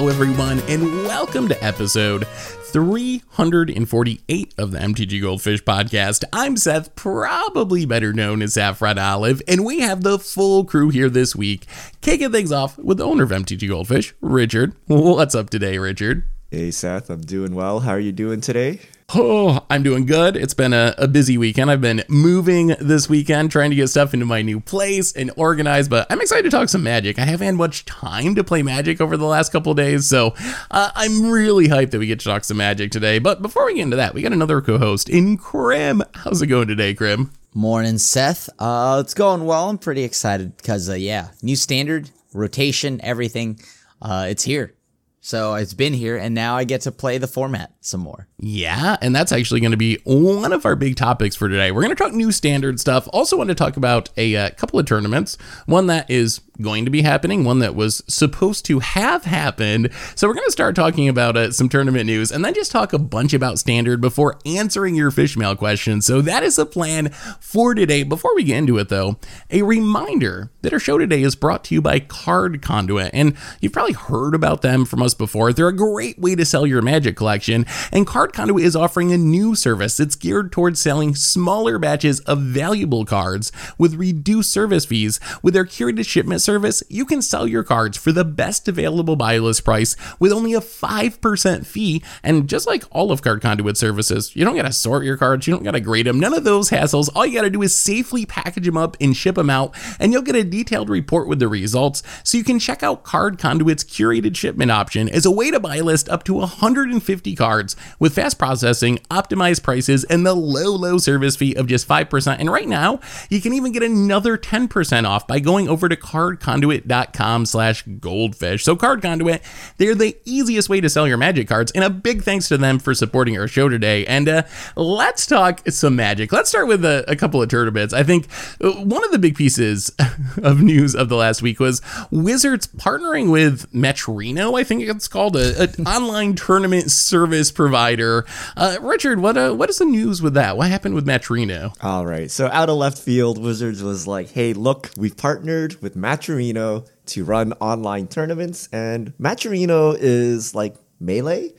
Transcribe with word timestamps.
Hello, 0.00 0.10
everyone, 0.10 0.60
and 0.60 0.82
welcome 1.04 1.46
to 1.46 1.62
episode 1.62 2.26
348 2.26 4.54
of 4.56 4.70
the 4.70 4.78
MTG 4.78 5.20
Goldfish 5.20 5.62
podcast. 5.62 6.24
I'm 6.32 6.56
Seth, 6.56 6.94
probably 6.94 7.84
better 7.84 8.14
known 8.14 8.40
as 8.40 8.54
Saffron 8.54 8.98
Olive, 8.98 9.42
and 9.46 9.62
we 9.62 9.80
have 9.80 10.02
the 10.02 10.18
full 10.18 10.64
crew 10.64 10.88
here 10.88 11.10
this 11.10 11.36
week, 11.36 11.66
kicking 12.00 12.32
things 12.32 12.50
off 12.50 12.78
with 12.78 12.96
the 12.96 13.04
owner 13.04 13.24
of 13.24 13.28
MTG 13.28 13.68
Goldfish, 13.68 14.14
Richard. 14.22 14.72
What's 14.86 15.34
up 15.34 15.50
today, 15.50 15.76
Richard? 15.76 16.24
Hey, 16.50 16.70
Seth, 16.70 17.10
I'm 17.10 17.20
doing 17.20 17.54
well. 17.54 17.80
How 17.80 17.90
are 17.90 18.00
you 18.00 18.12
doing 18.12 18.40
today? 18.40 18.80
Oh, 19.12 19.64
I'm 19.68 19.82
doing 19.82 20.06
good. 20.06 20.36
It's 20.36 20.54
been 20.54 20.72
a, 20.72 20.94
a, 20.96 21.08
busy 21.08 21.36
weekend. 21.36 21.68
I've 21.68 21.80
been 21.80 22.04
moving 22.06 22.68
this 22.80 23.08
weekend, 23.08 23.50
trying 23.50 23.70
to 23.70 23.76
get 23.76 23.88
stuff 23.88 24.14
into 24.14 24.24
my 24.24 24.40
new 24.40 24.60
place 24.60 25.12
and 25.12 25.32
organize, 25.36 25.88
but 25.88 26.06
I'm 26.10 26.20
excited 26.20 26.44
to 26.44 26.50
talk 26.50 26.68
some 26.68 26.84
magic. 26.84 27.18
I 27.18 27.24
haven't 27.24 27.46
had 27.46 27.54
much 27.56 27.84
time 27.86 28.36
to 28.36 28.44
play 28.44 28.62
magic 28.62 29.00
over 29.00 29.16
the 29.16 29.24
last 29.24 29.50
couple 29.50 29.74
days, 29.74 30.06
so 30.06 30.34
uh, 30.70 30.92
I'm 30.94 31.28
really 31.28 31.66
hyped 31.66 31.90
that 31.90 31.98
we 31.98 32.06
get 32.06 32.20
to 32.20 32.24
talk 32.24 32.44
some 32.44 32.58
magic 32.58 32.92
today. 32.92 33.18
But 33.18 33.42
before 33.42 33.66
we 33.66 33.74
get 33.74 33.82
into 33.82 33.96
that, 33.96 34.14
we 34.14 34.22
got 34.22 34.32
another 34.32 34.60
co 34.60 34.78
host 34.78 35.08
in 35.08 35.36
Krim. 35.36 36.04
How's 36.14 36.40
it 36.40 36.46
going 36.46 36.68
today, 36.68 36.94
Krim? 36.94 37.32
Morning, 37.52 37.98
Seth. 37.98 38.48
Uh, 38.60 39.02
it's 39.04 39.14
going 39.14 39.44
well. 39.44 39.70
I'm 39.70 39.78
pretty 39.78 40.04
excited 40.04 40.56
because, 40.56 40.88
uh, 40.88 40.94
yeah, 40.94 41.30
new 41.42 41.56
standard, 41.56 42.10
rotation, 42.32 43.00
everything. 43.02 43.58
Uh, 44.00 44.26
it's 44.28 44.44
here. 44.44 44.74
So 45.22 45.54
it's 45.54 45.74
been 45.74 45.92
here, 45.92 46.16
and 46.16 46.34
now 46.34 46.56
I 46.56 46.64
get 46.64 46.80
to 46.82 46.92
play 46.92 47.18
the 47.18 47.26
format 47.26 47.74
some 47.80 48.00
more. 48.00 48.26
Yeah, 48.38 48.96
and 49.02 49.14
that's 49.14 49.32
actually 49.32 49.60
going 49.60 49.72
to 49.72 49.76
be 49.76 49.98
one 50.04 50.52
of 50.52 50.64
our 50.64 50.76
big 50.76 50.96
topics 50.96 51.36
for 51.36 51.48
today. 51.48 51.70
We're 51.70 51.82
going 51.82 51.94
to 51.94 52.02
talk 52.02 52.14
new 52.14 52.32
standard 52.32 52.80
stuff. 52.80 53.06
Also, 53.12 53.36
want 53.36 53.48
to 53.48 53.54
talk 53.54 53.76
about 53.76 54.08
a, 54.16 54.34
uh, 54.34 54.50
couple 54.50 54.80
of 54.80 54.86
tournaments. 54.86 55.36
One 55.66 55.88
that 55.88 56.10
is 56.10 56.40
going 56.60 56.84
to 56.84 56.90
be 56.90 57.02
happening, 57.02 57.44
one 57.44 57.58
that 57.60 57.74
was 57.74 58.02
supposed 58.06 58.64
to 58.66 58.78
have 58.80 59.24
happened. 59.24 59.90
So 60.14 60.28
we're 60.28 60.34
going 60.34 60.46
to 60.46 60.52
start 60.52 60.74
talking 60.74 61.08
about 61.08 61.36
uh, 61.36 61.52
some 61.52 61.68
tournament 61.68 62.06
news 62.06 62.30
and 62.30 62.44
then 62.44 62.54
just 62.54 62.72
talk 62.72 62.92
a 62.92 62.98
bunch 62.98 63.32
about 63.32 63.58
standard 63.58 64.00
before 64.00 64.38
answering 64.44 64.94
your 64.94 65.10
fish 65.10 65.36
mail 65.36 65.56
questions. 65.56 66.06
So 66.06 66.20
that 66.22 66.42
is 66.42 66.56
the 66.56 66.66
plan 66.66 67.10
for 67.40 67.74
today. 67.74 68.02
Before 68.02 68.34
we 68.34 68.44
get 68.44 68.58
into 68.58 68.78
it 68.78 68.88
though, 68.88 69.16
a 69.50 69.62
reminder 69.62 70.50
that 70.62 70.72
our 70.72 70.78
show 70.78 70.98
today 70.98 71.22
is 71.22 71.36
brought 71.36 71.64
to 71.64 71.74
you 71.74 71.82
by 71.82 72.00
Card 72.00 72.62
Conduit. 72.62 73.10
And 73.12 73.36
you've 73.60 73.72
probably 73.72 73.94
heard 73.94 74.34
about 74.34 74.62
them 74.62 74.84
from 74.84 75.02
us 75.02 75.14
before. 75.14 75.52
They're 75.52 75.68
a 75.68 75.76
great 75.76 76.18
way 76.18 76.34
to 76.34 76.44
sell 76.44 76.66
your 76.66 76.82
magic 76.82 77.16
collection. 77.16 77.66
And 77.92 78.06
Card 78.06 78.32
Conduit 78.32 78.64
is 78.64 78.76
offering 78.76 79.12
a 79.12 79.18
new 79.18 79.54
service 79.54 79.96
that's 79.96 80.16
geared 80.16 80.52
towards 80.52 80.80
selling 80.80 81.14
smaller 81.14 81.78
batches 81.78 82.20
of 82.20 82.40
valuable 82.40 83.04
cards 83.04 83.52
with 83.78 83.94
reduced 83.94 84.52
service 84.52 84.84
fees 84.84 85.20
with 85.42 85.54
their 85.54 85.64
curated 85.64 86.06
shipment 86.06 86.42
service, 86.42 86.49
you 86.88 87.04
can 87.04 87.22
sell 87.22 87.46
your 87.46 87.62
cards 87.62 87.96
for 87.96 88.12
the 88.12 88.24
best 88.24 88.68
available 88.68 89.16
buy 89.16 89.38
list 89.38 89.64
price 89.64 89.96
with 90.18 90.32
only 90.32 90.54
a 90.54 90.60
5% 90.60 91.66
fee. 91.66 92.02
And 92.22 92.48
just 92.48 92.66
like 92.66 92.84
all 92.90 93.12
of 93.12 93.22
Card 93.22 93.42
Conduit 93.42 93.76
services, 93.76 94.34
you 94.34 94.44
don't 94.44 94.56
got 94.56 94.66
to 94.66 94.72
sort 94.72 95.04
your 95.04 95.16
cards, 95.16 95.46
you 95.46 95.52
don't 95.52 95.62
got 95.62 95.72
to 95.72 95.80
grade 95.80 96.06
them, 96.06 96.18
none 96.18 96.34
of 96.34 96.44
those 96.44 96.70
hassles. 96.70 97.08
All 97.14 97.26
you 97.26 97.34
got 97.34 97.42
to 97.42 97.50
do 97.50 97.62
is 97.62 97.74
safely 97.74 98.26
package 98.26 98.66
them 98.66 98.76
up 98.76 98.96
and 99.00 99.16
ship 99.16 99.34
them 99.34 99.50
out, 99.50 99.74
and 99.98 100.12
you'll 100.12 100.22
get 100.22 100.36
a 100.36 100.44
detailed 100.44 100.88
report 100.88 101.28
with 101.28 101.38
the 101.38 101.48
results. 101.48 102.02
So 102.24 102.38
you 102.38 102.44
can 102.44 102.58
check 102.58 102.82
out 102.82 103.04
Card 103.04 103.38
Conduit's 103.38 103.84
curated 103.84 104.36
shipment 104.36 104.70
option 104.70 105.08
as 105.08 105.26
a 105.26 105.30
way 105.30 105.50
to 105.50 105.60
buy 105.60 105.80
list 105.80 106.08
up 106.08 106.24
to 106.24 106.34
150 106.34 107.34
cards 107.36 107.76
with 107.98 108.14
fast 108.14 108.38
processing, 108.38 108.98
optimized 109.10 109.62
prices, 109.62 110.04
and 110.04 110.26
the 110.26 110.34
low, 110.34 110.74
low 110.74 110.98
service 110.98 111.36
fee 111.36 111.54
of 111.54 111.66
just 111.66 111.86
5%. 111.86 112.36
And 112.38 112.50
right 112.50 112.68
now, 112.68 113.00
you 113.28 113.40
can 113.40 113.52
even 113.52 113.72
get 113.72 113.82
another 113.82 114.36
10% 114.36 115.06
off 115.06 115.26
by 115.26 115.40
going 115.40 115.68
over 115.68 115.88
to 115.88 115.96
Card 115.96 116.39
cardconduit.com 116.40 117.46
slash 117.46 117.82
goldfish. 117.82 118.64
So 118.64 118.76
Card 118.76 119.02
Conduit, 119.02 119.42
they're 119.76 119.94
the 119.94 120.16
easiest 120.24 120.68
way 120.68 120.80
to 120.80 120.88
sell 120.88 121.06
your 121.06 121.16
magic 121.16 121.48
cards. 121.48 121.72
And 121.72 121.84
a 121.84 121.90
big 121.90 122.22
thanks 122.22 122.48
to 122.48 122.58
them 122.58 122.78
for 122.78 122.94
supporting 122.94 123.38
our 123.38 123.48
show 123.48 123.68
today. 123.68 124.06
And 124.06 124.28
uh, 124.28 124.42
let's 124.76 125.26
talk 125.26 125.68
some 125.68 125.96
magic. 125.96 126.32
Let's 126.32 126.48
start 126.48 126.68
with 126.68 126.84
a, 126.84 127.04
a 127.08 127.16
couple 127.16 127.42
of 127.42 127.48
tournaments. 127.48 127.94
I 127.94 128.02
think 128.02 128.26
uh, 128.62 128.70
one 128.72 129.04
of 129.04 129.10
the 129.10 129.18
big 129.18 129.36
pieces 129.36 129.92
of 130.42 130.62
news 130.62 130.94
of 130.94 131.08
the 131.08 131.16
last 131.16 131.42
week 131.42 131.60
was 131.60 131.82
Wizards 132.10 132.66
partnering 132.66 133.30
with 133.30 133.70
Metrino, 133.72 134.58
I 134.58 134.64
think 134.64 134.88
it's 134.88 135.08
called, 135.08 135.36
an 135.36 135.68
online 135.86 136.34
tournament 136.34 136.90
service 136.90 137.50
provider. 137.50 138.26
Uh, 138.56 138.76
Richard, 138.80 139.20
what 139.20 139.36
uh, 139.36 139.52
what 139.52 139.70
is 139.70 139.78
the 139.78 139.84
news 139.84 140.22
with 140.22 140.34
that? 140.34 140.56
What 140.56 140.68
happened 140.68 140.94
with 140.94 141.06
Metrino? 141.06 141.74
All 141.82 142.06
right. 142.06 142.30
So 142.30 142.48
out 142.48 142.68
of 142.68 142.76
left 142.76 142.98
field, 142.98 143.38
Wizards 143.42 143.82
was 143.82 144.06
like, 144.06 144.30
hey, 144.30 144.52
look, 144.52 144.90
we've 144.96 145.16
partnered 145.16 145.80
with 145.82 145.96
Matcherino 145.96 146.19
Matcherino 146.20 146.88
to 147.06 147.24
run 147.24 147.52
online 147.54 148.06
tournaments, 148.06 148.68
and 148.72 149.16
Matcherino 149.18 149.96
is 149.98 150.54
like 150.54 150.76
Melee, 151.00 151.52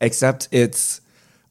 except 0.00 0.48
it's 0.50 1.00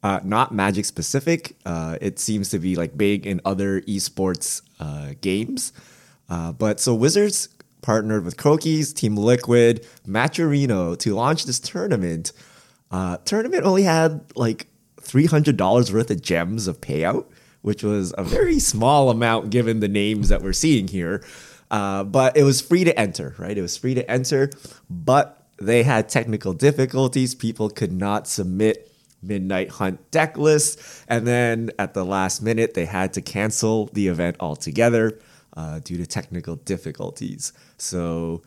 uh, 0.04 0.20
not 0.24 0.54
Magic 0.54 0.86
specific. 0.86 1.56
Uh, 1.66 1.98
it 2.02 2.20
seems 2.20 2.50
to 2.50 2.60
be 2.60 2.76
like 2.76 2.98
big 2.98 3.26
in 3.26 3.42
other 3.46 3.82
esports 3.82 4.62
uh, 4.80 5.14
games. 5.22 5.74
Uh, 6.30 6.52
but 6.52 6.80
so 6.80 6.94
Wizards 6.94 7.50
partnered 7.82 8.26
with 8.26 8.38
Crokeyz, 8.38 8.94
Team 8.94 9.16
Liquid, 9.16 9.88
Matcherino 10.06 10.98
to 11.00 11.16
launch 11.16 11.46
this 11.46 11.60
tournament. 11.60 12.34
Uh, 12.92 13.18
tournament 13.18 13.64
only 13.64 13.84
had 13.84 14.26
like 14.36 14.68
$300 15.02 15.94
worth 15.94 16.12
of 16.12 16.22
gems 16.22 16.68
of 16.68 16.82
payout, 16.82 17.26
which 17.62 17.82
was 17.82 18.14
a 18.18 18.24
very 18.24 18.60
small 18.60 19.10
amount 19.10 19.52
given 19.52 19.80
the 19.80 19.88
names 19.88 20.28
that 20.30 20.42
we're 20.42 20.54
seeing 20.54 20.90
here. 20.90 21.24
Uh, 21.70 22.04
but 22.04 22.38
it 22.38 22.44
was 22.44 22.62
free 22.62 22.84
to 22.84 22.98
enter, 23.00 23.36
right? 23.38 23.58
It 23.58 23.62
was 23.62 23.76
free 23.76 23.94
to 23.96 24.10
enter, 24.10 24.50
but 24.90 25.46
they 25.60 25.84
had 25.84 26.08
technical 26.10 26.54
difficulties. 26.54 27.36
People 27.36 27.70
could 27.70 27.92
not 27.92 28.28
submit 28.28 28.92
Midnight 29.22 29.72
Hunt 29.72 30.12
deck 30.12 30.38
lists. 30.38 31.04
And 31.08 31.28
then 31.28 31.72
at 31.80 31.94
the 31.94 32.06
last 32.06 32.42
minute, 32.42 32.74
they 32.74 32.86
had 32.86 33.14
to 33.14 33.22
cancel 33.22 33.88
the 33.88 34.08
event 34.08 34.38
altogether 34.40 35.20
uh, 35.56 35.80
due 35.80 35.98
to 35.98 36.06
technical 36.06 36.56
difficulties. 36.56 37.52
So, 37.78 38.44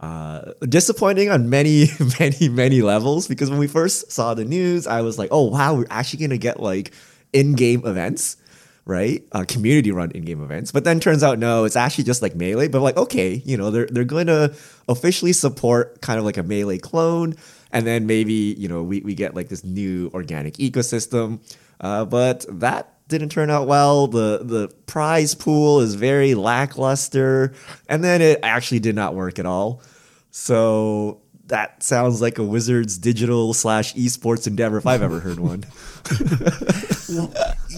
uh, 0.00 0.52
disappointing 0.60 1.30
on 1.30 1.48
many, 1.48 1.86
many, 2.20 2.48
many 2.48 2.82
levels 2.82 3.28
because 3.28 3.50
when 3.50 3.58
we 3.58 3.68
first 3.68 4.10
saw 4.10 4.34
the 4.34 4.44
news, 4.44 4.86
I 4.86 5.00
was 5.00 5.18
like, 5.18 5.28
oh, 5.30 5.44
wow, 5.48 5.74
we're 5.74 5.86
actually 5.90 6.20
going 6.20 6.30
to 6.30 6.38
get 6.38 6.60
like 6.60 6.92
in 7.32 7.54
game 7.54 7.86
events 7.86 8.36
right? 8.84 9.26
Uh, 9.32 9.44
community 9.46 9.90
run 9.90 10.10
in-game 10.10 10.42
events. 10.42 10.72
But 10.72 10.84
then 10.84 11.00
turns 11.00 11.22
out 11.22 11.38
no, 11.38 11.64
it's 11.64 11.76
actually 11.76 12.04
just 12.04 12.22
like 12.22 12.34
melee. 12.34 12.68
But 12.68 12.80
like 12.80 12.96
okay, 12.96 13.42
you 13.44 13.56
know 13.56 13.70
they're 13.70 13.86
they're 13.86 14.04
going 14.04 14.26
to 14.26 14.54
officially 14.88 15.32
support 15.32 16.00
kind 16.00 16.18
of 16.18 16.24
like 16.24 16.36
a 16.36 16.42
melee 16.42 16.78
clone, 16.78 17.34
and 17.70 17.86
then 17.86 18.06
maybe 18.06 18.32
you 18.58 18.68
know 18.68 18.82
we 18.82 19.00
we 19.00 19.14
get 19.14 19.34
like 19.34 19.48
this 19.48 19.64
new 19.64 20.10
organic 20.14 20.54
ecosystem. 20.54 21.40
Uh, 21.80 22.04
but 22.04 22.44
that 22.48 22.92
didn't 23.08 23.30
turn 23.30 23.50
out 23.50 23.66
well. 23.66 24.06
The 24.06 24.40
the 24.42 24.68
prize 24.86 25.34
pool 25.34 25.80
is 25.80 25.94
very 25.94 26.34
lackluster, 26.34 27.52
and 27.88 28.02
then 28.02 28.22
it 28.22 28.40
actually 28.42 28.80
did 28.80 28.94
not 28.94 29.14
work 29.14 29.38
at 29.38 29.46
all. 29.46 29.82
So 30.30 31.20
that 31.46 31.82
sounds 31.82 32.20
like 32.20 32.38
a 32.38 32.44
Wizards 32.44 32.98
digital 32.98 33.54
slash 33.54 33.94
esports 33.94 34.46
endeavor 34.46 34.78
if 34.78 34.86
I've 34.86 35.02
ever 35.02 35.20
heard 35.20 35.40
one. 35.40 35.64
well, 37.08 37.32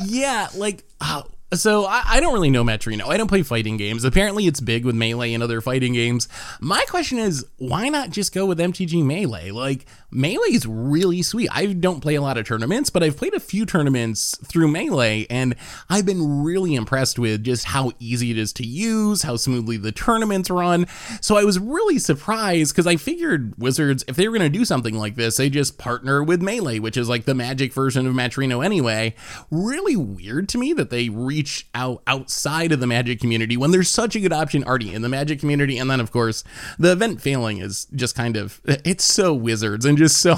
yeah, 0.07 0.49
like 0.55 0.85
uh, 1.01 1.23
so 1.54 1.87
I, 1.87 2.03
I, 2.06 2.20
don't 2.20 2.32
really 2.32 2.50
know 2.50 2.65
Matrino. 2.65 3.06
I 3.09 3.16
don't 3.16 3.28
play 3.28 3.42
fighting 3.42 3.76
games. 3.76 4.04
Apparently, 4.04 4.47
it's 4.47 4.60
big 4.60 4.84
with 4.84 4.94
Melee 4.94 5.32
and 5.34 5.42
other 5.42 5.60
fighting 5.60 5.92
games. 5.92 6.28
My 6.60 6.84
question 6.88 7.19
is, 7.19 7.47
why 7.59 7.88
not 7.88 8.10
just 8.10 8.34
go 8.34 8.47
with 8.47 8.59
MTG 8.59 9.04
Melee? 9.04 9.50
Like, 9.50 9.87
Melee 10.10 10.53
is 10.53 10.66
really 10.66 11.22
sweet. 11.22 11.48
I 11.53 11.66
don't 11.66 12.00
play 12.00 12.15
a 12.15 12.22
lot 12.22 12.38
of 12.38 12.47
tournaments, 12.47 12.88
but 12.88 13.03
I've 13.03 13.16
played 13.16 13.34
a 13.34 13.41
few 13.41 13.66
tournaments 13.66 14.37
through 14.44 14.69
Melee, 14.69 15.27
and 15.28 15.56
I've 15.91 16.06
been 16.06 16.42
really 16.45 16.74
impressed 16.74 17.18
with 17.18 17.42
just 17.42 17.65
how 17.65 17.92
easy 17.98 18.30
it 18.30 18.39
is 18.39 18.53
to 18.54 18.66
use, 18.66 19.22
how 19.22 19.36
smoothly 19.36 19.77
the 19.77 19.92
tournaments 19.92 20.50
run. 20.50 20.86
So 21.21 21.36
I 21.36 21.45
was 21.45 21.59
really 21.59 21.98
surprised 21.98 22.72
because 22.72 22.86
I 22.86 22.97
figured 22.97 23.54
Wizards, 23.59 24.04
if 24.07 24.16
they 24.16 24.28
were 24.28 24.39
going 24.39 24.53
to 24.53 24.59
do 24.59 24.65
something 24.65 24.95
like 24.95 25.16
this, 25.16 25.36
they 25.36 25.50
just 25.50 25.78
partner 25.78 26.22
with 26.22 26.41
Melee, 26.41 26.78
which 26.78 26.97
is 26.97 27.09
like 27.09 27.24
the 27.24 27.34
magic 27.34 27.72
version 27.72 28.07
of 28.07 28.15
Matrino 28.15 28.65
anyway. 28.65 29.15
Really 29.50 29.97
weird 29.97 30.48
to 30.50 30.59
me 30.59 30.72
that 30.74 30.91
they 30.91 31.09
reach 31.09 31.44
reach 31.45 31.67
out 31.75 32.03
outside 32.07 32.73
of 32.73 32.81
the 32.81 32.87
Magic 32.87 33.21
community 33.21 33.55
when 33.55 33.71
there's 33.71 33.91
such 33.91 34.17
a 34.17 34.21
good 34.21 34.33
option 34.33 34.65
already 34.65 34.95
in 34.95 35.03
the 35.03 35.11
Magic 35.11 35.39
community. 35.39 35.77
And 35.77 35.91
then, 35.91 36.01
of 36.01 36.11
course, 36.11 36.43
the 36.79 36.93
event 36.93 37.21
failing 37.21 37.59
is 37.59 37.87
just 37.95 38.17
kind 38.17 38.39
of 38.39 38.63
it's 38.65 39.05
so 39.05 39.35
Wizards 39.35 39.85
and 39.85 39.99
just 39.99 40.17
so 40.17 40.37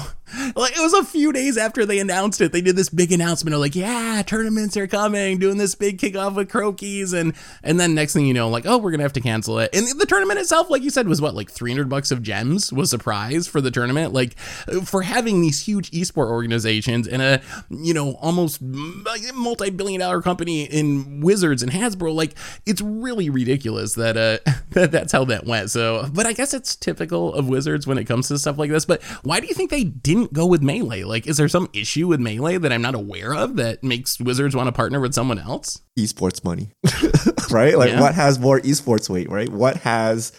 like 0.55 0.73
it 0.77 0.81
was 0.81 0.93
a 0.93 1.03
few 1.03 1.31
days 1.31 1.57
after 1.57 1.85
they 1.85 1.99
announced 1.99 2.41
it. 2.41 2.51
They 2.51 2.61
did 2.61 2.75
this 2.75 2.89
big 2.89 3.11
announcement 3.11 3.53
of 3.53 3.61
like, 3.61 3.75
yeah, 3.75 4.21
tournaments 4.25 4.75
are 4.75 4.87
coming, 4.87 5.37
doing 5.39 5.57
this 5.57 5.75
big 5.75 5.99
kickoff 5.99 6.35
with 6.35 6.49
Crokeyz, 6.49 7.13
and 7.13 7.33
and 7.63 7.79
then 7.79 7.95
next 7.95 8.13
thing 8.13 8.25
you 8.25 8.33
know, 8.33 8.49
like, 8.49 8.65
oh, 8.65 8.77
we're 8.77 8.91
gonna 8.91 9.03
have 9.03 9.13
to 9.13 9.21
cancel 9.21 9.59
it. 9.59 9.73
And 9.73 9.87
the 9.99 10.05
tournament 10.05 10.39
itself, 10.39 10.69
like 10.69 10.83
you 10.83 10.89
said, 10.89 11.07
was 11.07 11.21
what 11.21 11.35
like 11.35 11.49
three 11.49 11.71
hundred 11.71 11.89
bucks 11.89 12.11
of 12.11 12.21
gems 12.21 12.73
was 12.73 12.93
a 12.93 12.97
prize 12.97 13.47
for 13.47 13.61
the 13.61 13.71
tournament. 13.71 14.13
Like 14.13 14.37
for 14.83 15.01
having 15.01 15.41
these 15.41 15.65
huge 15.65 15.91
esport 15.91 16.29
organizations 16.29 17.07
and 17.07 17.21
a 17.21 17.41
you 17.69 17.93
know 17.93 18.13
almost 18.15 18.61
multi 18.61 19.69
billion 19.69 19.99
dollar 19.99 20.21
company 20.21 20.63
in 20.63 21.21
Wizards 21.21 21.63
and 21.63 21.71
Hasbro, 21.71 22.13
like 22.13 22.33
it's 22.65 22.81
really 22.81 23.29
ridiculous 23.29 23.93
that 23.93 24.17
uh 24.17 24.37
that 24.71 24.91
that's 24.91 25.11
how 25.11 25.25
that 25.25 25.45
went. 25.45 25.71
So, 25.71 26.07
but 26.13 26.25
I 26.25 26.33
guess 26.33 26.53
it's 26.53 26.75
typical 26.75 27.33
of 27.33 27.47
Wizards 27.47 27.87
when 27.87 27.97
it 27.97 28.05
comes 28.05 28.27
to 28.27 28.37
stuff 28.37 28.57
like 28.57 28.69
this. 28.69 28.85
But 28.85 29.01
why 29.23 29.39
do 29.39 29.47
you 29.47 29.53
think 29.53 29.69
they 29.69 29.83
didn't 29.83 30.16
go 30.25 30.47
with 30.47 30.63
Melee? 30.63 31.03
Like, 31.03 31.27
is 31.27 31.37
there 31.37 31.47
some 31.47 31.69
issue 31.73 32.07
with 32.07 32.19
Melee 32.19 32.57
that 32.57 32.71
I'm 32.71 32.81
not 32.81 32.95
aware 32.95 33.35
of 33.35 33.57
that 33.57 33.83
makes 33.83 34.19
Wizards 34.19 34.55
want 34.55 34.67
to 34.67 34.71
partner 34.71 34.99
with 34.99 35.13
someone 35.13 35.37
else? 35.37 35.81
Esports 35.97 36.43
money, 36.43 36.69
right? 37.51 37.77
Like, 37.77 37.91
yeah. 37.91 38.01
what 38.01 38.15
has 38.15 38.39
more 38.39 38.59
esports 38.61 39.09
weight, 39.09 39.29
right? 39.29 39.49
What 39.49 39.77
has 39.77 40.31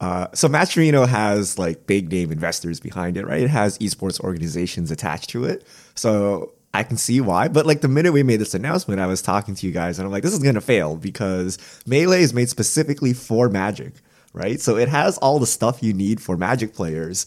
uh, 0.00 0.26
so 0.34 0.48
Matcherino 0.48 1.08
has 1.08 1.58
like 1.58 1.86
big 1.86 2.10
name 2.10 2.32
investors 2.32 2.80
behind 2.80 3.16
it, 3.16 3.26
right? 3.26 3.42
It 3.42 3.50
has 3.50 3.78
esports 3.78 4.20
organizations 4.20 4.90
attached 4.90 5.30
to 5.30 5.44
it. 5.44 5.66
So 5.94 6.52
I 6.74 6.82
can 6.82 6.96
see 6.96 7.20
why. 7.20 7.48
But 7.48 7.66
like 7.66 7.80
the 7.80 7.88
minute 7.88 8.12
we 8.12 8.22
made 8.22 8.40
this 8.40 8.54
announcement, 8.54 9.00
I 9.00 9.06
was 9.06 9.22
talking 9.22 9.54
to 9.54 9.66
you 9.66 9.72
guys 9.72 9.98
and 9.98 10.04
I'm 10.04 10.12
like, 10.12 10.22
this 10.22 10.32
is 10.32 10.40
gonna 10.40 10.60
fail 10.60 10.96
because 10.96 11.58
Melee 11.86 12.22
is 12.22 12.34
made 12.34 12.48
specifically 12.48 13.12
for 13.12 13.48
Magic, 13.48 13.94
right? 14.32 14.60
So 14.60 14.76
it 14.76 14.88
has 14.88 15.16
all 15.18 15.38
the 15.38 15.46
stuff 15.46 15.82
you 15.82 15.94
need 15.94 16.20
for 16.20 16.36
Magic 16.36 16.74
players, 16.74 17.26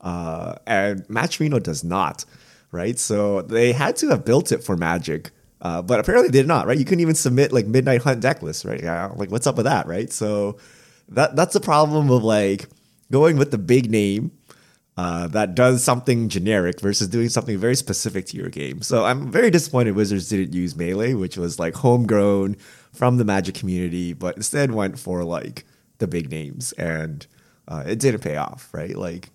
uh, 0.00 0.56
and 0.66 1.06
Matcherino 1.08 1.62
does 1.62 1.84
not, 1.84 2.24
right? 2.72 2.98
So 2.98 3.42
they 3.42 3.72
had 3.72 3.96
to 3.96 4.08
have 4.08 4.24
built 4.24 4.52
it 4.52 4.62
for 4.62 4.76
Magic. 4.76 5.30
Uh, 5.62 5.80
but 5.82 5.98
apparently 5.98 6.28
they 6.28 6.38
did 6.38 6.46
not, 6.46 6.66
right? 6.66 6.78
You 6.78 6.84
couldn't 6.84 7.00
even 7.00 7.14
submit 7.14 7.50
like 7.50 7.66
Midnight 7.66 8.02
Hunt 8.02 8.20
deck 8.20 8.42
lists, 8.42 8.64
right? 8.64 8.80
Yeah, 8.82 9.10
like 9.16 9.30
what's 9.30 9.46
up 9.46 9.56
with 9.56 9.64
that, 9.64 9.86
right? 9.86 10.12
So 10.12 10.58
that 11.08 11.34
that's 11.34 11.54
the 11.54 11.60
problem 11.60 12.10
of 12.10 12.22
like 12.22 12.68
going 13.10 13.36
with 13.36 13.50
the 13.50 13.58
big 13.58 13.90
name 13.90 14.32
uh, 14.96 15.26
that 15.28 15.54
does 15.54 15.84
something 15.84 16.28
generic 16.28 16.80
versus 16.80 17.08
doing 17.08 17.28
something 17.28 17.58
very 17.58 17.74
specific 17.76 18.26
to 18.26 18.36
your 18.36 18.48
game. 18.48 18.80
So 18.80 19.04
I'm 19.04 19.30
very 19.30 19.50
disappointed 19.50 19.94
Wizards 19.94 20.28
didn't 20.28 20.54
use 20.54 20.74
Melee, 20.74 21.14
which 21.14 21.36
was 21.36 21.58
like 21.58 21.74
homegrown 21.74 22.56
from 22.92 23.18
the 23.18 23.24
Magic 23.24 23.54
community, 23.54 24.14
but 24.14 24.36
instead 24.36 24.72
went 24.72 24.98
for 24.98 25.22
like 25.22 25.64
the 25.98 26.06
big 26.06 26.30
names, 26.30 26.72
and 26.72 27.26
uh, 27.68 27.84
it 27.86 27.98
didn't 27.98 28.20
pay 28.20 28.36
off, 28.36 28.68
right? 28.72 28.96
Like, 28.96 29.30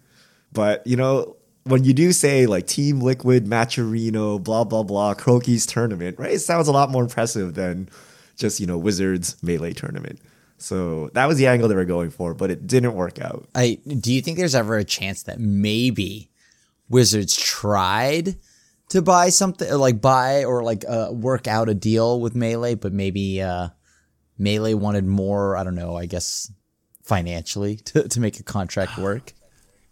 but 0.51 0.85
you 0.85 0.95
know. 0.95 1.37
When 1.63 1.83
you 1.83 1.93
do 1.93 2.11
say 2.11 2.47
like 2.47 2.65
Team 2.65 3.01
Liquid, 3.01 3.45
Matcherino, 3.45 4.43
blah 4.43 4.63
blah 4.63 4.81
blah, 4.81 5.13
Crokeyz 5.13 5.71
tournament, 5.71 6.17
right? 6.17 6.31
It 6.31 6.39
sounds 6.39 6.67
a 6.67 6.71
lot 6.71 6.89
more 6.89 7.03
impressive 7.03 7.53
than 7.53 7.87
just 8.35 8.59
you 8.59 8.65
know 8.65 8.79
Wizards 8.79 9.37
melee 9.43 9.73
tournament. 9.73 10.19
So 10.57 11.09
that 11.13 11.27
was 11.27 11.37
the 11.37 11.45
angle 11.45 11.69
they 11.69 11.75
were 11.75 11.85
going 11.85 12.09
for, 12.09 12.33
but 12.33 12.49
it 12.49 12.65
didn't 12.65 12.95
work 12.95 13.21
out. 13.21 13.47
I 13.53 13.77
do 13.85 14.11
you 14.11 14.21
think 14.21 14.39
there's 14.39 14.55
ever 14.55 14.75
a 14.77 14.83
chance 14.83 15.21
that 15.23 15.39
maybe 15.39 16.31
Wizards 16.89 17.35
tried 17.35 18.35
to 18.89 19.01
buy 19.01 19.29
something 19.29 19.73
like 19.73 20.01
buy 20.01 20.43
or 20.43 20.63
like 20.63 20.83
uh, 20.87 21.09
work 21.11 21.47
out 21.47 21.69
a 21.69 21.73
deal 21.73 22.19
with 22.19 22.35
Melee, 22.35 22.75
but 22.75 22.91
maybe 22.91 23.41
uh, 23.41 23.69
Melee 24.37 24.73
wanted 24.73 25.05
more, 25.05 25.55
I 25.55 25.63
don't 25.63 25.75
know, 25.75 25.95
I 25.95 26.05
guess 26.05 26.51
financially 27.03 27.75
to, 27.85 28.07
to 28.07 28.19
make 28.19 28.39
a 28.39 28.43
contract 28.43 28.97
work. 28.97 29.33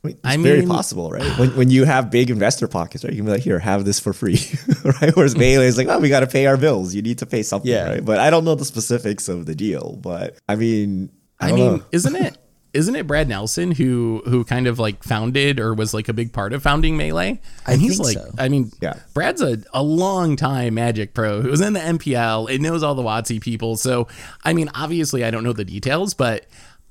I 0.04 0.08
mean, 0.08 0.18
it's 0.24 0.44
very 0.44 0.66
possible, 0.66 1.12
right? 1.12 1.38
When, 1.38 1.58
when 1.58 1.70
you 1.70 1.84
have 1.84 2.10
big 2.10 2.30
investor 2.30 2.70
pockets, 2.70 3.04
right? 3.04 3.12
You 3.12 3.18
can 3.18 3.26
be 3.26 3.34
like, 3.34 3.42
here, 3.42 3.60
have 3.60 3.84
this 3.84 4.00
for 4.00 4.14
free, 4.14 4.40
right? 5.02 5.14
Whereas 5.14 5.36
Melee 5.38 5.68
is 5.68 5.78
like, 5.78 5.88
oh, 5.88 6.00
we 6.00 6.08
got 6.08 6.22
to 6.22 6.28
pay 6.28 6.46
our 6.46 6.56
bills. 6.56 6.96
You 6.96 7.02
need 7.02 7.18
to 7.18 7.26
pay 7.26 7.44
something, 7.44 7.70
yeah. 7.70 7.90
right? 7.90 8.06
But 8.06 8.20
I 8.20 8.30
don't 8.30 8.46
know 8.46 8.56
the 8.56 8.66
specifics 8.66 9.28
of 9.28 9.46
the 9.46 9.56
deal. 9.56 9.98
But 10.02 10.38
I 10.48 10.56
mean, 10.56 11.12
I, 11.40 11.50
I 11.50 11.52
mean, 11.52 11.84
isn't 11.92 12.16
it? 12.16 12.38
Isn't 12.72 12.96
it 12.96 13.08
Brad 13.08 13.28
Nelson 13.28 13.72
who 13.72 14.22
who 14.26 14.46
kind 14.46 14.68
of 14.68 14.78
like 14.78 15.04
founded 15.04 15.60
or 15.60 15.74
was 15.74 15.94
like 15.94 16.08
a 16.08 16.14
big 16.14 16.32
part 16.32 16.54
of 16.54 16.62
founding 16.62 16.96
Melee? 16.96 17.30
And 17.30 17.40
I 17.66 17.76
he's 17.78 18.00
like, 18.00 18.16
so. 18.16 18.32
I 18.38 18.48
mean, 18.48 18.72
yeah, 18.80 19.00
Brad's 19.14 19.42
a, 19.42 19.58
a 19.74 19.84
long 19.84 20.36
time 20.36 20.76
Magic 20.76 21.14
pro 21.14 21.42
who 21.42 21.50
was 21.50 21.62
in 21.62 21.74
the 21.74 21.80
MPL. 21.80 22.50
It 22.50 22.62
knows 22.62 22.84
all 22.84 22.96
the 22.96 23.02
WotC 23.02 23.42
people. 23.42 23.76
So, 23.76 24.08
I 24.46 24.54
mean, 24.54 24.70
obviously, 24.76 25.26
I 25.26 25.32
don't 25.32 25.44
know 25.44 25.52
the 25.52 25.66
details, 25.66 26.14
but 26.14 26.46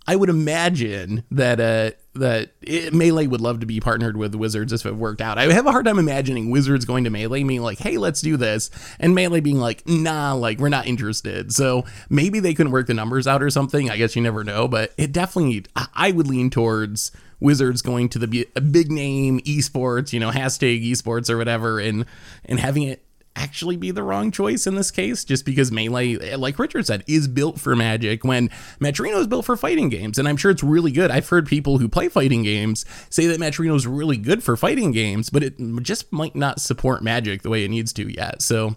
I 0.08 0.16
would 0.16 0.30
imagine 0.30 1.22
that 1.30 1.60
uh, 1.60 1.90
that 2.18 2.52
it, 2.60 2.92
Melee 2.92 3.26
would 3.26 3.40
love 3.40 3.60
to 3.60 3.66
be 3.66 3.80
partnered 3.80 4.16
with 4.16 4.34
Wizards 4.34 4.72
if 4.72 4.86
it 4.86 4.96
worked 4.96 5.20
out. 5.20 5.38
I 5.38 5.52
have 5.52 5.66
a 5.66 5.72
hard 5.72 5.86
time 5.86 5.98
imagining 5.98 6.50
Wizards 6.50 6.84
going 6.84 7.04
to 7.04 7.10
Melee 7.10 7.42
being 7.42 7.62
like, 7.62 7.78
"Hey, 7.78 7.98
let's 7.98 8.20
do 8.20 8.36
this," 8.36 8.70
and 8.98 9.14
Melee 9.14 9.40
being 9.40 9.58
like, 9.58 9.86
"Nah, 9.86 10.34
like 10.34 10.58
we're 10.58 10.68
not 10.68 10.86
interested." 10.86 11.52
So 11.52 11.84
maybe 12.08 12.40
they 12.40 12.54
couldn't 12.54 12.72
work 12.72 12.86
the 12.86 12.94
numbers 12.94 13.26
out 13.26 13.42
or 13.42 13.50
something. 13.50 13.90
I 13.90 13.96
guess 13.96 14.16
you 14.16 14.22
never 14.22 14.44
know, 14.44 14.68
but 14.68 14.92
it 14.96 15.12
definitely 15.12 15.64
I 15.94 16.10
would 16.10 16.26
lean 16.26 16.50
towards 16.50 17.12
Wizards 17.40 17.82
going 17.82 18.08
to 18.10 18.18
the 18.18 18.46
big 18.70 18.90
name 18.90 19.40
esports, 19.40 20.12
you 20.12 20.20
know, 20.20 20.30
hashtag 20.30 20.84
esports 20.84 21.30
or 21.30 21.36
whatever, 21.36 21.78
and 21.78 22.04
and 22.44 22.58
having 22.60 22.82
it 22.82 23.02
actually 23.38 23.76
be 23.76 23.90
the 23.90 24.02
wrong 24.02 24.30
choice 24.30 24.66
in 24.66 24.74
this 24.74 24.90
case, 24.90 25.24
just 25.24 25.44
because 25.44 25.70
Melee, 25.70 26.16
like 26.36 26.58
Richard 26.58 26.86
said, 26.86 27.04
is 27.06 27.28
built 27.28 27.60
for 27.60 27.76
Magic 27.76 28.24
when 28.24 28.48
Matcherino 28.80 29.18
is 29.20 29.26
built 29.26 29.44
for 29.44 29.56
fighting 29.56 29.88
games. 29.88 30.18
And 30.18 30.28
I'm 30.28 30.36
sure 30.36 30.50
it's 30.50 30.62
really 30.62 30.90
good. 30.90 31.10
I've 31.10 31.28
heard 31.28 31.46
people 31.46 31.78
who 31.78 31.88
play 31.88 32.08
fighting 32.08 32.42
games 32.42 32.84
say 33.10 33.26
that 33.26 33.40
Matcherino 33.40 33.76
is 33.76 33.86
really 33.86 34.16
good 34.16 34.42
for 34.42 34.56
fighting 34.56 34.92
games, 34.92 35.30
but 35.30 35.42
it 35.42 35.54
just 35.82 36.12
might 36.12 36.34
not 36.34 36.60
support 36.60 37.02
Magic 37.02 37.42
the 37.42 37.50
way 37.50 37.64
it 37.64 37.68
needs 37.70 37.92
to 37.94 38.12
yet. 38.12 38.42
So, 38.42 38.76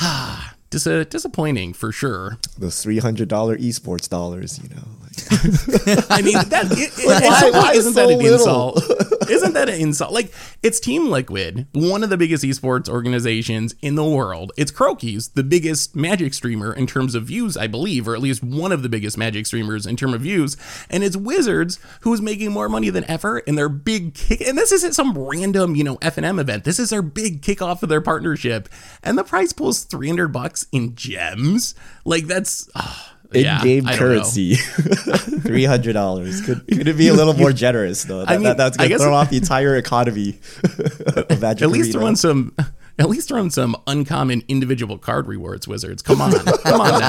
ah. 0.00 0.52
Dis- 0.68 1.06
disappointing 1.08 1.74
for 1.74 1.92
sure. 1.92 2.38
Those 2.58 2.82
three 2.82 2.98
hundred 2.98 3.28
dollar 3.28 3.56
esports 3.56 4.08
dollars, 4.08 4.58
you 4.60 4.68
know. 4.68 4.82
Like. 5.00 6.10
I 6.10 6.22
mean, 6.22 6.34
that 6.48 6.66
it, 6.72 6.90
it, 6.98 7.06
why, 7.06 7.50
why 7.52 7.72
isn't 7.72 7.92
so 7.92 8.06
that 8.08 8.12
an 8.12 8.18
little? 8.18 8.74
insult? 8.74 8.82
isn't 9.30 9.54
that 9.54 9.68
an 9.68 9.80
insult? 9.80 10.12
Like, 10.12 10.32
it's 10.62 10.80
Team 10.80 11.08
Liquid, 11.08 11.66
one 11.72 12.02
of 12.02 12.10
the 12.10 12.16
biggest 12.16 12.44
esports 12.44 12.88
organizations 12.88 13.74
in 13.80 13.94
the 13.94 14.04
world. 14.04 14.52
It's 14.56 14.72
Crokeyz, 14.72 15.34
the 15.34 15.44
biggest 15.44 15.96
Magic 15.96 16.34
streamer 16.34 16.72
in 16.72 16.86
terms 16.86 17.14
of 17.14 17.24
views, 17.24 17.56
I 17.56 17.66
believe, 17.66 18.08
or 18.08 18.14
at 18.14 18.22
least 18.22 18.42
one 18.42 18.72
of 18.72 18.82
the 18.82 18.88
biggest 18.88 19.18
Magic 19.18 19.46
streamers 19.46 19.86
in 19.86 19.96
terms 19.96 20.14
of 20.14 20.22
views. 20.22 20.56
And 20.90 21.02
it's 21.02 21.16
Wizards 21.16 21.78
who's 22.00 22.20
making 22.20 22.52
more 22.52 22.68
money 22.68 22.90
than 22.90 23.08
ever 23.10 23.38
in 23.40 23.54
their 23.54 23.68
big 23.68 24.14
kick. 24.14 24.40
And 24.40 24.56
this 24.56 24.72
isn't 24.72 24.94
some 24.94 25.16
random, 25.16 25.76
you 25.76 25.84
know, 25.84 25.98
F 26.02 26.16
and 26.16 26.26
M 26.26 26.38
event. 26.38 26.64
This 26.64 26.78
is 26.78 26.90
their 26.90 27.02
big 27.02 27.42
kickoff 27.42 27.82
of 27.82 27.88
their 27.88 28.00
partnership, 28.00 28.68
and 29.02 29.16
the 29.18 29.24
price 29.24 29.52
is 29.58 29.84
three 29.84 30.08
hundred 30.08 30.28
bucks 30.28 30.66
in 30.72 30.94
gems. 30.94 31.74
Like 32.04 32.26
that's. 32.26 32.68
Oh, 32.74 33.12
in-game 33.32 33.86
yeah, 33.86 33.96
currency, 33.96 34.54
three 35.42 35.64
hundred 35.64 35.92
dollars. 35.94 36.40
Could 36.40 36.66
could 36.68 36.88
it 36.88 36.96
be 36.96 37.08
a 37.08 37.14
little 37.14 37.34
more 37.34 37.52
generous 37.52 38.04
though? 38.04 38.20
That, 38.20 38.30
I 38.30 38.34
mean, 38.34 38.44
that, 38.44 38.56
that's 38.56 38.76
gonna 38.76 38.98
throw 38.98 39.14
off 39.14 39.30
the 39.30 39.38
entire 39.38 39.76
economy 39.76 40.38
of 41.16 41.40
Magic 41.40 41.62
At 41.62 41.70
least 41.70 41.92
throw 41.92 42.06
in 42.06 42.16
some. 42.16 42.54
At 42.98 43.10
least 43.10 43.28
throw 43.28 43.42
in 43.42 43.50
some 43.50 43.76
uncommon 43.86 44.42
individual 44.48 44.96
card 44.96 45.26
rewards, 45.26 45.68
Wizards. 45.68 46.00
Come 46.00 46.22
on, 46.22 46.32
come 46.32 46.80
on 46.80 47.00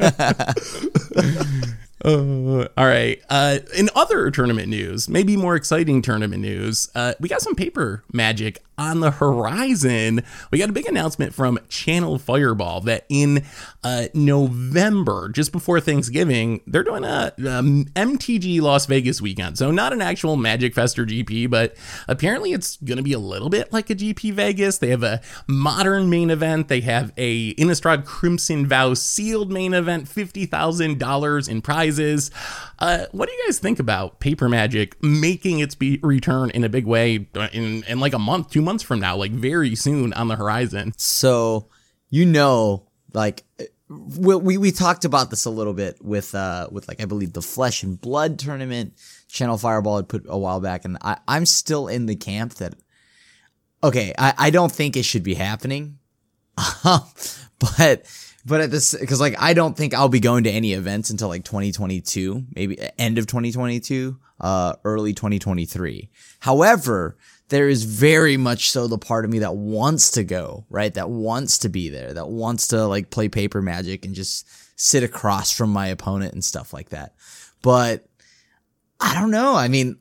now. 0.00 1.72
Uh, 2.04 2.66
all 2.76 2.86
right. 2.86 3.22
Uh, 3.28 3.58
in 3.76 3.88
other 3.94 4.30
tournament 4.30 4.68
news, 4.68 5.08
maybe 5.08 5.36
more 5.36 5.54
exciting 5.54 6.02
tournament 6.02 6.42
news, 6.42 6.90
uh, 6.94 7.14
we 7.20 7.28
got 7.28 7.40
some 7.40 7.54
paper 7.54 8.02
magic 8.12 8.62
on 8.78 9.00
the 9.00 9.10
horizon. 9.12 10.22
We 10.50 10.58
got 10.58 10.70
a 10.70 10.72
big 10.72 10.86
announcement 10.86 11.34
from 11.34 11.58
Channel 11.68 12.18
Fireball 12.18 12.80
that 12.82 13.06
in 13.08 13.44
uh, 13.84 14.06
November, 14.14 15.28
just 15.28 15.52
before 15.52 15.78
Thanksgiving, 15.80 16.60
they're 16.66 16.82
doing 16.82 17.04
a 17.04 17.32
um, 17.48 17.84
MTG 17.94 18.60
Las 18.60 18.86
Vegas 18.86 19.20
weekend. 19.20 19.58
So 19.58 19.70
not 19.70 19.92
an 19.92 20.00
actual 20.00 20.36
Magic 20.36 20.74
Fest 20.74 20.98
or 20.98 21.06
GP, 21.06 21.50
but 21.50 21.76
apparently 22.08 22.52
it's 22.52 22.76
going 22.78 22.96
to 22.96 23.02
be 23.02 23.12
a 23.12 23.18
little 23.18 23.50
bit 23.50 23.72
like 23.72 23.90
a 23.90 23.94
GP 23.94 24.32
Vegas. 24.32 24.78
They 24.78 24.88
have 24.88 25.02
a 25.02 25.20
modern 25.46 26.08
main 26.08 26.30
event. 26.30 26.68
They 26.68 26.80
have 26.80 27.12
a 27.16 27.54
Innistrad 27.54 28.04
Crimson 28.04 28.66
Vow 28.66 28.94
sealed 28.94 29.52
main 29.52 29.74
event, 29.74 30.08
fifty 30.08 30.46
thousand 30.46 30.98
dollars 30.98 31.46
in 31.46 31.60
prizes. 31.92 32.30
Uh, 32.78 33.06
what 33.12 33.28
do 33.28 33.34
you 33.34 33.44
guys 33.46 33.58
think 33.58 33.78
about 33.78 34.20
Paper 34.20 34.48
Magic 34.48 35.02
making 35.02 35.60
its 35.60 35.74
be- 35.74 36.00
return 36.02 36.50
in 36.50 36.64
a 36.64 36.68
big 36.68 36.86
way 36.86 37.26
in, 37.52 37.84
in 37.84 38.00
like 38.00 38.12
a 38.12 38.18
month, 38.18 38.50
two 38.50 38.62
months 38.62 38.82
from 38.82 39.00
now, 39.00 39.16
like 39.16 39.32
very 39.32 39.74
soon 39.74 40.12
on 40.14 40.28
the 40.28 40.36
horizon? 40.36 40.92
So, 40.96 41.68
you 42.10 42.26
know, 42.26 42.88
like 43.12 43.44
we, 43.88 44.36
we, 44.36 44.58
we 44.58 44.72
talked 44.72 45.04
about 45.04 45.30
this 45.30 45.44
a 45.44 45.50
little 45.50 45.74
bit 45.74 46.02
with 46.02 46.34
uh 46.34 46.68
with 46.72 46.88
like 46.88 47.00
I 47.00 47.04
believe 47.04 47.34
the 47.34 47.42
Flesh 47.42 47.82
and 47.82 48.00
Blood 48.00 48.38
tournament 48.38 48.94
Channel 49.28 49.58
Fireball 49.58 49.96
had 49.96 50.08
put 50.08 50.24
a 50.28 50.38
while 50.38 50.60
back, 50.60 50.84
and 50.84 50.98
I, 51.02 51.18
I'm 51.28 51.46
still 51.46 51.88
in 51.88 52.06
the 52.06 52.16
camp 52.16 52.54
that 52.54 52.74
okay, 53.84 54.12
I, 54.16 54.34
I 54.38 54.50
don't 54.50 54.72
think 54.72 54.96
it 54.96 55.04
should 55.04 55.22
be 55.22 55.34
happening, 55.34 55.98
but 56.84 58.06
but 58.44 58.60
at 58.60 58.70
this 58.70 58.94
because 58.94 59.20
like 59.20 59.36
I 59.40 59.54
don't 59.54 59.76
think 59.76 59.94
I'll 59.94 60.08
be 60.08 60.20
going 60.20 60.44
to 60.44 60.50
any 60.50 60.72
events 60.72 61.10
until 61.10 61.28
like 61.28 61.44
2022, 61.44 62.44
maybe 62.54 62.78
end 62.98 63.18
of 63.18 63.26
2022. 63.26 64.18
uh, 64.42 64.74
early 64.84 65.12
2023. 65.14 66.10
However, 66.40 67.16
there 67.48 67.68
is 67.68 67.84
very 67.84 68.36
much 68.36 68.70
so 68.70 68.88
the 68.88 68.98
part 68.98 69.24
of 69.24 69.30
me 69.30 69.38
that 69.40 69.56
wants 69.56 70.10
to 70.12 70.24
go, 70.24 70.66
right? 70.68 70.92
That 70.92 71.10
wants 71.10 71.58
to 71.58 71.68
be 71.68 71.88
there, 71.88 72.12
that 72.12 72.28
wants 72.28 72.68
to 72.68 72.86
like 72.86 73.10
play 73.10 73.28
paper 73.28 73.62
magic 73.62 74.04
and 74.04 74.14
just 74.14 74.46
sit 74.78 75.04
across 75.04 75.52
from 75.52 75.70
my 75.70 75.86
opponent 75.86 76.32
and 76.32 76.44
stuff 76.44 76.72
like 76.72 76.88
that. 76.90 77.14
But 77.62 78.04
I 79.00 79.14
don't 79.14 79.30
know. 79.30 79.54
I 79.54 79.68
mean, 79.68 79.98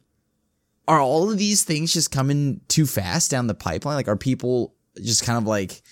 are 0.88 1.00
all 1.00 1.29
of 1.31 1.38
these 1.38 1.63
things 1.63 1.93
just 1.93 2.12
coming 2.12 2.62
too 2.67 2.86
fast 2.88 3.29
down 3.29 3.48
the 3.48 3.53
pipeline? 3.53 3.95
Like, 3.95 4.07
are 4.07 4.17
people 4.17 4.74
just 5.01 5.24
kind 5.24 5.38
of 5.38 5.45
like, 5.45 5.83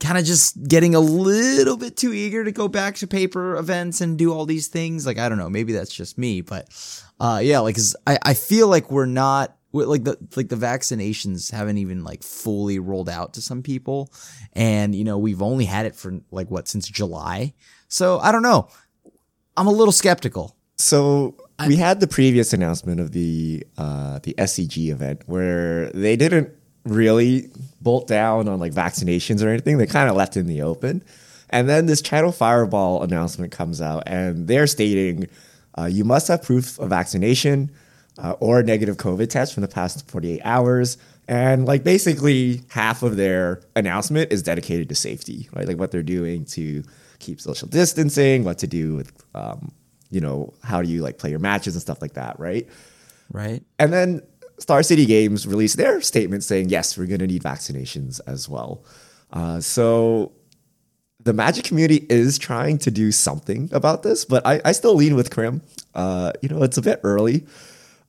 kind 0.00 0.18
of 0.18 0.24
just 0.24 0.62
getting 0.68 0.94
a 0.94 1.00
little 1.00 1.76
bit 1.76 1.96
too 1.96 2.12
eager 2.12 2.44
to 2.44 2.52
go 2.52 2.68
back 2.68 2.96
to 2.96 3.06
paper 3.06 3.56
events 3.56 4.00
and 4.00 4.16
do 4.18 4.32
all 4.32 4.46
these 4.46 4.68
things? 4.68 5.06
Like, 5.06 5.18
I 5.18 5.28
don't 5.28 5.38
know. 5.38 5.50
Maybe 5.50 5.72
that's 5.72 5.92
just 5.94 6.18
me, 6.18 6.40
but 6.40 6.68
uh, 7.20 7.40
yeah, 7.42 7.58
like, 7.60 7.74
cause 7.76 7.96
I, 8.06 8.18
I 8.22 8.34
feel 8.34 8.68
like 8.68 8.90
we're 8.90 9.06
not, 9.06 9.54
like 9.72 10.02
the 10.02 10.16
like 10.34 10.48
the 10.48 10.56
vaccinations 10.56 11.52
haven't 11.52 11.76
even 11.76 12.02
like 12.02 12.22
fully 12.22 12.78
rolled 12.78 13.08
out 13.08 13.34
to 13.34 13.42
some 13.42 13.62
people 13.62 14.10
and 14.54 14.94
you 14.94 15.04
know 15.04 15.18
we've 15.18 15.42
only 15.42 15.66
had 15.66 15.84
it 15.84 15.94
for 15.94 16.18
like 16.30 16.50
what 16.50 16.66
since 16.66 16.88
july 16.88 17.52
so 17.86 18.18
i 18.20 18.32
don't 18.32 18.42
know 18.42 18.66
i'm 19.58 19.66
a 19.66 19.70
little 19.70 19.92
skeptical 19.92 20.56
So 20.78 21.36
we 21.66 21.76
had 21.76 22.00
the 22.00 22.06
previous 22.06 22.52
announcement 22.54 22.98
of 22.98 23.12
the 23.12 23.66
uh, 23.76 24.20
the 24.22 24.34
SCG 24.38 24.90
event 24.90 25.22
where 25.26 25.90
they 25.90 26.16
didn't 26.16 26.50
really 26.88 27.50
bolt 27.80 28.06
down 28.06 28.48
on 28.48 28.58
like 28.58 28.72
vaccinations 28.72 29.44
or 29.44 29.48
anything. 29.48 29.78
They 29.78 29.86
kind 29.86 30.10
of 30.10 30.16
left 30.16 30.36
it 30.36 30.40
in 30.40 30.46
the 30.46 30.62
open. 30.62 31.02
And 31.50 31.68
then 31.68 31.86
this 31.86 32.02
Channel 32.02 32.32
Fireball 32.32 33.02
announcement 33.02 33.52
comes 33.52 33.80
out, 33.80 34.02
and 34.06 34.48
they're 34.48 34.66
stating 34.66 35.28
uh, 35.78 35.86
you 35.86 36.04
must 36.04 36.28
have 36.28 36.42
proof 36.42 36.78
of 36.78 36.90
vaccination 36.90 37.70
uh, 38.18 38.32
or 38.40 38.60
a 38.60 38.62
negative 38.62 38.96
COVID 38.96 39.30
test 39.30 39.54
from 39.54 39.60
the 39.60 39.68
past 39.68 40.10
48 40.10 40.40
hours. 40.44 40.98
And 41.28 41.66
like 41.66 41.84
basically 41.84 42.62
half 42.70 43.02
of 43.02 43.16
their 43.16 43.62
announcement 43.76 44.32
is 44.32 44.42
dedicated 44.42 44.88
to 44.88 44.94
safety, 44.94 45.48
right? 45.54 45.68
Like 45.68 45.78
what 45.78 45.90
they're 45.90 46.02
doing 46.02 46.44
to 46.46 46.82
keep 47.18 47.40
social 47.40 47.68
distancing, 47.68 48.44
what 48.44 48.58
to 48.58 48.66
do 48.66 48.96
with, 48.96 49.12
um, 49.34 49.72
you 50.10 50.20
know, 50.20 50.54
how 50.64 50.82
do 50.82 50.88
you 50.88 51.02
like 51.02 51.18
play 51.18 51.30
your 51.30 51.38
matches 51.38 51.74
and 51.74 51.82
stuff 51.82 52.00
like 52.00 52.14
that, 52.14 52.40
right? 52.40 52.66
right 53.30 53.62
And 53.78 53.92
then 53.92 54.22
Star 54.58 54.82
City 54.82 55.06
Games 55.06 55.46
released 55.46 55.76
their 55.76 56.00
statement 56.00 56.44
saying, 56.44 56.68
yes, 56.68 56.98
we're 56.98 57.06
going 57.06 57.20
to 57.20 57.26
need 57.26 57.42
vaccinations 57.42 58.20
as 58.26 58.48
well. 58.48 58.84
Uh, 59.32 59.60
so 59.60 60.32
the 61.20 61.32
Magic 61.32 61.64
community 61.64 62.06
is 62.08 62.38
trying 62.38 62.78
to 62.78 62.90
do 62.90 63.12
something 63.12 63.68
about 63.72 64.02
this, 64.02 64.24
but 64.24 64.46
I, 64.46 64.60
I 64.64 64.72
still 64.72 64.94
lean 64.94 65.14
with 65.14 65.30
Krim. 65.30 65.62
Uh, 65.94 66.32
you 66.42 66.48
know, 66.48 66.62
it's 66.62 66.78
a 66.78 66.82
bit 66.82 67.00
early. 67.02 67.46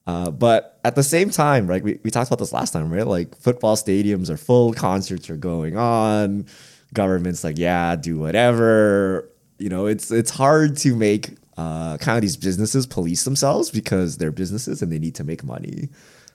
Uh, 0.08 0.32
but 0.32 0.80
at 0.84 0.96
the 0.96 1.04
same 1.04 1.30
time, 1.30 1.68
right, 1.68 1.84
we, 1.84 2.00
we 2.04 2.10
talked 2.10 2.30
about 2.30 2.40
this 2.40 2.54
last 2.54 2.72
time, 2.72 2.92
right? 2.92 3.06
Like 3.06 3.36
football 3.36 3.76
stadiums 3.76 4.30
are 4.30 4.38
full, 4.38 4.74
concerts 4.74 5.30
are 5.30 5.38
going 5.38 5.78
on, 5.78 6.48
government's 6.94 7.44
like, 7.44 7.58
yeah, 7.58 7.96
do 7.96 8.18
whatever. 8.18 9.30
You 9.60 9.70
know, 9.70 9.86
it's 9.86 10.10
it's 10.10 10.32
hard 10.32 10.78
to 10.78 10.96
make 10.96 11.32
uh, 11.58 11.98
kind 11.98 12.18
of 12.18 12.22
these 12.22 12.38
businesses 12.38 12.88
police 12.88 13.24
themselves 13.24 13.70
because 13.70 14.18
they're 14.18 14.32
businesses 14.32 14.82
and 14.82 14.92
they 14.92 15.00
need 15.00 15.16
to 15.16 15.24
make 15.24 15.44
money. 15.44 15.90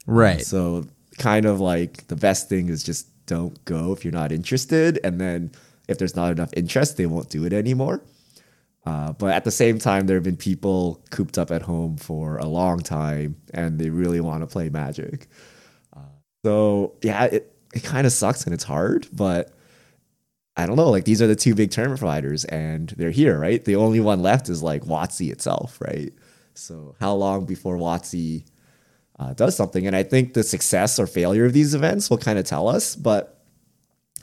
Right 0.06 0.42
So 0.42 0.87
kind 1.18 1.46
of 1.46 1.61
like 1.61 2.06
the 2.08 2.16
best 2.16 2.49
thing 2.49 2.68
is 2.68 2.82
just 2.82 3.08
don't 3.26 3.62
go 3.64 3.92
if 3.92 4.04
you're 4.04 4.12
not 4.12 4.32
interested, 4.32 5.00
and 5.04 5.20
then 5.20 5.52
if 5.88 5.99
there's 5.99 6.16
not 6.16 6.32
enough 6.32 6.50
interest, 6.56 6.96
they 6.96 7.06
won't 7.06 7.30
do 7.30 7.44
it 7.44 7.52
anymore. 7.52 8.02
Uh, 8.87 9.12
but 9.12 9.32
at 9.32 9.44
the 9.44 9.50
same 9.50 9.78
time, 9.78 10.06
there 10.06 10.16
have 10.16 10.25
been 10.25 10.37
people 10.37 11.02
cooped 11.11 11.38
up 11.38 11.50
at 11.50 11.62
home 11.62 11.96
for 11.96 12.37
a 12.37 12.44
long 12.46 12.78
time, 12.80 13.37
and 13.54 13.78
they 13.78 13.88
really 13.88 14.20
want 14.20 14.42
to 14.42 14.46
play 14.46 14.68
Magic. 14.68 15.26
Uh, 15.96 16.00
so 16.44 16.94
yeah, 17.02 17.25
it 17.25 17.56
it 17.75 17.82
kind 17.82 18.06
of 18.06 18.12
sucks 18.12 18.44
and 18.44 18.54
it's 18.54 18.64
hard, 18.64 19.08
but 19.12 19.52
I 20.56 20.66
don't 20.66 20.76
know. 20.76 20.90
Like 20.90 21.04
these 21.04 21.20
are 21.23 21.26
the 21.26 21.37
two 21.37 21.54
big 21.54 21.70
tournament 21.70 21.99
providers, 22.00 22.44
and 22.46 22.90
they're 22.96 23.11
here, 23.11 23.38
right? 23.38 23.64
The 23.64 23.76
only 23.76 24.00
one 24.00 24.23
left 24.23 24.49
is 24.49 24.62
like 24.62 24.82
WotC 24.84 25.30
itself, 25.32 25.80
right? 25.80 26.12
So 26.54 26.94
how 27.00 27.14
long 27.14 27.46
before 27.46 27.76
WotC 27.76 28.44
uh, 29.18 29.33
does 29.35 29.56
something? 29.56 29.87
And 29.87 29.94
I 29.94 30.02
think 30.02 30.35
the 30.35 30.42
success 30.42 30.99
or 30.99 31.06
failure 31.06 31.44
of 31.44 31.52
these 31.52 31.75
events 31.75 32.11
will 32.11 32.18
kind 32.18 32.38
of 32.38 32.44
tell 32.44 32.68
us, 32.68 32.97
but 32.97 33.40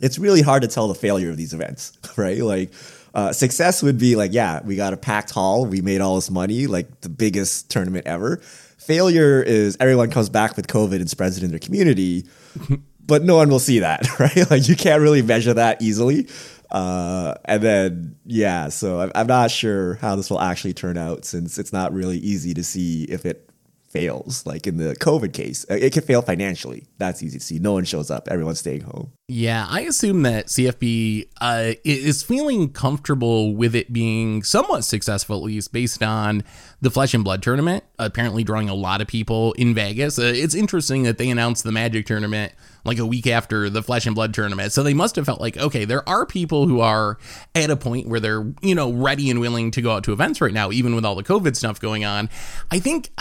it's 0.01 0.17
really 0.17 0.41
hard 0.41 0.63
to 0.63 0.67
tell 0.67 0.87
the 0.87 0.95
failure 0.95 1.29
of 1.29 1.37
these 1.37 1.53
events, 1.53 1.97
right? 2.17 2.39
Like 2.39 2.71
uh, 3.13 3.33
success 3.33 3.83
would 3.83 3.97
be 3.97 4.15
like, 4.15 4.33
yeah, 4.33 4.61
we 4.63 4.75
got 4.75 4.93
a 4.93 4.97
packed 4.97 5.31
hall, 5.31 5.65
we 5.65 5.81
made 5.81 6.01
all 6.01 6.15
this 6.15 6.31
money, 6.31 6.67
like 6.67 7.01
the 7.01 7.09
biggest 7.09 7.69
tournament 7.69 8.07
ever. 8.07 8.37
Failure 8.77 9.41
is 9.41 9.77
everyone 9.79 10.09
comes 10.09 10.29
back 10.29 10.55
with 10.55 10.67
COVID 10.67 10.95
and 10.95 11.09
spreads 11.09 11.37
it 11.37 11.43
in 11.43 11.51
their 11.51 11.59
community, 11.59 12.25
but 13.05 13.23
no 13.23 13.35
one 13.35 13.49
will 13.49 13.59
see 13.59 13.79
that, 13.79 14.07
right? 14.19 14.49
Like 14.49 14.67
you 14.67 14.75
can't 14.75 15.01
really 15.01 15.21
measure 15.21 15.53
that 15.53 15.81
easily. 15.81 16.27
Uh, 16.71 17.35
and 17.45 17.61
then 17.61 18.15
yeah, 18.25 18.69
so 18.69 19.01
I'm, 19.01 19.11
I'm 19.13 19.27
not 19.27 19.51
sure 19.51 19.95
how 19.95 20.15
this 20.15 20.29
will 20.29 20.39
actually 20.39 20.73
turn 20.73 20.97
out 20.97 21.25
since 21.25 21.59
it's 21.59 21.73
not 21.73 21.93
really 21.93 22.17
easy 22.17 22.53
to 22.53 22.63
see 22.63 23.03
if 23.03 23.25
it 23.25 23.50
fails. 23.91 24.45
Like 24.45 24.65
in 24.67 24.77
the 24.77 24.95
COVID 24.95 25.33
case, 25.33 25.65
Uh, 25.69 25.75
it 25.75 25.93
can 25.93 26.03
fail 26.03 26.21
financially. 26.21 26.85
That's 26.97 27.21
easy 27.21 27.39
to 27.39 27.43
see. 27.45 27.59
No 27.59 27.73
one 27.73 27.83
shows 27.85 28.09
up. 28.09 28.27
Everyone's 28.29 28.59
staying 28.59 28.81
home. 28.81 29.11
Yeah, 29.27 29.65
I 29.69 29.81
assume 29.81 30.23
that 30.23 30.47
CFB 30.47 31.29
uh, 31.39 31.73
is 31.85 32.21
feeling 32.21 32.69
comfortable 32.71 33.55
with 33.55 33.75
it 33.75 33.93
being 33.93 34.43
somewhat 34.43 34.83
successful, 34.83 35.37
at 35.37 35.43
least 35.43 35.71
based 35.71 36.03
on 36.03 36.43
the 36.81 36.91
Flesh 36.91 37.13
and 37.13 37.23
Blood 37.23 37.41
tournament, 37.41 37.85
apparently 37.97 38.43
drawing 38.43 38.67
a 38.67 38.73
lot 38.75 38.99
of 38.99 39.07
people 39.07 39.53
in 39.53 39.73
Vegas. 39.73 40.19
Uh, 40.19 40.33
it's 40.35 40.55
interesting 40.55 41.03
that 41.03 41.17
they 41.17 41.29
announced 41.29 41.63
the 41.63 41.71
Magic 41.71 42.05
tournament 42.05 42.51
like 42.83 42.97
a 42.97 43.05
week 43.05 43.27
after 43.27 43.69
the 43.69 43.81
Flesh 43.83 44.05
and 44.05 44.15
Blood 44.15 44.33
tournament. 44.33 44.73
So 44.73 44.83
they 44.83 44.93
must 44.93 45.15
have 45.15 45.25
felt 45.25 45.39
like, 45.39 45.55
okay, 45.55 45.85
there 45.85 46.07
are 46.09 46.25
people 46.25 46.67
who 46.67 46.81
are 46.81 47.17
at 47.55 47.69
a 47.69 47.77
point 47.77 48.07
where 48.07 48.19
they're, 48.19 48.45
you 48.61 48.75
know, 48.75 48.91
ready 48.91 49.29
and 49.29 49.39
willing 49.39 49.71
to 49.71 49.81
go 49.81 49.91
out 49.91 50.03
to 50.05 50.13
events 50.13 50.41
right 50.41 50.53
now, 50.53 50.71
even 50.71 50.93
with 50.95 51.05
all 51.05 51.15
the 51.15 51.23
COVID 51.23 51.55
stuff 51.55 51.79
going 51.79 52.03
on. 52.03 52.29
I 52.69 52.79
think. 52.79 53.11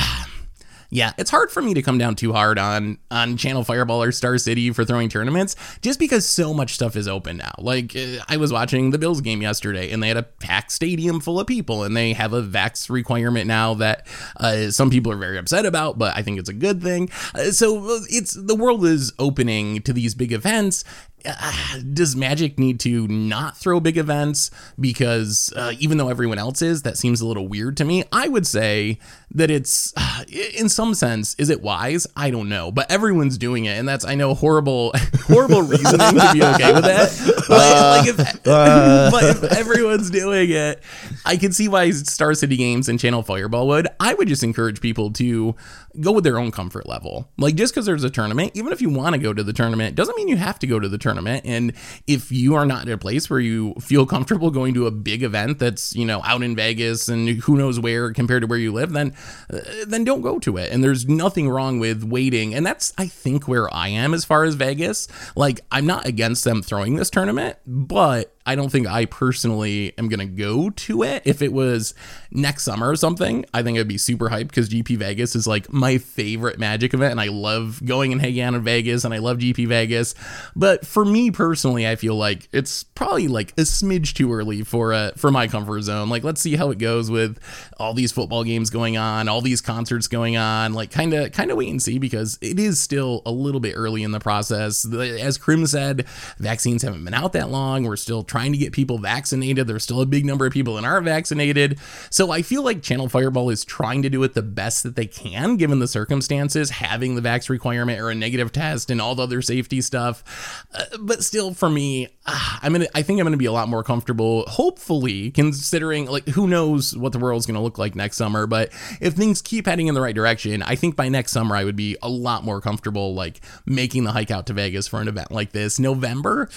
Yeah, 0.90 1.12
it's 1.16 1.30
hard 1.30 1.52
for 1.52 1.62
me 1.62 1.73
to 1.75 1.82
come 1.82 1.99
down 1.99 2.16
too 2.16 2.32
hard 2.32 2.59
on 2.59 2.99
on 3.11 3.37
Channel 3.37 3.62
Fireball 3.62 4.02
or 4.02 4.11
Star 4.11 4.37
City 4.38 4.73
for 4.73 4.85
throwing 4.85 5.09
tournaments 5.09 5.54
just 5.82 6.00
because 6.00 6.26
so 6.26 6.52
much 6.52 6.75
stuff 6.75 6.97
is 6.97 7.06
open 7.06 7.37
now. 7.37 7.52
Like 7.59 7.94
uh, 7.97 8.25
I 8.28 8.37
was 8.37 8.52
watching 8.52 8.90
the 8.90 8.99
Bills 8.99 9.20
game 9.20 9.40
yesterday 9.40 9.90
and 9.92 10.02
they 10.02 10.09
had 10.09 10.16
a 10.16 10.25
packed 10.25 10.73
stadium 10.73 11.20
full 11.20 11.38
of 11.38 11.47
people 11.47 11.85
and 11.85 11.97
they 11.97 12.12
have 12.12 12.32
a 12.32 12.42
vax 12.42 12.90
requirement 12.90 13.47
now 13.47 13.75
that 13.75 14.06
uh, 14.37 14.70
some 14.70 14.90
people 14.90 15.12
are 15.12 15.16
very 15.16 15.38
upset 15.38 15.64
about, 15.64 15.97
but 15.97 16.16
I 16.16 16.23
think 16.23 16.40
it's 16.40 16.49
a 16.49 16.54
good 16.54 16.82
thing. 16.82 17.09
Uh, 17.35 17.52
so 17.52 18.00
it's 18.09 18.32
the 18.32 18.56
world 18.56 18.85
is 18.85 19.12
opening 19.18 19.82
to 19.82 19.92
these 19.92 20.16
big 20.16 20.32
events 20.32 20.82
uh, 21.25 21.79
does 21.93 22.17
Magic 22.17 22.59
need 22.59 22.81
to 22.81 23.07
not 23.09 23.57
throw 23.57 23.81
big 23.81 23.97
events 23.97 24.50
because 24.79 25.53
uh, 25.57 25.73
even 25.79 25.99
though 25.99 26.09
everyone 26.09 26.39
else 26.39 26.62
is, 26.62 26.83
that 26.83 26.99
seems 26.99 27.21
a 27.21 27.27
little 27.27 27.49
weird 27.49 27.77
to 27.79 27.85
me. 27.85 28.05
I 28.12 28.29
would 28.29 28.47
say 28.47 28.99
that 29.33 29.50
it's, 29.50 29.93
uh, 29.97 30.25
in 30.57 30.69
some 30.69 30.95
sense, 30.95 31.35
is 31.35 31.50
it 31.50 31.62
wise? 31.62 32.07
I 32.17 32.31
don't 32.31 32.49
know, 32.49 32.71
but 32.71 32.91
everyone's 32.91 33.39
doing 33.39 33.65
it, 33.65 33.79
and 33.79 33.89
that's 33.89 34.05
I 34.05 34.15
know 34.15 34.35
horrible, 34.35 34.93
horrible 35.23 35.62
reasoning 35.62 35.99
to 35.99 36.31
be 36.33 36.43
okay 36.43 36.73
with 36.73 36.85
that. 36.85 37.37
But, 37.50 38.07
like 38.07 38.09
if, 38.09 38.17
but 38.45 39.25
if 39.25 39.43
everyone's 39.59 40.09
doing 40.09 40.50
it, 40.50 40.81
I 41.25 41.37
can 41.37 41.50
see 41.53 41.67
why 41.67 41.91
Star 41.91 42.33
City 42.35 42.57
Games 42.57 42.89
and 42.89 42.99
Channel 42.99 43.25
Fireball 43.25 43.67
would. 43.69 43.89
I 43.99 44.15
would 44.15 44.29
just 44.29 44.45
encourage 44.45 44.81
people 44.81 45.11
to 45.15 45.57
go 46.00 46.12
with 46.12 46.25
their 46.25 46.38
own 46.38 46.50
comfort 46.50 46.87
level. 46.87 47.28
Like 47.38 47.54
just 47.54 47.75
because 47.75 47.87
there's 47.87 48.04
a 48.04 48.11
tournament, 48.11 48.52
even 48.54 48.73
if 48.73 48.80
you 48.80 48.90
want 48.90 49.14
to 49.14 49.20
go 49.20 49.32
to 49.32 49.42
the 49.42 49.52
tournament, 49.52 49.97
doesn't 49.97 50.16
mean 50.16 50.28
you 50.28 50.37
have 50.37 50.59
to 50.61 50.66
go 50.66 50.78
to 50.78 50.88
the 50.88 50.99
tournament. 50.99 51.44
And 51.44 51.73
if 52.06 52.30
you 52.30 52.54
are 52.54 52.66
not 52.66 52.87
in 52.87 52.92
a 52.92 52.99
place 52.99 53.28
where 53.28 53.40
you 53.40 53.75
feel 53.80 54.06
comfortable 54.06 54.50
going 54.50 54.75
to 54.75 54.87
a 54.87 54.90
big 54.90 55.23
event 55.23 55.59
that's 55.59 55.94
you 55.94 56.04
know 56.04 56.23
out 56.25 56.42
in 56.42 56.54
Vegas 56.54 57.09
and 57.09 57.28
who 57.42 57.56
knows 57.56 57.80
where 57.80 58.12
compared 58.12 58.42
to 58.42 58.47
where 58.47 58.59
you 58.59 58.73
live, 58.73 58.92
then 58.92 59.14
uh, 59.52 59.61
then 59.87 60.04
don't 60.04 60.23
go 60.23 60.38
to 60.38 60.56
it. 60.56 60.73
And 60.73 60.82
there's 60.85 61.06
nothing 61.06 61.49
wrong 61.49 61.78
with 61.78 62.04
waiting. 62.04 62.54
And 62.54 62.64
that's 62.64 62.92
I 62.99 63.06
think 63.06 63.49
where 63.49 63.73
I 63.75 63.88
am 63.88 64.14
as 64.14 64.25
far 64.25 64.44
as 64.44 64.54
Vegas. 64.54 65.09
Like 65.35 65.61
I'm 65.73 65.87
not 65.87 66.06
against 66.06 66.44
them 66.44 66.62
throwing 66.62 66.97
this 66.97 67.11
tournament, 67.11 67.56
but 67.66 68.35
I 68.50 68.57
don't 68.57 68.69
think 68.69 68.88
I 68.88 69.04
personally 69.04 69.95
am 69.97 70.09
gonna 70.09 70.26
go 70.26 70.71
to 70.71 71.04
it. 71.04 71.23
If 71.25 71.40
it 71.40 71.52
was 71.52 71.95
next 72.33 72.64
summer 72.64 72.88
or 72.90 72.97
something, 72.97 73.45
I 73.54 73.62
think 73.62 73.78
I'd 73.78 73.87
be 73.87 73.97
super 73.97 74.28
hyped 74.28 74.49
because 74.49 74.69
GP 74.69 74.97
Vegas 74.97 75.37
is 75.37 75.47
like 75.47 75.73
my 75.73 75.99
favorite 75.99 76.59
Magic 76.59 76.92
event, 76.92 77.12
and 77.12 77.21
I 77.21 77.28
love 77.28 77.80
going 77.85 78.11
and 78.11 78.21
hanging 78.21 78.40
out 78.40 78.54
in 78.54 78.64
Vegas, 78.64 79.04
and 79.04 79.14
I 79.14 79.19
love 79.19 79.38
GP 79.38 79.69
Vegas. 79.69 80.16
But 80.57 80.85
for 80.85 81.04
me 81.04 81.30
personally, 81.30 81.87
I 81.87 81.95
feel 81.95 82.16
like 82.16 82.49
it's 82.52 82.83
probably 82.83 83.28
like 83.28 83.52
a 83.52 83.62
smidge 83.62 84.14
too 84.14 84.33
early 84.33 84.64
for 84.64 84.92
uh, 84.92 85.12
for 85.12 85.30
my 85.30 85.47
comfort 85.47 85.83
zone. 85.83 86.09
Like, 86.09 86.25
let's 86.25 86.40
see 86.40 86.57
how 86.57 86.73
it 86.73 86.78
goes 86.78 87.09
with 87.09 87.38
all 87.78 87.95
these 87.95 88.11
football 88.11 88.42
games 88.42 88.69
going 88.69 88.97
on, 88.97 89.28
all 89.28 89.42
these 89.42 89.61
concerts 89.61 90.09
going 90.09 90.37
on. 90.37 90.73
Like, 90.73 90.90
kind 90.90 91.14
of 91.14 91.30
kind 91.30 91.52
of 91.52 91.57
wait 91.57 91.71
and 91.71 91.80
see 91.80 91.99
because 91.99 92.37
it 92.42 92.59
is 92.59 92.80
still 92.80 93.23
a 93.25 93.30
little 93.30 93.61
bit 93.61 93.75
early 93.76 94.02
in 94.02 94.11
the 94.11 94.19
process. 94.19 94.85
As 94.92 95.38
Krim 95.38 95.69
said, 95.69 96.04
vaccines 96.38 96.83
haven't 96.83 97.04
been 97.04 97.14
out 97.14 97.33
that 97.35 97.49
long. 97.49 97.85
We're 97.85 97.95
still 97.95 98.25
trying 98.25 98.39
trying 98.40 98.52
to 98.52 98.59
get 98.59 98.73
people 98.73 98.97
vaccinated. 98.97 99.66
There's 99.66 99.85
still 99.85 100.00
a 100.00 100.06
big 100.06 100.25
number 100.25 100.47
of 100.47 100.52
people 100.54 100.76
that 100.76 100.85
aren't 100.85 101.04
vaccinated. 101.04 101.78
So 102.09 102.30
I 102.30 102.40
feel 102.40 102.62
like 102.62 102.80
Channel 102.80 103.11
Fireball 103.11 103.50
is 103.50 103.66
trying 103.66 104.00
to 104.00 104.09
do 104.09 104.23
it 104.23 104.32
the 104.32 104.40
best 104.40 104.82
that 104.85 104.97
they 104.97 105.04
can 105.04 105.59
given 105.59 105.78
the 105.78 105.87
circumstances, 105.87 106.70
having 106.70 107.16
the 107.16 107.20
vax 107.20 107.50
requirement 107.50 108.00
or 108.00 108.09
a 108.09 108.14
negative 108.14 108.50
test 108.50 108.90
and 108.90 108.99
all 108.99 109.14
the 109.14 109.25
other 109.25 109.42
safety 109.42 109.82
stuff. 109.82 110.64
Uh, 110.73 110.85
but 111.00 111.23
still, 111.23 111.52
for 111.52 111.68
me, 111.68 112.09
uh, 112.25 112.59
I'm 112.62 112.73
gonna. 112.73 112.87
I 112.94 113.02
think 113.02 113.20
I'm 113.20 113.26
gonna 113.26 113.37
be 113.37 113.44
a 113.44 113.52
lot 113.52 113.68
more 113.68 113.85
comfortable. 113.85 114.44
Hopefully, 114.49 115.30
considering 115.30 116.06
like 116.06 116.26
who 116.28 116.49
knows 116.49 116.97
what 116.97 117.12
the 117.12 117.18
world's 117.18 117.44
gonna 117.44 117.62
look 117.62 117.76
like 117.76 117.94
next 117.94 118.16
summer. 118.16 118.47
But 118.47 118.70
if 119.02 119.12
things 119.12 119.42
keep 119.42 119.66
heading 119.66 119.88
in 119.88 119.94
the 119.94 120.00
right 120.00 120.14
direction, 120.14 120.62
I 120.62 120.76
think 120.76 120.97
by 120.97 121.11
next 121.11 121.32
summer 121.32 121.56
I 121.56 121.64
would 121.64 121.76
be 121.76 121.99
a 122.00 122.09
lot 122.09 122.42
more 122.42 122.62
comfortable 122.62 123.14
like 123.14 123.42
making 123.66 124.04
the 124.04 124.12
hike 124.12 124.30
out 124.30 124.47
to 124.47 124.54
Vegas 124.54 124.88
for 124.88 125.02
an 125.02 125.09
event 125.09 125.30
like 125.30 125.52
this. 125.52 125.78
November, 125.78 126.49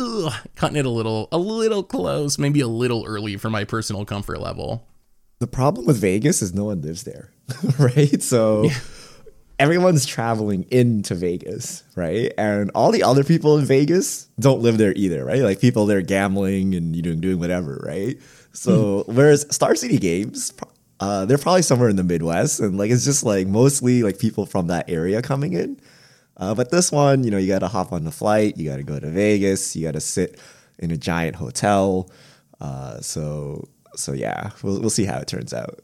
ugh, 0.00 0.32
cutting 0.56 0.76
it 0.76 0.86
a 0.86 0.90
little, 0.90 1.28
a 1.30 1.38
little 1.38 1.82
close, 1.82 2.38
maybe 2.38 2.60
a 2.60 2.68
little 2.68 3.04
early 3.06 3.36
for 3.36 3.50
my 3.50 3.64
personal 3.64 4.04
comfort 4.04 4.40
level. 4.40 4.86
The 5.38 5.46
problem 5.46 5.86
with 5.86 5.98
Vegas 5.98 6.42
is 6.42 6.54
no 6.54 6.64
one 6.64 6.82
lives 6.82 7.04
there, 7.04 7.30
right? 7.78 8.22
So. 8.22 8.64
Yeah 8.64 8.78
everyone's 9.60 10.06
traveling 10.06 10.64
into 10.70 11.14
Vegas, 11.14 11.84
right? 11.94 12.32
And 12.38 12.70
all 12.74 12.90
the 12.90 13.02
other 13.02 13.22
people 13.22 13.58
in 13.58 13.66
Vegas 13.66 14.26
don't 14.40 14.62
live 14.62 14.78
there 14.78 14.94
either, 14.96 15.22
right? 15.22 15.42
Like 15.42 15.60
people 15.60 15.84
there 15.84 16.00
gambling 16.00 16.74
and 16.74 16.96
you 16.96 17.02
know 17.02 17.14
doing 17.14 17.38
whatever, 17.38 17.80
right? 17.86 18.18
So 18.52 19.04
mm. 19.04 19.14
whereas 19.14 19.46
Star 19.54 19.74
City 19.74 19.98
Games, 19.98 20.52
uh, 20.98 21.26
they're 21.26 21.38
probably 21.38 21.62
somewhere 21.62 21.90
in 21.90 21.96
the 21.96 22.02
Midwest, 22.02 22.58
and 22.58 22.78
like 22.78 22.90
it's 22.90 23.04
just 23.04 23.22
like 23.22 23.46
mostly 23.46 24.02
like 24.02 24.18
people 24.18 24.46
from 24.46 24.68
that 24.68 24.88
area 24.88 25.20
coming 25.22 25.52
in. 25.52 25.78
Uh, 26.40 26.54
but 26.54 26.70
this 26.70 26.90
one, 26.90 27.22
you 27.22 27.30
know, 27.30 27.36
you 27.36 27.46
got 27.46 27.58
to 27.58 27.68
hop 27.68 27.92
on 27.92 28.04
the 28.04 28.10
flight, 28.10 28.56
you 28.56 28.68
got 28.68 28.78
to 28.78 28.82
go 28.82 28.98
to 28.98 29.10
Vegas, 29.10 29.76
you 29.76 29.86
got 29.86 29.92
to 29.92 30.00
sit 30.00 30.40
in 30.78 30.90
a 30.90 30.96
giant 30.96 31.36
hotel. 31.36 32.10
Uh, 32.60 32.98
so 33.00 33.68
so 33.94 34.12
yeah, 34.12 34.50
we'll 34.62 34.80
we'll 34.80 34.90
see 34.90 35.04
how 35.04 35.18
it 35.18 35.26
turns 35.28 35.52
out. 35.52 35.80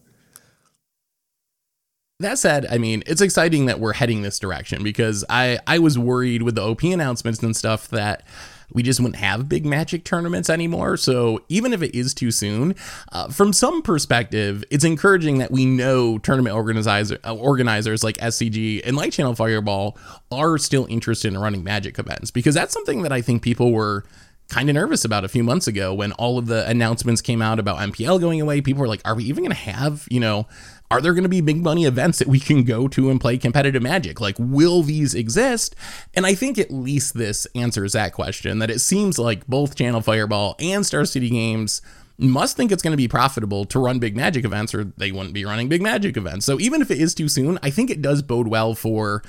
That 2.19 2.39
said, 2.39 2.67
I 2.71 2.79
mean, 2.79 3.03
it's 3.07 3.21
exciting 3.21 3.67
that 3.67 3.79
we're 3.79 3.93
heading 3.93 4.23
this 4.23 4.39
direction 4.39 4.83
because 4.83 5.25
I 5.29 5.59
I 5.67 5.79
was 5.79 5.99
worried 5.99 6.43
with 6.43 6.55
the 6.55 6.63
OP 6.63 6.83
announcements 6.83 7.43
and 7.43 7.55
stuff 7.55 7.89
that 7.89 8.27
we 8.73 8.83
just 8.83 9.01
wouldn't 9.01 9.17
have 9.17 9.49
big 9.49 9.65
magic 9.65 10.05
tournaments 10.05 10.51
anymore. 10.51 10.97
So 10.97 11.43
even 11.49 11.73
if 11.73 11.83
it 11.83 11.97
is 11.97 12.15
too 12.15 12.31
soon, 12.31 12.75
uh, 13.13 13.29
from 13.29 13.53
some 13.53 13.83
perspective, 13.83 14.65
it's 14.71 14.85
encouraging 14.85 15.39
that 15.39 15.51
we 15.51 15.65
know 15.65 16.19
tournament 16.19 16.55
organizer, 16.55 17.19
uh, 17.25 17.35
organizers 17.35 18.03
like 18.03 18.17
SCG 18.19 18.83
and 18.85 18.97
like 18.97 19.13
Channel 19.13 19.35
Fireball 19.35 19.97
are 20.31 20.59
still 20.59 20.87
interested 20.89 21.33
in 21.33 21.39
running 21.39 21.65
magic 21.65 21.99
events 21.99 22.31
because 22.31 22.55
that's 22.55 22.73
something 22.73 23.03
that 23.03 23.13
I 23.13 23.21
think 23.21 23.43
people 23.43 23.73
were 23.73 24.05
kind 24.49 24.69
of 24.69 24.75
nervous 24.75 25.05
about 25.05 25.25
a 25.25 25.29
few 25.29 25.43
months 25.43 25.67
ago 25.67 25.93
when 25.93 26.13
all 26.13 26.39
of 26.39 26.47
the 26.47 26.69
announcements 26.69 27.21
came 27.21 27.43
out 27.43 27.59
about 27.59 27.79
MPL 27.79 28.21
going 28.21 28.41
away. 28.41 28.61
People 28.61 28.81
were 28.81 28.89
like, 28.89 29.03
are 29.05 29.15
we 29.15 29.25
even 29.25 29.43
going 29.43 29.51
to 29.51 29.57
have, 29.57 30.07
you 30.11 30.21
know, 30.21 30.47
are 30.91 31.01
there 31.01 31.15
going 31.15 31.25
to 31.25 31.29
be 31.29 31.41
big 31.41 31.63
money 31.63 31.85
events 31.85 32.19
that 32.19 32.29
we 32.29 32.41
can 32.41 32.65
go 32.65 32.89
to 32.89 33.11
and 33.11 33.21
play 33.21 33.39
competitive 33.39 33.83
magic? 33.83 34.21
Like, 34.21 34.37
will 34.39 34.83
these 34.83 35.15
exist? 35.15 35.75
And 36.15 36.27
I 36.27 36.35
think 36.35 36.59
at 36.59 36.71
least 36.71 37.15
this 37.15 37.47
answers 37.55 37.93
that 37.93 38.13
question 38.13 38.59
that 38.61 38.71
it 38.71 38.81
seems 38.81 39.19
like 39.19 39.47
both 39.47 39.77
Channel 39.77 40.01
Fireball 40.01 40.57
and 40.59 40.87
Star 40.87 41.05
City 41.05 41.31
Games 41.31 41.83
must 42.19 42.57
think 42.57 42.73
it's 42.73 42.83
going 42.83 42.93
to 42.93 42.97
be 42.97 43.09
profitable 43.09 43.65
to 43.67 43.79
run 43.79 43.99
big 43.99 44.17
magic 44.17 44.45
events 44.45 44.75
or 44.75 44.85
they 44.85 45.13
wouldn't 45.13 45.35
be 45.35 45.45
running 45.45 45.69
big 45.69 45.83
magic 45.83 46.17
events. 46.17 46.47
So 46.47 46.59
even 46.59 46.81
if 46.81 46.91
it 46.91 46.99
is 46.99 47.15
too 47.15 47.29
soon, 47.29 47.59
I 47.63 47.71
think 47.71 47.91
it 47.91 48.01
does 48.01 48.23
bode 48.23 48.49
well 48.49 48.75
for 48.75 49.23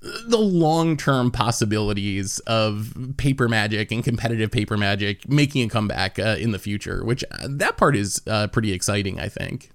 the 0.00 0.38
long-term 0.38 1.30
possibilities 1.30 2.38
of 2.40 2.94
paper 3.16 3.48
magic 3.48 3.90
and 3.90 4.04
competitive 4.04 4.50
paper 4.50 4.76
magic 4.76 5.28
making 5.28 5.62
a 5.62 5.68
comeback 5.68 6.18
uh, 6.18 6.36
in 6.38 6.50
the 6.50 6.58
future, 6.58 7.04
which 7.04 7.24
uh, 7.30 7.48
that 7.48 7.76
part 7.76 7.96
is 7.96 8.20
uh, 8.26 8.48
pretty 8.48 8.72
exciting, 8.72 9.18
I 9.18 9.28
think 9.28 9.70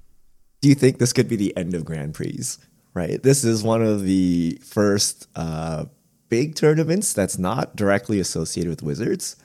do 0.62 0.70
you 0.70 0.76
think 0.76 0.98
this 0.98 1.14
could 1.14 1.28
be 1.28 1.36
the 1.36 1.56
end 1.56 1.74
of 1.74 1.86
Grand 1.86 2.14
Prix? 2.14 2.42
Right. 2.94 3.22
This 3.22 3.44
is 3.44 3.64
one 3.64 3.82
of 3.82 4.04
the 4.04 4.60
first 4.64 5.28
uh, 5.36 5.86
big 6.28 6.56
tournaments 6.56 7.14
that's 7.14 7.38
not 7.38 7.76
directly 7.76 8.20
associated 8.20 8.70
with 8.70 8.84
Wizards. 8.84 9.36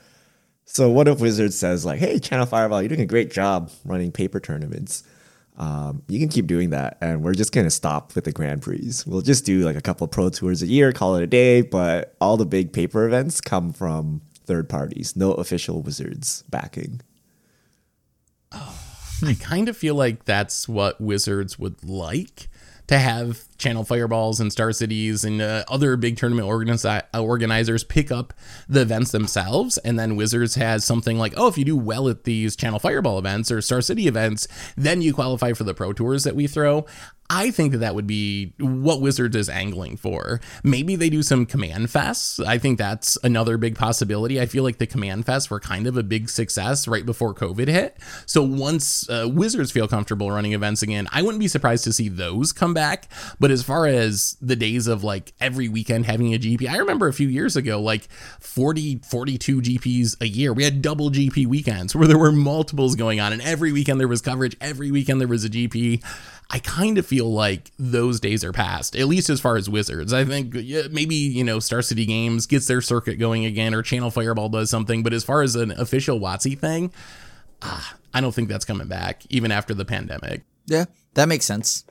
So 0.64 0.90
what 0.90 1.09
if 1.09 1.21
Wizards 1.21 1.59
says 1.59 1.85
like, 1.85 2.00
"Hey, 2.00 2.18
Channel 2.18 2.47
Fireball, 2.47 2.83
you're 2.83 2.88
doing 2.88 3.02
a 3.02 3.06
great 3.06 3.30
job 3.30 3.71
running 3.85 4.12
paper 4.12 4.40
tournaments. 4.40 5.04
Um, 5.56 6.02
you 6.09 6.18
can 6.18 6.28
keep 6.28 6.47
doing 6.47 6.71
that, 6.71 6.97
and 7.00 7.23
we're 7.23 7.35
just 7.35 7.52
gonna 7.52 7.71
stop 7.71 8.14
with 8.14 8.25
the 8.25 8.33
Grand 8.33 8.62
Prix. 8.62 8.92
We'll 9.06 9.21
just 9.21 9.44
do 9.44 9.61
like 9.61 9.76
a 9.76 9.83
couple 9.83 10.09
pro 10.09 10.30
tours 10.30 10.62
a 10.62 10.66
year, 10.66 10.92
call 10.92 11.16
it 11.16 11.23
a 11.23 11.26
day. 11.26 11.61
But 11.61 12.16
all 12.21 12.37
the 12.37 12.47
big 12.47 12.73
paper 12.73 13.06
events 13.06 13.40
come 13.40 13.73
from 13.73 14.23
third 14.47 14.68
parties, 14.68 15.14
no 15.14 15.33
official 15.35 15.83
Wizards 15.83 16.44
backing." 16.49 17.02
Oh. 18.52 18.83
I 19.28 19.34
kind 19.34 19.69
of 19.69 19.76
feel 19.76 19.95
like 19.95 20.25
that's 20.25 20.69
what 20.69 21.00
Wizards 21.00 21.58
would 21.58 21.84
like 21.84 22.49
to 22.87 22.99
have 22.99 23.45
Channel 23.56 23.84
Fireballs 23.84 24.41
and 24.41 24.52
Star 24.52 24.71
Cities 24.73 25.25
and 25.25 25.41
uh, 25.41 25.65
other 25.69 25.97
big 25.97 26.19
tournament 26.19 26.47
organizi- 26.47 27.02
organizers 27.15 27.82
pick 27.82 28.13
up 28.13 28.34
the 28.69 28.82
events 28.82 29.10
themselves. 29.10 29.78
And 29.78 29.99
then 29.99 30.17
Wizards 30.17 30.56
has 30.56 30.84
something 30.84 31.19
like, 31.19 31.32
oh, 31.37 31.49
if 31.49 31.56
you 31.56 31.65
do 31.65 31.76
well 31.76 32.08
at 32.08 32.25
these 32.25 32.56
Channel 32.56 32.78
Fireball 32.78 33.19
events 33.19 33.50
or 33.50 33.63
Star 33.63 33.80
City 33.80 34.06
events, 34.06 34.47
then 34.76 35.00
you 35.00 35.15
qualify 35.15 35.54
for 35.54 35.65
the 35.65 35.75
Pro 35.75 35.93
Tours 35.93 36.25
that 36.25 36.37
we 36.37 36.47
throw. 36.47 36.84
I 37.30 37.50
think 37.50 37.73
that 37.73 37.78
that 37.78 37.95
would 37.95 38.06
be 38.06 38.52
what 38.58 39.00
Wizards 39.00 39.34
is 39.34 39.49
angling 39.49 39.97
for. 39.97 40.41
Maybe 40.63 40.95
they 40.95 41.08
do 41.08 41.23
some 41.23 41.47
command 41.47 41.89
fests. 41.89 42.45
I 42.45 42.58
think 42.58 42.78
that's 42.78 43.17
another 43.25 43.56
big 43.56 43.76
possibility. 43.76 44.41
I 44.41 44.47
feel 44.47 44.63
like 44.63 44.76
the 44.76 44.87
command 44.87 45.25
fests 45.25 45.49
were 45.49 45.58
kind 45.58 45.87
of 45.87 45.97
a 45.97 46.02
big 46.02 46.28
success 46.28 46.87
right 46.87 47.06
before 47.06 47.34
COVID 47.34 47.69
hit. 47.69 47.97
So 48.26 48.43
once 48.43 49.08
uh, 49.08 49.28
Wizards 49.30 49.73
feel 49.73 49.89
comfortable 49.89 50.30
running 50.30 50.52
events 50.52 50.82
again, 50.82 51.08
I 51.13 51.23
wouldn't 51.23 51.41
be 51.41 51.49
surprised 51.49 51.84
to 51.84 51.93
see 51.95 52.10
those 52.10 52.52
come 52.52 52.75
back. 52.75 53.08
But 53.41 53.50
as 53.50 53.63
far 53.63 53.87
as 53.87 54.37
the 54.43 54.56
days 54.56 54.87
of 54.87 55.02
like 55.02 55.32
every 55.41 55.69
weekend 55.69 56.04
having 56.04 56.34
a 56.34 56.39
GP, 56.39 56.69
I 56.69 56.76
remember 56.76 57.08
a 57.08 57.13
few 57.15 57.28
years 57.28 57.56
ago, 57.56 57.80
like 57.80 58.08
40, 58.41 59.00
42 59.08 59.63
GPs 59.63 60.21
a 60.21 60.28
year. 60.28 60.52
We 60.52 60.65
had 60.65 60.82
double 60.82 61.10
GP 61.10 61.47
weekends 61.47 61.97
where 61.97 62.06
there 62.06 62.19
were 62.19 62.32
multiples 62.32 62.97
going 62.97 63.19
on, 63.21 63.32
and 63.32 63.41
every 63.41 63.73
weekend 63.73 63.99
there 63.99 64.08
was 64.08 64.21
coverage, 64.21 64.56
every 64.60 64.91
weekend 64.91 65.21
there 65.21 65.28
was 65.28 65.45
a 65.45 65.50
GP. 65.50 66.02
I 66.50 66.59
kind 66.59 66.99
of 66.99 67.07
feel 67.07 67.33
like 67.33 67.73
those 67.78 68.21
days 68.21 68.45
are 68.45 68.52
past, 68.52 68.95
at 68.97 69.09
least 69.09 69.30
as 69.30 69.41
far 69.41 69.57
as 69.57 69.69
Wizards. 69.69 70.13
I 70.13 70.25
think 70.25 70.54
maybe, 70.54 71.15
you 71.15 71.43
know, 71.43 71.59
Star 71.59 71.83
City 71.83 72.04
Games 72.04 72.47
gets 72.47 72.67
their 72.67 72.80
circuit 72.80 73.17
going 73.17 73.45
again 73.45 73.75
or 73.75 73.83
Channel 73.83 74.11
Fireball 74.11 74.50
does 74.50 74.71
something. 74.71 75.02
But 75.02 75.15
as 75.15 75.25
far 75.25 75.43
as 75.43 75.57
an 75.57 75.73
official 75.73 76.21
WotC 76.21 76.59
thing, 76.59 76.93
ah, 77.63 77.97
I 78.13 78.21
don't 78.21 78.35
think 78.35 78.49
that's 78.49 78.65
coming 78.65 78.89
back 78.89 79.23
even 79.30 79.50
after 79.50 79.75
the 79.75 79.85
pandemic. 79.85 80.43
Yeah, 80.67 80.85
that 81.15 81.28
makes 81.28 81.47
sense. 81.47 81.85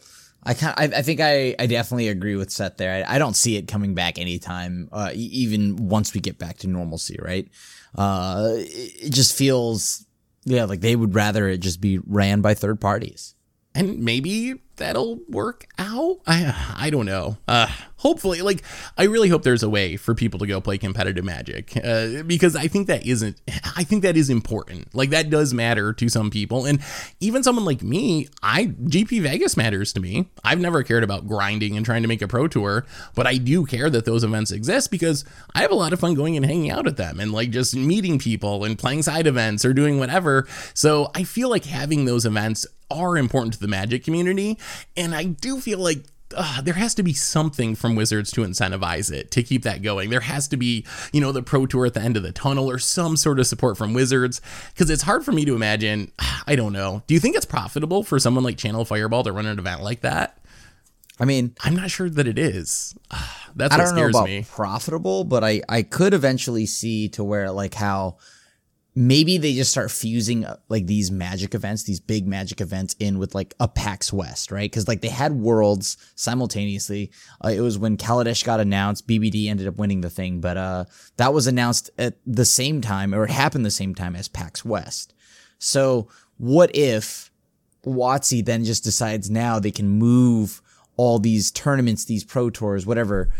I 0.44 0.54
kind 0.54 0.76
I, 0.78 1.00
I 1.00 1.02
think 1.02 1.20
I, 1.20 1.56
I 1.58 1.66
definitely 1.66 2.10
agree 2.10 2.36
with 2.36 2.52
Seth 2.52 2.78
there. 2.78 3.06
I, 3.06 3.16
I 3.16 3.18
don't 3.18 3.36
see 3.36 3.58
it 3.58 3.68
coming 3.68 3.96
back 3.96 4.20
anytime, 4.20 4.90
uh, 4.92 5.12
even 5.14 5.88
once 5.88 6.14
we 6.14 6.20
get 6.22 6.38
back 6.38 6.58
to 6.60 6.68
normalcy, 6.68 7.18
right? 7.22 7.48
Uh, 7.96 8.50
it, 8.56 9.06
it 9.08 9.14
just 9.14 9.36
feels, 9.36 10.06
yeah, 10.46 10.66
like 10.66 10.82
they 10.82 10.96
would 10.96 11.16
rather 11.16 11.48
it 11.48 11.60
just 11.60 11.82
be 11.82 11.98
ran 11.98 12.42
by 12.42 12.54
third 12.54 12.80
parties 12.80 13.33
and 13.76 14.00
maybe 14.00 14.56
that'll 14.78 15.20
work 15.30 15.68
out. 15.78 16.20
I 16.26 16.76
I 16.78 16.90
don't 16.90 17.06
know. 17.06 17.38
Uh, 17.48 17.68
hopefully, 17.98 18.42
like 18.42 18.64
I 18.98 19.04
really 19.04 19.30
hope 19.30 19.44
there's 19.44 19.64
a 19.64 19.70
way 19.70 19.98
for 19.98 20.14
people 20.14 20.40
to 20.40 20.48
go 20.48 20.62
play 20.62 20.78
competitive 20.78 21.24
Magic 21.24 21.76
uh, 21.84 22.24
because 22.24 22.56
I 22.56 22.68
think 22.68 22.88
that 22.88 23.06
isn't. 23.06 23.40
I 23.76 23.84
think 23.84 24.04
that 24.04 24.18
is 24.18 24.30
important. 24.30 24.94
Like 24.94 25.10
that 25.12 25.30
does 25.30 25.54
matter 25.54 25.94
to 25.94 26.10
some 26.10 26.30
people, 26.30 26.66
and 26.66 26.80
even 27.20 27.44
someone 27.44 27.66
like 27.66 27.82
me, 27.82 28.28
I 28.42 28.68
GP 28.68 29.22
Vegas 29.22 29.58
matters 29.58 29.94
to 29.94 30.00
me. 30.00 30.30
I've 30.44 30.60
never 30.60 30.84
cared 30.84 31.04
about 31.04 31.28
grinding 31.28 31.78
and 31.78 31.86
trying 31.86 32.02
to 32.02 32.08
make 32.08 32.22
a 32.22 32.28
pro 32.28 32.48
tour, 32.48 32.86
but 33.16 33.28
I 33.28 33.38
do 33.38 33.66
care 33.66 33.90
that 33.90 34.06
those 34.06 34.24
events 34.24 34.52
exist 34.52 34.92
because 34.92 35.26
I 35.56 35.62
have 35.62 35.72
a 35.72 35.76
lot 35.76 35.94
of 35.94 36.00
fun 36.00 36.14
going 36.14 36.36
and 36.36 36.46
hanging 36.46 36.72
out 36.72 36.88
at 36.88 36.98
them 36.98 37.20
and 37.20 37.32
like 37.32 37.52
just 37.52 37.76
meeting 37.76 38.20
people 38.20 38.64
and 38.64 38.78
playing 38.78 39.04
side 39.04 39.28
events 39.28 39.66
or 39.66 39.74
doing 39.74 40.00
whatever. 40.00 40.48
So 40.74 41.10
I 41.16 41.24
feel 41.24 41.50
like 41.50 41.66
having 41.66 42.06
those 42.06 42.26
events 42.26 42.68
are 42.94 43.18
important 43.18 43.54
to 43.54 43.60
the 43.60 43.68
Magic 43.68 44.04
community. 44.04 44.58
And 44.96 45.16
I 45.16 45.24
do 45.26 45.60
feel 45.60 45.80
like 45.80 46.06
uh, 46.36 46.62
there 46.62 46.74
has 46.74 46.96
to 46.96 47.04
be 47.04 47.14
something 47.14 47.76
from 47.76 47.96
Wizards 47.96 48.32
to 48.32 48.42
incentivize 48.42 49.12
it 49.12 49.32
to 49.32 49.44
keep 49.44 49.64
that 49.64 49.82
going. 49.82 50.10
There 50.10 50.22
has 50.22 50.48
to 50.50 50.58
be, 50.58 50.86
you 51.12 51.22
know, 51.22 51.32
the 51.32 51.44
pro 51.44 51.66
tour 51.66 51.86
at 51.86 51.94
the 51.94 52.02
end 52.02 52.18
of 52.18 52.24
the 52.24 52.32
tunnel 52.32 52.70
or 52.70 52.80
some 52.80 53.18
sort 53.18 53.40
of 53.40 53.48
support 53.48 53.78
from 53.78 53.94
Wizards 53.94 54.42
because 54.74 54.90
it's 54.90 55.04
hard 55.04 55.24
for 55.24 55.32
me 55.32 55.46
to 55.46 55.56
imagine. 55.56 56.12
I 56.48 56.56
don't 56.56 56.74
know. 56.74 57.04
Do 57.08 57.14
you 57.14 57.20
think 57.20 57.36
it's 57.36 57.46
profitable 57.46 58.04
for 58.04 58.20
someone 58.20 58.44
like 58.44 58.58
Channel 58.58 58.86
Fireball 58.86 59.24
to 59.24 59.32
run 59.32 59.46
an 59.46 59.60
event 59.60 59.82
like 59.82 60.02
that? 60.02 60.38
I 61.20 61.26
mean, 61.26 61.56
I'm 61.62 61.76
not 61.76 61.92
sure 61.92 62.10
that 62.10 62.28
it 62.28 62.40
is. 62.40 62.96
That's 63.56 63.74
I 63.74 63.78
don't 63.78 63.96
know 63.96 64.10
about 64.10 64.26
me. 64.26 64.46
profitable, 64.50 65.24
but 65.24 65.44
I 65.44 65.62
I 65.70 65.84
could 65.84 66.14
eventually 66.14 66.66
see 66.66 67.10
to 67.10 67.24
where 67.24 67.52
like 67.52 67.76
how 67.76 68.18
maybe 68.96 69.38
they 69.38 69.54
just 69.54 69.72
start 69.72 69.90
fusing 69.90 70.46
uh, 70.46 70.58
like 70.70 70.86
these 70.86 71.10
magic 71.10 71.56
events, 71.56 71.84
these 71.84 72.00
big 72.00 72.28
magic 72.28 72.62
events 72.62 72.96
in 73.00 73.18
with 73.18 73.34
like 73.34 73.54
a 73.60 73.68
PAX 73.68 74.14
West, 74.14 74.52
right? 74.52 74.70
Because 74.70 74.88
like 74.88 75.02
they 75.02 75.10
had 75.10 75.34
worlds 75.34 75.98
simultaneously. 76.16 77.12
Uh, 77.44 77.50
it 77.50 77.62
was 77.62 77.78
when 77.78 77.98
Kaladesh 77.98 78.44
got 78.44 78.60
announced. 78.60 79.08
BBD 79.08 79.48
ended 79.48 79.68
up 79.68 79.78
winning 79.78 80.02
the 80.02 80.10
thing, 80.10 80.42
but 80.42 80.58
uh, 80.58 80.86
that 81.18 81.34
was 81.34 81.48
announced 81.48 81.90
at 81.98 82.16
the 82.26 82.46
same 82.46 82.82
time, 82.82 83.16
or 83.16 83.24
it 83.24 83.32
happened 83.32 83.66
the 83.66 83.72
same 83.72 83.96
time 83.96 84.16
as 84.16 84.28
PAX 84.28 84.64
West. 84.64 85.14
So 85.58 86.08
what 86.38 86.76
if 86.76 87.32
WotC 87.86 88.46
then 88.46 88.64
just 88.64 88.84
decides 88.84 89.30
now 89.30 89.60
they 89.60 89.72
can 89.72 89.88
move 89.88 90.62
all 90.96 91.20
these 91.20 91.52
tournaments, 91.52 92.06
these 92.06 92.24
pro 92.24 92.50
tours, 92.50 92.86
whatever, 92.86 93.32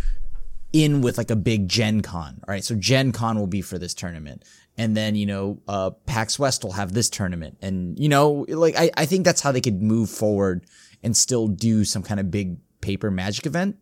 in 0.72 1.02
with 1.02 1.18
like 1.18 1.30
a 1.30 1.36
big 1.36 1.68
Gen 1.70 2.02
Con. 2.02 2.42
All 2.48 2.52
right. 2.52 2.64
So 2.64 2.76
Gen 2.76 3.12
Con 3.12 3.38
will 3.38 3.48
be 3.48 3.62
for 3.62 3.78
this 3.78 3.94
tournament. 3.94 4.44
And 4.78 4.98
then, 4.98 5.16
you 5.16 5.26
know, 5.28 5.62
uh, 5.68 5.92
PAX 6.08 6.40
West 6.40 6.64
will 6.64 6.72
have 6.72 6.94
this 6.94 7.10
tournament. 7.10 7.58
And, 7.62 7.98
you 8.00 8.10
know, 8.10 8.46
like, 8.50 8.76
I, 8.76 8.90
I 8.98 9.06
think 9.06 9.24
that's 9.24 9.42
how 9.42 9.52
they 9.52 9.62
could 9.62 9.82
move 9.84 10.10
forward 10.10 10.66
and 11.04 11.16
still 11.16 11.48
do 11.48 11.86
some 11.86 12.02
kind 12.02 12.20
of 12.20 12.32
big 12.32 12.58
paper 12.82 13.12
magic 13.12 13.46
event. 13.46 13.76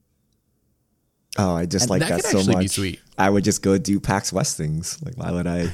Oh, 1.38 1.56
I 1.56 1.65
just 1.65 1.84
And 1.84 1.91
like 1.91 2.01
that 2.01 2.10
that, 2.10 2.15
could 2.23 2.32
so 2.32 2.38
actually 2.39 2.56
be 2.56 2.62
much. 2.63 2.71
sweet. 2.71 2.99
I 3.17 3.30
would 3.30 3.43
just 3.45 3.62
go 3.62 3.77
do 3.77 3.99
PAX 4.01 4.34
West 4.34 4.58
things. 4.58 5.01
Like, 5.04 5.15
why 5.17 5.32
would 5.32 5.47
I 5.47 5.69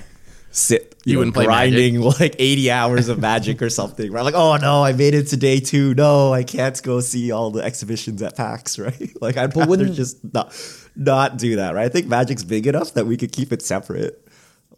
sit 0.52 0.96
You 1.06 1.12
you, 1.12 1.14
know, 1.16 1.20
wouldn't 1.22 1.36
play 1.36 1.46
grinding 1.46 2.00
like 2.20 2.36
80 2.38 2.70
hours 2.72 3.10
of 3.10 3.18
magic 3.20 3.62
or 3.64 3.72
something? 3.72 4.12
Right? 4.12 4.22
Like, 4.24 4.36
oh 4.36 4.58
no, 4.58 4.84
I 4.84 4.94
made 4.94 5.16
it 5.16 5.28
to 5.30 5.38
day 5.38 5.60
two. 5.60 5.96
No, 5.96 6.32
I 6.32 6.44
can't 6.44 6.80
go 6.84 7.00
see 7.00 7.32
all 7.32 7.50
the 7.50 7.64
exhibitions 7.64 8.22
at 8.22 8.36
PAX, 8.38 8.78
right? 8.88 9.12
Like, 9.20 9.36
I'd 9.38 9.56
rather 9.56 9.68
wouldn't- 9.68 9.96
just 9.96 10.18
not, 10.32 10.54
not 10.96 11.38
do 11.38 11.56
that, 11.56 11.74
right? 11.74 11.86
I 11.86 11.90
think 11.90 12.06
magic's 12.06 12.44
big 12.44 12.68
enough 12.68 12.94
that 12.94 13.08
we 13.08 13.18
could 13.18 13.32
keep 13.32 13.52
it 13.52 13.64
separate. 13.64 14.27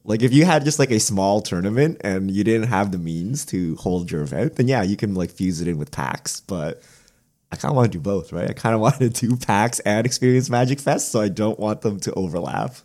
Like, 0.03 0.21
if 0.21 0.33
you 0.33 0.45
had 0.45 0.65
just 0.65 0.79
like 0.79 0.91
a 0.91 0.99
small 0.99 1.41
tournament 1.41 2.01
and 2.01 2.31
you 2.31 2.43
didn't 2.43 2.69
have 2.69 2.91
the 2.91 2.97
means 2.97 3.45
to 3.47 3.75
hold 3.75 4.09
your 4.11 4.21
event, 4.21 4.55
then 4.55 4.67
yeah, 4.67 4.81
you 4.81 4.95
can 4.95 5.13
like 5.13 5.29
fuse 5.29 5.61
it 5.61 5.67
in 5.67 5.77
with 5.77 5.91
PAX. 5.91 6.41
but. 6.41 6.81
I 7.51 7.55
kind 7.55 7.71
of 7.71 7.77
want 7.77 7.91
to 7.91 7.97
do 7.97 7.99
both, 7.99 8.31
right? 8.31 8.47
I 8.47 8.53
kind 8.53 8.75
of 8.75 8.81
want 8.85 8.99
to 8.99 9.09
do 9.09 9.35
PAX 9.35 9.79
and 9.79 10.05
Experience 10.05 10.51
Magic 10.51 10.79
Fest, 10.79 11.11
so 11.11 11.19
I 11.19 11.29
don't 11.29 11.59
want 11.59 11.81
them 11.81 11.99
to 12.01 12.13
overlap. 12.13 12.75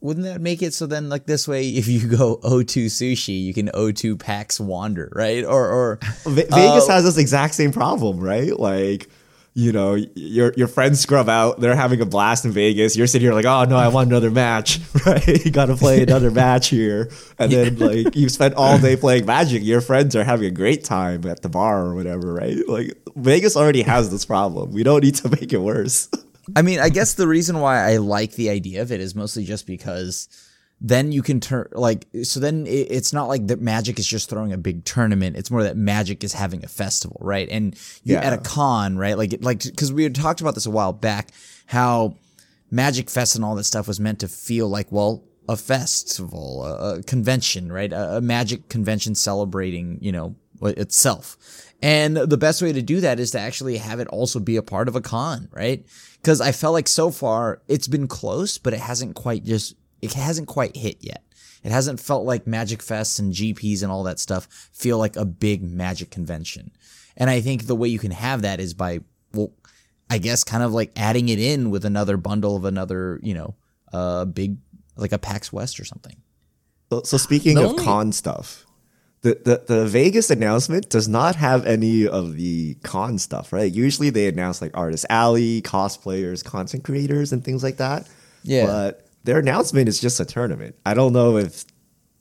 Wouldn't 0.00 0.24
that 0.24 0.40
make 0.40 0.62
it 0.62 0.72
so 0.72 0.86
then, 0.86 1.08
like 1.08 1.26
this 1.26 1.48
way, 1.48 1.68
if 1.68 1.88
you 1.88 2.06
go 2.06 2.36
O2 2.44 2.86
sushi, 2.86 3.42
you 3.42 3.52
can 3.52 3.68
O2 3.68 4.18
PAX 4.18 4.60
wander, 4.60 5.10
right? 5.14 5.44
Or, 5.44 5.68
or 5.68 5.98
Ve- 6.24 6.42
Vegas 6.44 6.88
uh, 6.88 6.92
has 6.92 7.04
this 7.04 7.18
exact 7.18 7.54
same 7.54 7.72
problem, 7.72 8.20
right? 8.20 8.58
Like, 8.58 9.08
you 9.56 9.72
know, 9.72 9.94
your 9.94 10.52
your 10.54 10.68
friends 10.68 11.00
scrub 11.00 11.30
out, 11.30 11.60
they're 11.60 11.74
having 11.74 12.02
a 12.02 12.04
blast 12.04 12.44
in 12.44 12.52
Vegas. 12.52 12.94
You're 12.94 13.06
sitting 13.06 13.24
here 13.24 13.32
like, 13.32 13.46
oh 13.46 13.64
no, 13.64 13.76
I 13.76 13.88
want 13.88 14.10
another 14.10 14.30
match, 14.30 14.80
right? 15.06 15.26
you 15.26 15.50
got 15.50 15.66
to 15.66 15.76
play 15.76 16.02
another 16.02 16.30
match 16.42 16.68
here, 16.68 17.10
and 17.38 17.50
then 17.50 17.78
like 17.78 18.14
you 18.14 18.28
spent 18.28 18.52
all 18.52 18.78
day 18.78 18.96
playing 18.96 19.24
Magic. 19.24 19.64
Your 19.64 19.80
friends 19.80 20.14
are 20.14 20.24
having 20.24 20.46
a 20.46 20.50
great 20.50 20.84
time 20.84 21.26
at 21.26 21.40
the 21.40 21.48
bar 21.48 21.86
or 21.86 21.94
whatever, 21.94 22.34
right? 22.34 22.68
Like 22.68 22.98
Vegas 23.16 23.56
already 23.56 23.80
has 23.80 24.10
this 24.10 24.26
problem. 24.26 24.72
We 24.72 24.82
don't 24.82 25.02
need 25.02 25.14
to 25.16 25.30
make 25.30 25.54
it 25.54 25.60
worse. 25.60 26.10
I 26.54 26.60
mean, 26.60 26.78
I 26.78 26.90
guess 26.90 27.14
the 27.14 27.26
reason 27.26 27.58
why 27.58 27.90
I 27.90 27.96
like 27.96 28.32
the 28.32 28.50
idea 28.50 28.82
of 28.82 28.92
it 28.92 29.00
is 29.00 29.14
mostly 29.14 29.44
just 29.44 29.66
because 29.66 30.28
then 30.80 31.10
you 31.10 31.22
can 31.22 31.40
turn 31.40 31.66
like 31.72 32.06
so 32.22 32.38
then 32.38 32.66
it, 32.66 32.88
it's 32.90 33.12
not 33.12 33.28
like 33.28 33.46
that 33.46 33.60
magic 33.60 33.98
is 33.98 34.06
just 34.06 34.28
throwing 34.28 34.52
a 34.52 34.58
big 34.58 34.84
tournament. 34.84 35.36
It's 35.36 35.50
more 35.50 35.62
that 35.62 35.76
magic 35.76 36.22
is 36.22 36.34
having 36.34 36.62
a 36.64 36.68
festival 36.68 37.16
right? 37.20 37.48
And 37.50 37.74
you 38.04 38.14
Yeah. 38.14 38.20
at 38.20 38.32
a 38.32 38.38
con 38.38 38.98
right? 38.98 39.16
Like 39.16 39.38
like 39.40 39.62
because 39.64 39.92
we 39.92 40.02
had 40.02 40.14
talked 40.14 40.40
about 40.40 40.54
this 40.54 40.66
a 40.66 40.70
while 40.70 40.92
back 40.92 41.30
how 41.66 42.16
magic 42.70 43.08
fest 43.08 43.36
and 43.36 43.44
all 43.44 43.54
that 43.54 43.64
stuff 43.64 43.88
was 43.88 43.98
meant 44.00 44.18
to 44.20 44.28
feel 44.28 44.68
like 44.68 44.90
well 44.92 45.24
a 45.48 45.56
festival 45.56 46.64
a, 46.64 46.98
a 46.98 47.02
convention 47.04 47.72
right? 47.72 47.92
A, 47.92 48.16
a 48.18 48.20
magic 48.20 48.68
convention 48.68 49.14
celebrating 49.14 49.98
you 50.02 50.12
know 50.12 50.36
itself. 50.62 51.36
And 51.82 52.16
the 52.16 52.38
best 52.38 52.62
way 52.62 52.72
to 52.72 52.80
do 52.82 53.00
that 53.00 53.20
is 53.20 53.30
to 53.32 53.38
actually 53.40 53.76
have 53.76 54.00
it 54.00 54.08
also 54.08 54.40
be 54.40 54.56
a 54.56 54.62
part 54.62 54.88
of 54.88 54.96
a 54.96 55.00
con 55.00 55.48
right? 55.52 55.86
Because 56.16 56.40
i 56.40 56.52
felt 56.52 56.74
like 56.74 56.88
so 56.88 57.10
far 57.10 57.62
it's 57.68 57.88
been 57.88 58.08
close 58.08 58.58
but 58.58 58.74
it 58.74 58.80
hasn't 58.80 59.14
quite 59.14 59.44
just 59.44 59.74
it 60.12 60.20
hasn't 60.20 60.48
quite 60.48 60.76
hit 60.76 60.98
yet. 61.00 61.22
It 61.62 61.72
hasn't 61.72 61.98
felt 62.00 62.24
like 62.24 62.46
Magic 62.46 62.80
Fests 62.80 63.18
and 63.18 63.32
GPs 63.32 63.82
and 63.82 63.90
all 63.90 64.04
that 64.04 64.20
stuff 64.20 64.46
feel 64.72 64.98
like 64.98 65.16
a 65.16 65.24
big 65.24 65.62
magic 65.62 66.10
convention. 66.10 66.70
And 67.16 67.28
I 67.30 67.40
think 67.40 67.66
the 67.66 67.74
way 67.74 67.88
you 67.88 67.98
can 67.98 68.12
have 68.12 68.42
that 68.42 68.60
is 68.60 68.74
by, 68.74 69.00
well, 69.32 69.52
I 70.08 70.18
guess 70.18 70.44
kind 70.44 70.62
of 70.62 70.72
like 70.72 70.92
adding 70.96 71.28
it 71.28 71.38
in 71.40 71.70
with 71.70 71.84
another 71.84 72.16
bundle 72.16 72.54
of 72.56 72.64
another, 72.64 73.18
you 73.22 73.34
know, 73.34 73.54
uh, 73.92 74.24
big, 74.26 74.58
like 74.96 75.12
a 75.12 75.18
PAX 75.18 75.52
West 75.52 75.80
or 75.80 75.84
something. 75.84 76.16
So, 76.92 77.02
so 77.02 77.16
speaking 77.16 77.56
The 77.56 77.64
of 77.64 77.70
only- 77.70 77.84
con 77.84 78.12
stuff, 78.12 78.64
the, 79.22 79.40
the 79.44 79.74
the 79.74 79.86
Vegas 79.86 80.30
announcement 80.30 80.88
does 80.90 81.08
not 81.08 81.34
have 81.36 81.66
any 81.66 82.06
of 82.06 82.36
the 82.36 82.74
con 82.84 83.18
stuff, 83.18 83.52
right? 83.52 83.72
Usually 83.72 84.10
they 84.10 84.28
announce 84.28 84.60
like 84.62 84.70
artist 84.74 85.04
alley, 85.10 85.62
cosplayers, 85.62 86.44
content 86.44 86.84
creators, 86.84 87.32
and 87.32 87.42
things 87.44 87.64
like 87.64 87.78
that. 87.78 88.06
Yeah. 88.44 88.66
But 88.66 89.05
their 89.26 89.38
announcement 89.38 89.88
is 89.88 90.00
just 90.00 90.18
a 90.20 90.24
tournament. 90.24 90.76
I 90.86 90.94
don't 90.94 91.12
know 91.12 91.36
if 91.36 91.64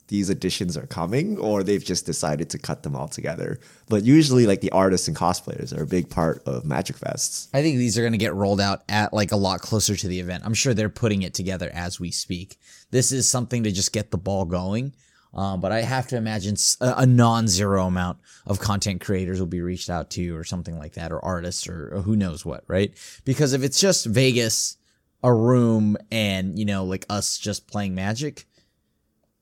these 0.07 0.29
additions 0.29 0.77
are 0.77 0.85
coming 0.85 1.37
or 1.39 1.63
they've 1.63 1.83
just 1.83 2.05
decided 2.05 2.49
to 2.51 2.59
cut 2.59 2.83
them 2.83 2.95
all 2.95 3.07
together. 3.07 3.59
But 3.89 4.03
usually, 4.03 4.45
like 4.45 4.61
the 4.61 4.71
artists 4.71 5.07
and 5.07 5.17
cosplayers 5.17 5.75
are 5.75 5.83
a 5.83 5.87
big 5.87 6.09
part 6.09 6.43
of 6.45 6.65
Magic 6.65 6.97
Fests. 6.97 7.47
I 7.53 7.61
think 7.61 7.77
these 7.77 7.97
are 7.97 8.01
going 8.01 8.11
to 8.11 8.17
get 8.17 8.33
rolled 8.33 8.61
out 8.61 8.83
at 8.89 9.13
like 9.13 9.31
a 9.31 9.37
lot 9.37 9.61
closer 9.61 9.95
to 9.95 10.07
the 10.07 10.19
event. 10.19 10.43
I'm 10.45 10.53
sure 10.53 10.73
they're 10.73 10.89
putting 10.89 11.21
it 11.21 11.33
together 11.33 11.71
as 11.73 11.99
we 11.99 12.11
speak. 12.11 12.59
This 12.91 13.11
is 13.11 13.27
something 13.27 13.63
to 13.63 13.71
just 13.71 13.93
get 13.93 14.11
the 14.11 14.17
ball 14.17 14.45
going. 14.45 14.93
Um, 15.33 15.59
but 15.59 15.73
I 15.73 15.81
have 15.81 16.07
to 16.07 16.17
imagine 16.17 16.55
a 16.79 17.05
non-zero 17.05 17.87
amount 17.87 18.19
of 18.45 18.59
content 18.59 19.01
creators 19.01 19.37
will 19.37 19.47
be 19.47 19.59
reached 19.59 19.89
out 19.89 20.09
to 20.11 20.35
or 20.35 20.45
something 20.45 20.77
like 20.77 20.93
that, 20.93 21.11
or 21.11 21.23
artists 21.23 21.67
or, 21.67 21.93
or 21.93 22.01
who 22.01 22.15
knows 22.15 22.45
what, 22.45 22.63
right? 22.67 22.93
Because 23.25 23.51
if 23.51 23.61
it's 23.61 23.81
just 23.81 24.05
Vegas, 24.05 24.77
a 25.25 25.33
room, 25.33 25.97
and 26.11 26.57
you 26.57 26.65
know, 26.65 26.85
like 26.85 27.05
us 27.09 27.37
just 27.37 27.67
playing 27.67 27.95
Magic, 27.95 28.45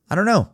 I 0.10 0.16
don't 0.16 0.26
know. 0.26 0.50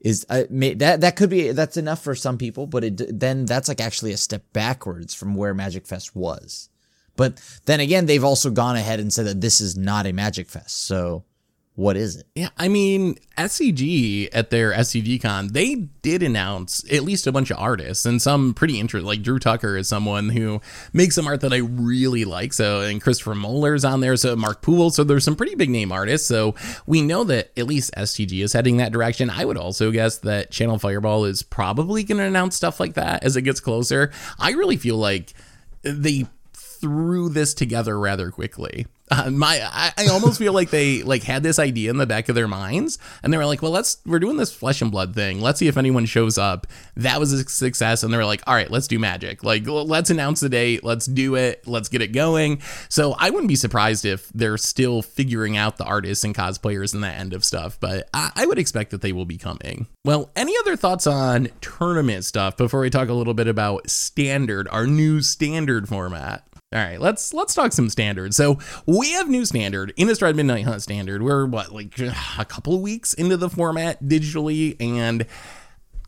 Is 0.00 0.26
may, 0.50 0.74
that 0.74 1.00
that 1.00 1.16
could 1.16 1.30
be 1.30 1.52
that's 1.52 1.78
enough 1.78 2.02
for 2.04 2.14
some 2.14 2.36
people, 2.36 2.66
but 2.66 2.84
it 2.84 3.18
then 3.18 3.46
that's 3.46 3.68
like 3.68 3.80
actually 3.80 4.12
a 4.12 4.18
step 4.18 4.44
backwards 4.52 5.14
from 5.14 5.34
where 5.34 5.54
Magic 5.54 5.86
Fest 5.86 6.14
was. 6.14 6.68
But 7.16 7.40
then 7.64 7.80
again, 7.80 8.04
they've 8.04 8.24
also 8.24 8.50
gone 8.50 8.76
ahead 8.76 9.00
and 9.00 9.10
said 9.10 9.26
that 9.26 9.40
this 9.40 9.62
is 9.62 9.78
not 9.78 10.06
a 10.06 10.12
Magic 10.12 10.50
Fest. 10.50 10.84
So 10.84 11.24
what 11.76 11.96
is 11.96 12.16
it? 12.16 12.26
Yeah, 12.36 12.50
I 12.56 12.68
mean, 12.68 13.16
SCG 13.36 14.28
at 14.32 14.50
their 14.50 14.72
SCG 14.72 15.20
Con, 15.20 15.48
they 15.48 15.74
did 15.74 16.22
announce 16.22 16.84
at 16.92 17.02
least 17.02 17.26
a 17.26 17.32
bunch 17.32 17.50
of 17.50 17.58
artists 17.58 18.06
and 18.06 18.22
some 18.22 18.54
pretty 18.54 18.78
interesting. 18.78 19.08
Like 19.08 19.22
Drew 19.22 19.40
Tucker 19.40 19.76
is 19.76 19.88
someone 19.88 20.28
who 20.28 20.60
makes 20.92 21.16
some 21.16 21.26
art 21.26 21.40
that 21.40 21.52
I 21.52 21.56
really 21.56 22.24
like. 22.24 22.52
So, 22.52 22.82
and 22.82 23.02
Christopher 23.02 23.34
Moeller's 23.34 23.84
on 23.84 24.00
there. 24.00 24.16
So, 24.16 24.36
Mark 24.36 24.62
Poole. 24.62 24.90
So, 24.90 25.02
there's 25.02 25.24
some 25.24 25.34
pretty 25.34 25.56
big 25.56 25.68
name 25.68 25.90
artists. 25.90 26.28
So, 26.28 26.54
we 26.86 27.02
know 27.02 27.24
that 27.24 27.50
at 27.58 27.66
least 27.66 27.92
SCG 27.96 28.44
is 28.44 28.52
heading 28.52 28.76
that 28.76 28.92
direction. 28.92 29.28
I 29.28 29.44
would 29.44 29.58
also 29.58 29.90
guess 29.90 30.18
that 30.18 30.52
Channel 30.52 30.78
Fireball 30.78 31.24
is 31.24 31.42
probably 31.42 32.04
going 32.04 32.18
to 32.18 32.24
announce 32.24 32.54
stuff 32.54 32.78
like 32.78 32.94
that 32.94 33.24
as 33.24 33.36
it 33.36 33.42
gets 33.42 33.58
closer. 33.58 34.12
I 34.38 34.52
really 34.52 34.76
feel 34.76 34.96
like 34.96 35.34
they 35.82 36.26
threw 36.84 37.30
this 37.30 37.54
together 37.54 37.98
rather 37.98 38.30
quickly. 38.30 38.84
Uh, 39.10 39.30
my, 39.30 39.58
I, 39.62 39.92
I 39.96 40.06
almost 40.08 40.38
feel 40.38 40.52
like 40.52 40.68
they 40.68 41.02
like 41.02 41.22
had 41.22 41.42
this 41.42 41.58
idea 41.58 41.88
in 41.88 41.96
the 41.96 42.06
back 42.06 42.28
of 42.28 42.34
their 42.34 42.48
minds, 42.48 42.98
and 43.22 43.32
they 43.32 43.38
were 43.38 43.46
like, 43.46 43.62
"Well, 43.62 43.70
let's 43.70 43.98
we're 44.04 44.18
doing 44.18 44.36
this 44.36 44.52
flesh 44.54 44.82
and 44.82 44.90
blood 44.90 45.14
thing. 45.14 45.40
Let's 45.40 45.58
see 45.58 45.66
if 45.66 45.78
anyone 45.78 46.04
shows 46.04 46.36
up." 46.36 46.66
That 46.96 47.20
was 47.20 47.32
a 47.32 47.44
success, 47.44 48.02
and 48.02 48.12
they 48.12 48.18
were 48.18 48.26
like, 48.26 48.42
"All 48.46 48.54
right, 48.54 48.70
let's 48.70 48.86
do 48.86 48.98
magic. 48.98 49.42
Like, 49.42 49.66
let's 49.66 50.10
announce 50.10 50.40
the 50.40 50.50
date. 50.50 50.84
Let's 50.84 51.06
do 51.06 51.36
it. 51.36 51.66
Let's 51.66 51.88
get 51.88 52.02
it 52.02 52.08
going." 52.12 52.60
So 52.90 53.14
I 53.18 53.30
wouldn't 53.30 53.48
be 53.48 53.56
surprised 53.56 54.04
if 54.04 54.28
they're 54.34 54.58
still 54.58 55.00
figuring 55.00 55.56
out 55.56 55.78
the 55.78 55.84
artists 55.84 56.24
and 56.24 56.34
cosplayers 56.34 56.92
and 56.92 57.02
that 57.02 57.18
end 57.18 57.32
of 57.32 57.44
stuff, 57.44 57.78
but 57.80 58.10
I, 58.12 58.30
I 58.36 58.46
would 58.46 58.58
expect 58.58 58.90
that 58.90 59.00
they 59.00 59.12
will 59.12 59.26
be 59.26 59.38
coming. 59.38 59.86
Well, 60.04 60.30
any 60.36 60.54
other 60.60 60.76
thoughts 60.76 61.06
on 61.06 61.48
tournament 61.62 62.26
stuff 62.26 62.58
before 62.58 62.80
we 62.80 62.90
talk 62.90 63.08
a 63.08 63.14
little 63.14 63.34
bit 63.34 63.48
about 63.48 63.88
standard, 63.88 64.68
our 64.68 64.86
new 64.86 65.22
standard 65.22 65.88
format? 65.88 66.44
All 66.74 66.80
right, 66.80 67.00
let's 67.00 67.32
let's 67.32 67.54
talk 67.54 67.72
some 67.72 67.88
standards. 67.88 68.36
So 68.36 68.58
we 68.84 69.12
have 69.12 69.28
new 69.28 69.44
standard 69.44 69.92
in 69.96 70.08
the 70.08 70.12
Innistrad 70.12 70.34
Midnight 70.34 70.64
Hunt 70.64 70.82
standard. 70.82 71.22
We're 71.22 71.46
what 71.46 71.72
like 71.72 72.00
uh, 72.00 72.12
a 72.36 72.44
couple 72.44 72.74
of 72.74 72.80
weeks 72.80 73.14
into 73.14 73.36
the 73.36 73.48
format 73.48 74.02
digitally, 74.02 74.74
and 74.80 75.24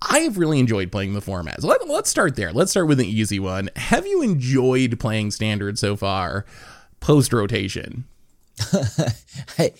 I 0.02 0.20
have 0.20 0.38
really 0.38 0.58
enjoyed 0.58 0.90
playing 0.90 1.14
the 1.14 1.20
format. 1.20 1.62
So 1.62 1.68
let, 1.68 1.86
let's 1.88 2.10
start 2.10 2.34
there. 2.34 2.52
Let's 2.52 2.72
start 2.72 2.88
with 2.88 2.98
an 2.98 3.06
easy 3.06 3.38
one. 3.38 3.70
Have 3.76 4.08
you 4.08 4.22
enjoyed 4.22 4.98
playing 4.98 5.30
standard 5.30 5.78
so 5.78 5.94
far, 5.94 6.44
post 6.98 7.32
rotation? 7.32 8.04
I, 9.58 9.72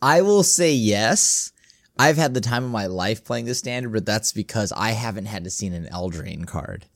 I 0.00 0.22
will 0.22 0.44
say 0.44 0.72
yes. 0.72 1.52
I've 1.98 2.16
had 2.16 2.32
the 2.32 2.40
time 2.40 2.64
of 2.64 2.70
my 2.70 2.86
life 2.86 3.24
playing 3.24 3.46
this 3.46 3.58
standard, 3.58 3.92
but 3.92 4.06
that's 4.06 4.32
because 4.32 4.72
I 4.72 4.92
haven't 4.92 5.26
had 5.26 5.42
to 5.44 5.50
see 5.50 5.66
an 5.66 5.88
Eldraine 5.92 6.46
card. 6.46 6.86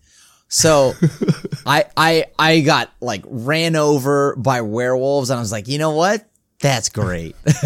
So 0.56 0.92
I 1.66 1.86
I 1.96 2.26
I 2.38 2.60
got 2.60 2.92
like 3.00 3.24
ran 3.26 3.74
over 3.74 4.36
by 4.36 4.60
werewolves 4.60 5.30
and 5.30 5.38
I 5.38 5.40
was 5.40 5.50
like, 5.50 5.66
you 5.66 5.78
know 5.78 5.96
what? 5.96 6.24
That's 6.60 6.90
great. 6.90 7.34
It, 7.46 7.56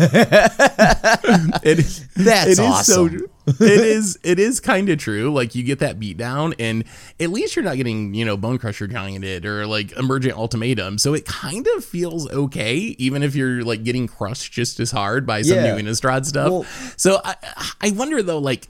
That's 2.16 2.16
it 2.16 2.48
is 2.48 2.58
awesome. 2.58 3.18
so 3.18 3.24
it 3.64 3.80
is 3.80 4.18
it 4.22 4.38
is 4.38 4.60
kind 4.60 4.88
of 4.88 4.98
true. 4.98 5.32
Like 5.32 5.54
you 5.54 5.62
get 5.62 5.80
that 5.80 6.00
beat 6.00 6.16
down, 6.16 6.54
and 6.58 6.84
at 7.20 7.30
least 7.30 7.56
you're 7.56 7.64
not 7.64 7.76
getting 7.76 8.14
you 8.14 8.24
know 8.24 8.36
Bone 8.36 8.58
Crusher 8.58 8.86
gianted 8.86 9.44
or 9.44 9.66
like 9.66 9.92
Emergent 9.92 10.36
Ultimatum. 10.36 10.98
So 10.98 11.14
it 11.14 11.26
kind 11.26 11.66
of 11.76 11.84
feels 11.84 12.30
okay, 12.30 12.76
even 12.76 13.22
if 13.22 13.34
you're 13.34 13.62
like 13.62 13.84
getting 13.84 14.06
crushed 14.06 14.52
just 14.52 14.80
as 14.80 14.90
hard 14.90 15.26
by 15.26 15.42
some 15.42 15.56
Yeah. 15.58 15.74
new 15.76 15.82
Innistrad 15.82 16.24
stuff. 16.24 16.50
Well- 16.50 16.64
so 16.96 17.20
I 17.24 17.36
I 17.80 17.90
wonder 17.90 18.22
though, 18.22 18.38
like. 18.38 18.66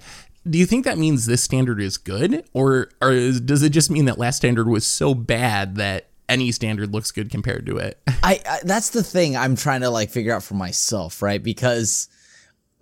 Do 0.48 0.58
you 0.58 0.66
think 0.66 0.84
that 0.84 0.98
means 0.98 1.26
this 1.26 1.42
standard 1.42 1.80
is 1.80 1.96
good, 1.96 2.44
or 2.52 2.90
or 3.00 3.12
is, 3.12 3.40
does 3.40 3.62
it 3.62 3.70
just 3.70 3.90
mean 3.90 4.06
that 4.06 4.18
last 4.18 4.36
standard 4.36 4.68
was 4.68 4.86
so 4.86 5.14
bad 5.14 5.76
that 5.76 6.08
any 6.28 6.52
standard 6.52 6.92
looks 6.92 7.10
good 7.10 7.30
compared 7.30 7.66
to 7.66 7.76
it? 7.78 8.00
I, 8.22 8.40
I 8.48 8.60
that's 8.64 8.90
the 8.90 9.02
thing 9.02 9.36
I'm 9.36 9.56
trying 9.56 9.80
to 9.80 9.90
like 9.90 10.10
figure 10.10 10.34
out 10.34 10.42
for 10.42 10.54
myself, 10.54 11.22
right? 11.22 11.42
Because 11.42 12.08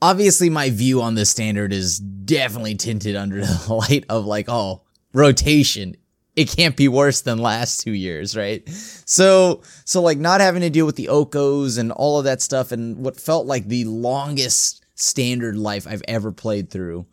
obviously 0.02 0.50
my 0.50 0.70
view 0.70 1.02
on 1.02 1.14
this 1.14 1.30
standard 1.30 1.72
is 1.72 1.98
definitely 1.98 2.74
tinted 2.74 3.16
under 3.16 3.40
the 3.44 3.74
light 3.74 4.04
of 4.08 4.26
like, 4.26 4.48
oh, 4.48 4.82
rotation. 5.12 5.96
It 6.34 6.50
can't 6.50 6.76
be 6.76 6.86
worse 6.86 7.22
than 7.22 7.38
last 7.38 7.80
two 7.80 7.94
years, 7.94 8.36
right? 8.36 8.68
So, 8.68 9.62
so 9.86 10.02
like 10.02 10.18
not 10.18 10.42
having 10.42 10.60
to 10.60 10.68
deal 10.68 10.84
with 10.84 10.96
the 10.96 11.06
Okos 11.06 11.78
and 11.78 11.90
all 11.92 12.18
of 12.18 12.26
that 12.26 12.42
stuff 12.42 12.72
and 12.72 12.98
what 12.98 13.18
felt 13.18 13.46
like 13.46 13.68
the 13.68 13.86
longest 13.86 14.84
standard 14.96 15.56
life 15.56 15.86
I've 15.88 16.02
ever 16.06 16.32
played 16.32 16.68
through. 16.68 17.06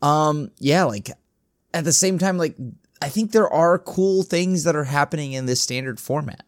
Um, 0.00 0.50
yeah, 0.58 0.84
like 0.84 1.10
at 1.74 1.84
the 1.84 1.92
same 1.92 2.18
time, 2.18 2.38
like 2.38 2.56
I 3.02 3.08
think 3.08 3.32
there 3.32 3.48
are 3.48 3.78
cool 3.78 4.22
things 4.22 4.64
that 4.64 4.76
are 4.76 4.84
happening 4.84 5.32
in 5.32 5.46
this 5.46 5.60
standard 5.60 6.00
format. 6.00 6.44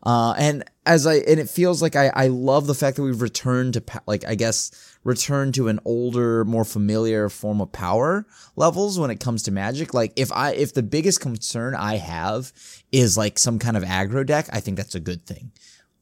Uh, 0.00 0.32
and 0.38 0.62
as 0.86 1.08
I, 1.08 1.14
and 1.14 1.40
it 1.40 1.50
feels 1.50 1.82
like 1.82 1.96
I, 1.96 2.10
I 2.14 2.28
love 2.28 2.68
the 2.68 2.74
fact 2.74 2.96
that 2.96 3.02
we've 3.02 3.20
returned 3.20 3.74
to, 3.74 3.82
like, 4.06 4.24
I 4.24 4.36
guess, 4.36 4.70
returned 5.02 5.54
to 5.54 5.66
an 5.66 5.80
older, 5.84 6.44
more 6.44 6.64
familiar 6.64 7.28
form 7.28 7.60
of 7.60 7.72
power 7.72 8.24
levels 8.54 8.96
when 8.96 9.10
it 9.10 9.18
comes 9.18 9.42
to 9.42 9.50
magic. 9.50 9.92
Like, 9.94 10.12
if 10.14 10.30
I, 10.30 10.52
if 10.52 10.72
the 10.72 10.84
biggest 10.84 11.20
concern 11.20 11.74
I 11.74 11.96
have 11.96 12.52
is 12.92 13.18
like 13.18 13.40
some 13.40 13.58
kind 13.58 13.76
of 13.76 13.82
aggro 13.82 14.24
deck, 14.24 14.48
I 14.52 14.60
think 14.60 14.76
that's 14.76 14.94
a 14.94 15.00
good 15.00 15.26
thing. 15.26 15.50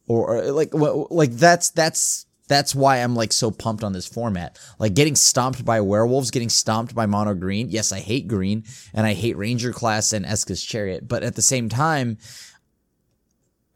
Or, 0.07 0.37
or 0.37 0.53
like, 0.53 0.75
like 0.75 1.31
that's, 1.33 1.71
that's, 1.71 2.26
that's 2.49 2.75
why 2.75 2.99
I'm 2.99 3.15
like 3.15 3.33
so 3.33 3.51
pumped 3.51 3.83
on 3.83 3.93
this 3.93 4.07
format. 4.07 4.59
Like 4.79 4.95
getting 4.95 5.17
stomped 5.17 5.65
by 5.65 5.81
werewolves, 5.81 6.31
getting 6.31 6.49
stomped 6.49 6.95
by 6.95 7.07
mono 7.07 7.35
green. 7.35 7.71
Yes, 7.71 7.93
I 7.93 7.99
hate 7.99 8.29
green 8.29 8.65
and 8.95 9.07
I 9.07 9.15
hate 9.15 9.37
Ranger 9.37 9.73
class 9.73 10.13
and 10.13 10.25
Esika's 10.25 10.63
chariot, 10.63 11.09
but 11.09 11.23
at 11.23 11.35
the 11.35 11.43
same 11.43 11.69
time, 11.69 12.19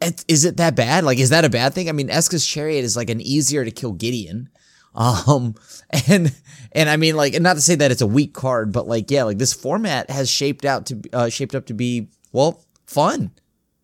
it, 0.00 0.24
is 0.28 0.44
it 0.44 0.56
that 0.56 0.76
bad? 0.76 1.04
Like, 1.04 1.18
is 1.18 1.30
that 1.30 1.44
a 1.44 1.50
bad 1.50 1.74
thing? 1.74 1.88
I 1.88 1.92
mean, 1.92 2.08
Esika's 2.08 2.46
chariot 2.46 2.84
is 2.84 2.96
like 2.96 3.10
an 3.10 3.20
easier 3.20 3.64
to 3.64 3.70
kill 3.70 3.92
Gideon. 3.92 4.48
Um, 4.92 5.54
and, 6.08 6.34
and 6.72 6.90
I 6.90 6.96
mean, 6.96 7.14
like, 7.14 7.40
not 7.40 7.54
to 7.54 7.60
say 7.60 7.76
that 7.76 7.92
it's 7.92 8.00
a 8.00 8.08
weak 8.08 8.34
card, 8.34 8.72
but 8.72 8.88
like, 8.88 9.08
yeah, 9.08 9.22
like 9.22 9.38
this 9.38 9.52
format 9.52 10.10
has 10.10 10.28
shaped 10.28 10.64
out 10.64 10.86
to, 10.86 11.00
uh, 11.12 11.28
shaped 11.28 11.54
up 11.54 11.66
to 11.66 11.74
be, 11.74 12.08
well, 12.32 12.64
fun. 12.86 13.30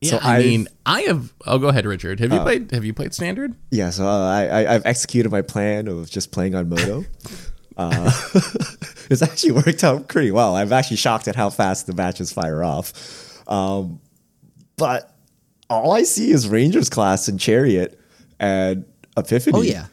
Yeah, 0.07 0.21
So 0.21 0.27
I 0.27 0.37
I've- 0.37 0.49
mean, 0.49 0.69
I 0.85 1.01
have. 1.03 1.33
I'll 1.47 1.59
go 1.59 1.69
ahead, 1.69 1.85
Richard. 1.87 2.21
Have 2.21 2.33
you 2.33 2.40
played? 2.40 2.71
Have 2.73 2.85
you 2.85 2.95
played 2.95 3.12
standard? 3.14 3.55
Yeah, 3.71 3.90
so 3.90 4.07
uh, 4.07 4.29
I, 4.29 4.47
I 4.64 4.75
I've 4.75 4.87
executed 4.87 5.31
my 5.31 5.42
plan 5.42 5.88
of 5.88 6.11
just 6.11 6.33
playing 6.33 6.55
on 6.55 6.69
Moto. 6.69 7.05
uh, 7.77 8.11
it's 9.11 9.23
actually 9.23 9.53
worked 9.53 9.85
out 9.85 10.09
pretty 10.09 10.31
well. 10.31 10.57
I'm 10.57 10.73
actually 10.73 10.97
shocked 10.97 11.29
at 11.29 11.37
how 11.37 11.51
fast 11.51 11.87
the 11.87 11.92
matches 11.95 12.33
fire 12.33 12.62
off. 12.64 12.92
Um, 13.49 14.01
but 14.77 15.14
all 15.69 15.92
I 15.92 16.03
see 16.05 16.31
is 16.31 16.49
Rangers 16.49 16.88
class 16.88 17.29
and 17.29 17.38
Chariot 17.40 17.99
and 18.38 18.85
Epiphany. 19.16 19.59
Oh, 19.59 19.62
yeah. 19.62 19.87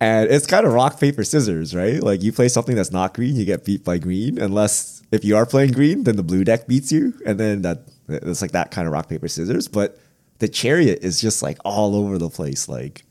And 0.00 0.30
it's 0.30 0.46
kind 0.46 0.64
of 0.64 0.72
rock, 0.72 1.00
paper, 1.00 1.24
scissors, 1.24 1.74
right? 1.74 2.00
Like 2.00 2.22
you 2.22 2.32
play 2.32 2.48
something 2.48 2.76
that's 2.76 2.92
not 2.92 3.14
green, 3.14 3.34
you 3.34 3.44
get 3.44 3.64
beat 3.64 3.82
by 3.84 3.98
green. 3.98 4.38
Unless 4.38 5.02
if 5.10 5.24
you 5.24 5.36
are 5.36 5.44
playing 5.44 5.72
green, 5.72 6.04
then 6.04 6.14
the 6.14 6.22
blue 6.22 6.44
deck 6.44 6.68
beats 6.68 6.92
you. 6.92 7.14
And 7.26 7.38
then 7.40 7.62
that 7.62 7.88
it's 8.08 8.42
like 8.42 8.52
that 8.52 8.70
kind 8.70 8.86
of 8.86 8.92
rock, 8.92 9.08
paper, 9.08 9.28
scissors. 9.28 9.68
But 9.68 9.98
the 10.38 10.48
chariot 10.48 11.00
is 11.02 11.20
just 11.20 11.42
like 11.42 11.58
all 11.64 11.94
over 11.94 12.18
the 12.18 12.30
place. 12.30 12.68
Like 12.68 13.04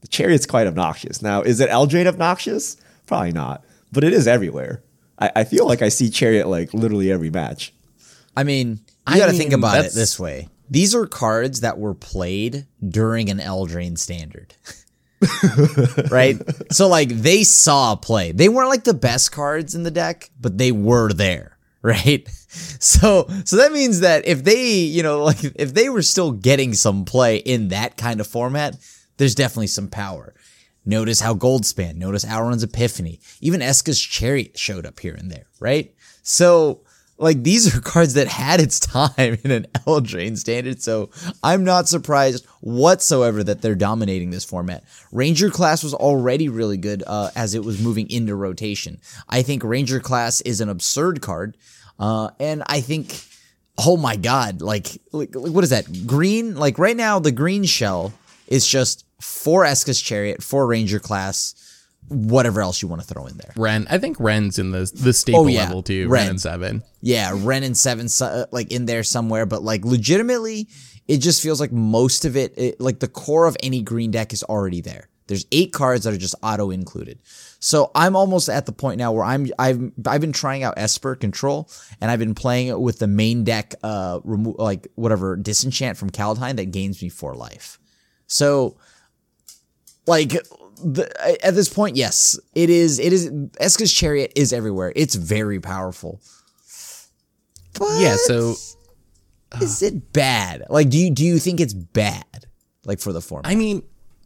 the 0.00 0.08
chariot's 0.08 0.46
quite 0.46 0.66
obnoxious. 0.66 1.22
Now, 1.22 1.42
is 1.42 1.60
it 1.60 1.70
Eldraine 1.70 2.06
obnoxious? 2.06 2.76
Probably 3.06 3.32
not. 3.32 3.64
But 3.92 4.04
it 4.04 4.12
is 4.12 4.26
everywhere. 4.26 4.82
I, 5.18 5.30
I 5.36 5.44
feel 5.44 5.66
like 5.66 5.82
I 5.82 5.88
see 5.88 6.10
chariot 6.10 6.48
like 6.48 6.72
literally 6.72 7.10
every 7.10 7.30
match. 7.30 7.72
I 8.36 8.44
mean, 8.44 8.80
you 9.08 9.16
got 9.16 9.26
to 9.26 9.32
think 9.32 9.52
about 9.52 9.84
it 9.84 9.92
this 9.92 10.18
way. 10.18 10.48
These 10.70 10.94
are 10.94 11.06
cards 11.06 11.60
that 11.62 11.78
were 11.78 11.94
played 11.94 12.66
during 12.86 13.28
an 13.28 13.38
Eldraine 13.38 13.98
standard. 13.98 14.54
right? 16.10 16.38
So 16.72 16.88
like 16.88 17.08
they 17.08 17.42
saw 17.42 17.96
play. 17.96 18.32
They 18.32 18.48
weren't 18.48 18.68
like 18.68 18.84
the 18.84 18.94
best 18.94 19.32
cards 19.32 19.74
in 19.74 19.82
the 19.82 19.90
deck, 19.90 20.30
but 20.40 20.58
they 20.58 20.72
were 20.72 21.12
there, 21.12 21.58
right? 21.82 22.28
So 22.80 23.28
so 23.44 23.56
that 23.56 23.72
means 23.72 24.00
that 24.00 24.26
if 24.26 24.42
they, 24.42 24.72
you 24.72 25.02
know, 25.02 25.22
like 25.22 25.44
if 25.44 25.74
they 25.74 25.88
were 25.88 26.02
still 26.02 26.32
getting 26.32 26.74
some 26.74 27.04
play 27.04 27.36
in 27.36 27.68
that 27.68 27.96
kind 27.96 28.20
of 28.20 28.26
format, 28.26 28.76
there's 29.18 29.34
definitely 29.34 29.68
some 29.68 29.88
power. 29.88 30.34
Notice 30.84 31.20
how 31.20 31.34
Goldspan, 31.34 31.96
notice 31.96 32.24
Alrund's 32.24 32.62
Epiphany, 32.62 33.20
even 33.40 33.60
Esika's 33.60 34.00
Chariot 34.00 34.58
showed 34.58 34.86
up 34.86 34.98
here 34.98 35.14
and 35.14 35.30
there, 35.30 35.46
right? 35.60 35.94
So, 36.22 36.80
like, 37.18 37.42
these 37.42 37.76
are 37.76 37.80
cards 37.82 38.14
that 38.14 38.28
had 38.28 38.60
its 38.60 38.80
time 38.80 39.38
in 39.44 39.50
an 39.50 39.66
Eldraine 39.86 40.38
standard, 40.38 40.80
so 40.80 41.10
I'm 41.42 41.64
not 41.64 41.86
surprised 41.86 42.46
whatsoever 42.60 43.44
that 43.44 43.60
they're 43.60 43.74
dominating 43.74 44.30
this 44.30 44.44
format. 44.44 44.84
Ranger 45.12 45.50
class 45.50 45.84
was 45.84 45.92
already 45.92 46.48
really 46.48 46.78
good 46.78 47.02
uh, 47.06 47.30
as 47.36 47.54
it 47.54 47.62
was 47.62 47.82
moving 47.82 48.08
into 48.10 48.34
rotation. 48.34 49.00
I 49.28 49.42
think 49.42 49.62
Ranger 49.62 50.00
class 50.00 50.40
is 50.40 50.62
an 50.62 50.70
absurd 50.70 51.20
card, 51.20 51.58
uh, 52.00 52.30
and 52.40 52.64
I 52.66 52.80
think 52.80 53.22
oh 53.78 53.96
my 53.96 54.16
god 54.16 54.60
like, 54.60 54.88
like 55.12 55.34
like 55.34 55.52
what 55.54 55.62
is 55.64 55.70
that 55.70 56.06
green 56.06 56.54
like 56.56 56.78
right 56.78 56.96
now 56.96 57.18
the 57.18 57.32
green 57.32 57.64
shell 57.64 58.12
is 58.48 58.66
just 58.66 59.04
four 59.20 59.64
Esika's 59.64 60.00
chariot 60.00 60.42
four 60.42 60.66
ranger 60.66 60.98
class 60.98 61.54
whatever 62.08 62.60
else 62.60 62.82
you 62.82 62.88
want 62.88 63.00
to 63.00 63.06
throw 63.06 63.24
in 63.26 63.36
there 63.36 63.52
Wrenn. 63.56 63.86
I 63.88 63.98
think 63.98 64.18
Wrenn's 64.18 64.58
in 64.58 64.70
the 64.72 64.90
the 64.94 65.12
staple 65.12 65.42
Oh, 65.42 65.46
yeah. 65.46 65.60
level 65.64 65.82
too. 65.82 66.08
Wrenn. 66.08 66.22
Wrenn 66.22 66.30
and 66.30 66.40
seven. 66.40 66.82
yeah 67.00 67.30
wrenn 67.34 67.62
and 67.62 67.76
seven 67.76 68.08
so- 68.08 68.26
uh, 68.26 68.46
like 68.50 68.72
in 68.72 68.86
there 68.86 69.02
somewhere 69.04 69.46
but 69.46 69.62
like 69.62 69.84
legitimately 69.84 70.68
it 71.08 71.18
just 71.18 71.42
feels 71.42 71.60
like 71.60 71.72
most 71.72 72.24
of 72.24 72.36
it, 72.36 72.52
it 72.58 72.80
like 72.80 73.00
the 73.00 73.08
core 73.08 73.46
of 73.46 73.56
any 73.62 73.82
green 73.82 74.10
deck 74.10 74.32
is 74.32 74.42
already 74.44 74.80
there 74.80 75.08
there's 75.30 75.46
eight 75.52 75.72
cards 75.72 76.04
that 76.04 76.12
are 76.12 76.18
just 76.18 76.34
auto 76.42 76.70
included 76.70 77.18
so 77.58 77.90
i'm 77.94 78.14
almost 78.14 78.48
at 78.50 78.66
the 78.66 78.72
point 78.72 78.98
now 78.98 79.10
where 79.12 79.24
i'm 79.24 79.46
i've 79.58 79.80
i've 80.06 80.20
been 80.20 80.32
trying 80.32 80.62
out 80.62 80.74
esper 80.76 81.14
control 81.14 81.70
and 82.00 82.10
i've 82.10 82.18
been 82.18 82.34
playing 82.34 82.66
it 82.68 82.78
with 82.78 82.98
the 82.98 83.06
main 83.06 83.44
deck 83.44 83.74
uh 83.82 84.20
remo- 84.24 84.54
like 84.58 84.88
whatever 84.96 85.36
disenchant 85.36 85.96
from 85.96 86.10
kaldheim 86.10 86.56
that 86.56 86.66
gains 86.72 87.00
me 87.00 87.08
four 87.08 87.34
life 87.34 87.78
so 88.26 88.76
like 90.06 90.30
the, 90.82 91.08
at 91.44 91.54
this 91.54 91.68
point 91.68 91.96
yes 91.96 92.38
it 92.54 92.68
is 92.68 92.98
it 92.98 93.12
is 93.12 93.30
esika's 93.60 93.92
chariot 93.92 94.32
is 94.36 94.52
everywhere 94.52 94.92
it's 94.96 95.14
very 95.14 95.60
powerful 95.60 96.20
but 97.78 98.00
Yeah. 98.00 98.16
So 98.24 98.54
is 99.60 99.82
it 99.82 100.12
bad? 100.12 100.64
Like, 100.68 100.90
do 100.90 100.98
you 100.98 101.10
do 101.10 101.24
you 101.24 101.38
think 101.38 101.60
it's 101.60 101.74
bad? 101.74 102.46
Like 102.84 103.00
for 103.00 103.12
the 103.12 103.20
format? 103.20 103.50
I 103.50 103.54
mean, 103.54 103.82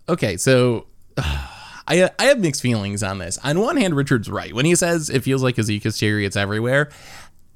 okay. 0.09 0.37
So 0.37 0.87
I 1.87 2.11
I 2.19 2.25
have 2.25 2.39
mixed 2.39 2.63
feelings 2.63 3.03
on 3.03 3.19
this. 3.19 3.39
On 3.45 3.61
one 3.61 3.77
hand, 3.77 3.95
Richard's 3.95 4.31
right 4.31 4.55
when 4.55 4.65
he 4.65 4.75
says 4.75 5.11
it 5.11 5.23
feels 5.23 5.43
like 5.43 5.57
Esika's 5.57 5.99
chariots 5.99 6.37
everywhere. 6.37 6.91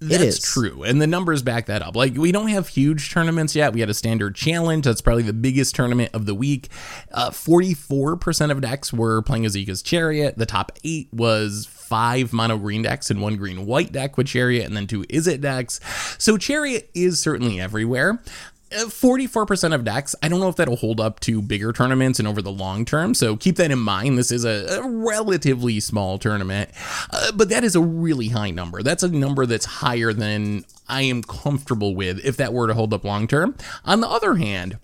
That's 0.01 0.23
is. 0.23 0.41
true, 0.41 0.85
and 0.85 1.03
the 1.03 1.09
numbers 1.09 1.43
back 1.43 1.67
that 1.67 1.83
up. 1.83 1.97
Like 1.97 2.15
we 2.17 2.31
don't 2.31 2.49
have 2.49 2.69
huge 2.69 3.11
tournaments 3.11 3.57
yet. 3.57 3.73
We 3.73 3.81
had 3.81 3.91
a 3.91 3.95
standard 3.95 4.37
challenge. 4.37 4.85
That's 4.85 5.01
probably 5.01 5.25
the 5.25 5.33
biggest 5.33 5.75
tournament 5.75 6.11
of 6.15 6.25
the 6.25 6.37
week. 6.37 6.69
Uh, 7.11 7.33
Forty-four 7.33 8.17
percent 8.17 8.53
of 8.53 8.61
decks 8.61 8.93
were 8.93 9.23
playing 9.23 9.45
Esika's 9.45 9.83
chariot. 9.83 10.39
The 10.39 10.47
top 10.47 10.71
eight 10.85 11.09
was 11.13 11.67
five 11.69 12.33
mono 12.33 12.59
green 12.59 12.83
decks 12.83 13.11
and 13.11 13.21
one 13.21 13.37
green 13.37 13.67
white 13.67 13.91
deck 13.91 14.17
with 14.17 14.29
chariot, 14.29 14.67
and 14.67 14.77
then 14.77 14.87
two 14.87 15.05
is 15.09 15.27
it 15.27 15.41
decks. 15.41 15.81
So 16.19 16.37
chariot 16.37 16.91
is 16.95 17.21
certainly 17.21 17.61
everywhere. 17.61 18.23
Uh, 18.71 18.85
44% 18.85 19.75
of 19.75 19.85
decks. 19.85 20.15
I 20.23 20.29
don't 20.29 20.41
know 20.41 20.49
if 20.49 20.57
that'll 20.57 20.77
hold 20.77 21.01
up 21.01 21.21
to 21.21 21.41
bigger 21.41 21.73
tournaments 21.73 22.19
and 22.19 22.29
over 22.29 22.43
the 22.43 22.53
long 22.53 22.85
term. 22.85 23.15
So 23.15 23.35
keep 23.35 23.57
that 23.57 23.71
in 23.71 23.79
mind. 23.79 24.19
This 24.19 24.31
is 24.31 24.45
a, 24.45 24.81
a 24.81 24.87
relatively 24.87 25.81
small 25.81 26.19
tournament, 26.19 26.71
uh, 27.11 27.33
but 27.33 27.49
that 27.49 27.65
is 27.65 27.75
a 27.75 27.81
really 27.81 28.29
high 28.29 28.51
number. 28.51 28.83
That's 28.83 29.03
a 29.03 29.09
number 29.09 29.47
that's 29.47 29.65
higher 29.65 30.13
than 30.13 30.67
I 30.87 31.03
am 31.03 31.23
comfortable 31.23 31.95
with 31.95 32.25
if 32.25 32.37
that 32.37 32.53
were 32.53 32.67
to 32.67 32.75
hold 32.75 32.93
up 32.93 33.05
long 33.05 33.27
term. 33.27 33.57
On 33.87 34.01
the 34.01 34.09
other 34.09 34.35
hand, 34.35 34.79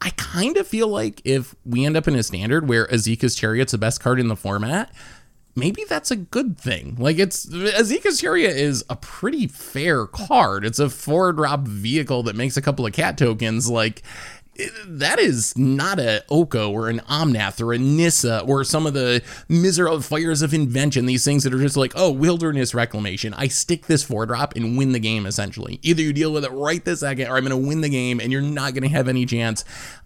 I 0.00 0.10
kind 0.10 0.56
of 0.56 0.66
feel 0.66 0.88
like 0.88 1.20
if 1.24 1.54
we 1.64 1.84
end 1.84 1.96
up 1.96 2.08
in 2.08 2.14
a 2.14 2.22
standard 2.22 2.68
where 2.68 2.86
Esika's 2.86 3.36
Chariot's 3.36 3.72
the 3.72 3.78
best 3.78 4.00
card 4.00 4.20
in 4.20 4.28
the 4.28 4.36
format, 4.36 4.90
maybe 5.56 5.82
that's 5.88 6.10
a 6.10 6.16
good 6.16 6.58
thing. 6.58 6.96
Like 6.98 7.18
it's 7.18 7.46
Esika's 7.46 8.20
Chariot 8.20 8.56
is 8.56 8.84
a 8.88 8.96
pretty 8.96 9.48
fair 9.48 10.06
card. 10.06 10.64
It's 10.64 10.78
a 10.78 10.90
four 10.90 11.32
drop 11.32 11.66
vehicle 11.66 12.22
that 12.24 12.36
makes 12.36 12.56
a 12.56 12.62
couple 12.62 12.86
of 12.86 12.92
cat 12.92 13.18
tokens. 13.18 13.68
Like 13.68 14.02
that 14.86 15.18
is 15.18 15.56
not 15.56 15.98
a 15.98 16.24
Oko 16.30 16.70
or 16.70 16.88
an 16.88 17.00
Omnath 17.00 17.60
or 17.60 17.72
a 17.72 17.78
Nissa 17.78 18.40
or 18.40 18.64
some 18.64 18.86
of 18.86 18.94
the 18.94 19.22
miserable 19.48 20.00
fires 20.00 20.42
of 20.42 20.54
invention. 20.54 21.06
These 21.06 21.24
things 21.24 21.44
that 21.44 21.54
are 21.54 21.60
just 21.60 21.76
like, 21.76 21.92
oh, 21.96 22.10
wilderness 22.10 22.74
reclamation. 22.74 23.34
I 23.34 23.48
stick 23.48 23.86
this 23.86 24.02
four 24.02 24.26
drop 24.26 24.56
and 24.56 24.76
win 24.76 24.92
the 24.92 24.98
game 24.98 25.26
essentially. 25.26 25.78
Either 25.82 26.02
you 26.02 26.12
deal 26.12 26.32
with 26.32 26.44
it 26.44 26.52
right 26.52 26.84
this 26.84 27.00
second, 27.00 27.28
or 27.28 27.36
I'm 27.36 27.44
going 27.44 27.62
to 27.62 27.68
win 27.68 27.80
the 27.80 27.88
game, 27.88 28.20
and 28.20 28.32
you're 28.32 28.42
not 28.42 28.74
going 28.74 28.82
to 28.82 28.88
have 28.88 29.08
any 29.08 29.26
chance. 29.26 29.64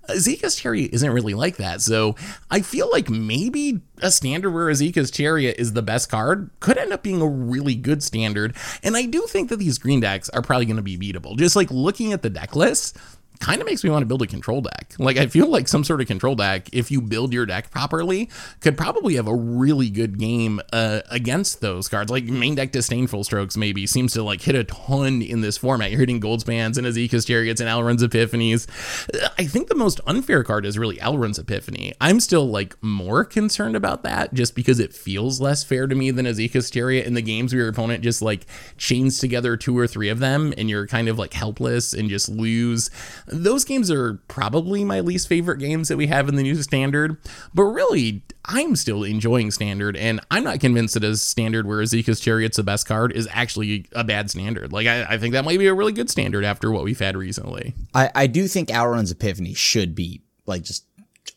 Esika's 0.09 0.57
Chariot 0.57 0.93
isn't 0.93 1.11
really 1.11 1.35
like 1.35 1.57
that. 1.57 1.81
So 1.81 2.17
I 2.51 2.63
feel 2.63 2.91
like 2.91 3.09
maybe 3.09 3.81
a 4.03 4.11
standard 4.11 4.51
where 4.51 4.67
Esika's 4.67 5.11
Chariot 5.11 5.57
is 5.59 5.73
the 5.73 5.83
best 5.83 6.11
card 6.11 6.51
could 6.61 6.79
end 6.79 6.93
up 6.93 7.03
being 7.03 7.21
a 7.21 7.29
really 7.29 7.75
good 7.75 8.03
standard. 8.03 8.57
And 8.83 8.97
I 8.97 9.07
do 9.07 9.27
think 9.29 9.49
that 9.51 9.59
these 9.59 9.79
green 9.79 10.01
decks 10.01 10.29
are 10.31 10.43
probably 10.43 10.67
going 10.67 10.77
to 10.77 10.83
be 10.83 10.99
beatable. 10.99 11.37
Just 11.37 11.57
like 11.57 11.71
looking 11.71 12.13
at 12.13 12.23
the 12.23 12.31
deck 12.31 12.57
list, 12.57 12.97
kind 13.41 13.61
of 13.61 13.67
makes 13.67 13.83
me 13.83 13.91
want 13.91 14.03
to 14.03 14.07
build 14.07 14.23
a 14.23 14.27
control 14.27 14.61
deck. 14.61 14.95
Like 14.99 15.17
I 15.17 15.27
feel 15.27 15.49
like 15.49 15.67
some 15.67 15.83
sort 15.83 16.01
of 16.01 16.07
control 16.07 16.35
deck, 16.35 16.69
if 16.73 16.91
you 16.91 17.01
build 17.01 17.33
your 17.33 17.47
deck 17.47 17.71
properly, 17.71 18.29
could 18.61 18.77
probably 18.77 19.17
have 19.17 19.27
a 19.27 19.35
really 19.35 19.89
good 19.89 20.19
game 20.19 20.61
uh, 20.73 21.01
against 21.11 21.63
those 21.63 21.89
cards. 21.89 22.11
Like 22.11 22.25
main 22.25 22.55
deck 22.55 22.71
disdainful 22.71 23.25
strokes 23.25 23.57
maybe 23.57 23.87
seems 23.87 24.13
to 24.13 24.23
like 24.23 24.43
hit 24.43 24.55
a 24.55 24.65
ton 24.65 25.23
in 25.23 25.41
this 25.41 25.57
format. 25.57 25.91
You're 25.91 26.01
hitting 26.01 26.21
Goldspans 26.21 26.77
and 26.77 26.87
Esika's 26.87 27.25
Chariots 27.25 27.61
and 27.61 27.71
Alrund's 27.71 28.03
Epiphanies. 28.03 28.69
I 29.39 29.47
think 29.47 29.69
the 29.69 29.75
most 29.75 30.01
unfair 30.07 30.45
card 30.45 30.67
is 30.67 30.79
really 30.79 30.99
Alrund's 30.99 31.39
Epiphany. 31.39 31.95
I'm 32.01 32.21
still 32.21 32.47
like 32.47 32.77
more 32.83 33.25
concerned 33.25 33.75
about 33.75 34.03
that 34.03 34.35
just 34.35 34.55
because 34.55 34.79
it 34.79 34.93
feels 34.93 35.41
less 35.41 35.65
fair 35.65 35.87
to 35.87 35.95
me 35.95 36.11
than 36.11 36.27
Esika's 36.27 36.71
Chariot 36.71 37.07
in 37.07 37.15
the 37.15 37.23
games 37.23 37.55
where 37.55 37.63
your 37.63 37.71
opponent 37.71 38.05
just 38.05 38.21
like 38.21 38.47
chains 38.77 39.19
together 39.19 39.57
two 39.57 39.79
or 39.79 39.87
three 39.87 40.11
of 40.11 40.19
them 40.19 40.53
and 40.59 40.69
you're 40.69 40.87
kind 40.87 41.09
of 41.09 41.19
like 41.19 41.33
helpless 41.33 41.95
and 41.95 42.11
just 42.11 42.29
lose 42.29 42.91
those 43.31 43.65
games 43.65 43.91
are 43.91 44.15
probably 44.29 44.85
my 44.85 45.01
least 45.01 45.29
favorite 45.29 45.59
games 45.59 45.89
that 45.89 45.97
we 45.97 46.09
have 46.09 46.29
in 46.29 46.37
the 46.37 46.43
new 46.43 46.55
standard, 46.63 47.17
but 47.55 47.65
really, 47.65 48.23
I'm 48.45 48.77
still 48.77 49.05
enjoying 49.05 49.51
standard, 49.51 49.97
and 49.97 50.21
I'm 50.31 50.45
not 50.45 50.61
convinced 50.61 50.95
that 50.95 51.05
a 51.05 51.17
standard 51.17 51.67
where 51.67 51.81
Esika's 51.81 52.21
Chariot's 52.21 52.57
the 52.57 52.63
best 52.63 52.87
card 52.87 53.13
is 53.13 53.29
actually 53.31 53.87
a 53.93 54.05
bad 54.05 54.31
standard. 54.31 54.73
Like, 54.73 54.87
I, 54.87 55.05
I 55.05 55.19
think 55.19 55.33
that 55.33 55.45
might 55.45 55.59
be 55.59 55.67
a 55.67 55.75
really 55.75 55.93
good 55.93 56.11
standard 56.11 56.45
after 56.45 56.71
what 56.71 56.85
we've 56.85 56.99
had 56.99 57.17
recently. 57.17 57.75
I, 57.95 58.11
I 58.15 58.27
do 58.27 58.49
think 58.49 58.69
Alrund's 58.69 59.13
Epiphany 59.13 59.55
should 59.55 59.95
be 59.95 60.23
like 60.47 60.63
just 60.63 60.85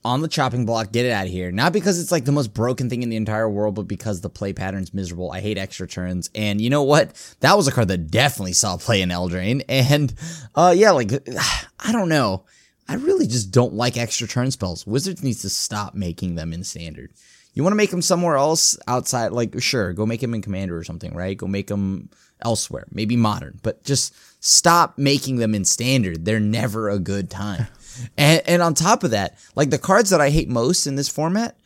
on 0.04 0.22
the 0.22 0.28
chopping 0.28 0.66
block, 0.66 0.92
get 0.92 1.06
it 1.06 1.12
out 1.12 1.26
of 1.26 1.32
here. 1.32 1.52
Not 1.52 1.74
because 1.74 2.00
it's 2.00 2.12
like 2.12 2.26
the 2.26 2.32
most 2.32 2.54
broken 2.54 2.90
thing 2.90 3.04
in 3.04 3.10
the 3.10 3.16
entire 3.16 3.50
world, 3.50 3.76
but 3.76 3.88
because 3.88 4.22
the 4.22 4.30
play 4.30 4.54
pattern's 4.54 4.94
miserable. 4.94 5.32
I 5.32 5.42
hate 5.42 5.58
extra 5.58 5.88
turns. 5.88 6.30
And 6.36 6.60
you 6.60 6.70
know 6.70 6.84
what? 6.84 7.36
That 7.40 7.58
was 7.58 7.68
a 7.68 7.72
card 7.72 7.88
that 7.90 8.10
definitely 8.10 8.54
saw 8.54 8.78
play 8.78 9.02
in 9.02 9.10
Eldraine. 9.10 9.64
And 9.74 10.14
uh 10.56 10.74
yeah, 10.76 10.92
like 10.92 11.12
I 11.80 11.92
don't 11.92 12.10
know. 12.10 12.46
I 12.88 12.96
really 12.96 13.28
just 13.28 13.52
don't 13.52 13.74
like 13.74 13.98
extra 13.98 14.28
turn 14.28 14.52
spells. 14.52 14.86
Wizards 14.86 15.24
needs 15.24 15.42
to 15.42 15.50
stop 15.50 15.94
making 15.96 16.36
them 16.36 16.54
in 16.54 16.64
standard. 16.64 17.12
You 17.54 17.64
want 17.64 17.74
to 17.74 17.78
make 17.78 17.92
them 17.92 18.02
somewhere 18.02 18.36
else 18.36 18.78
outside, 18.88 19.32
like 19.32 19.62
sure, 19.62 19.94
go 19.94 20.06
make 20.06 20.22
them 20.22 20.34
in 20.34 20.42
Commander 20.42 20.78
or 20.78 20.84
something, 20.84 21.14
right? 21.14 21.38
Go 21.38 21.48
make 21.48 21.68
them 21.68 22.10
elsewhere, 22.44 22.86
maybe 22.92 23.16
modern, 23.16 23.60
but 23.64 23.84
just 23.84 24.14
stop 24.44 24.98
making 24.98 25.38
them 25.38 25.54
in 25.56 25.66
standard. 25.66 26.26
They're 26.26 26.40
never 26.40 26.90
a 26.90 27.00
good 27.00 27.30
time. 27.30 27.68
And, 28.18 28.42
and 28.46 28.62
on 28.62 28.74
top 28.74 29.04
of 29.04 29.12
that, 29.12 29.38
like 29.56 29.70
the 29.70 29.78
cards 29.78 30.10
that 30.10 30.22
I 30.22 30.30
hate 30.30 30.50
most 30.50 30.88
in 30.88 30.96
this 30.96 31.10
format 31.10 31.58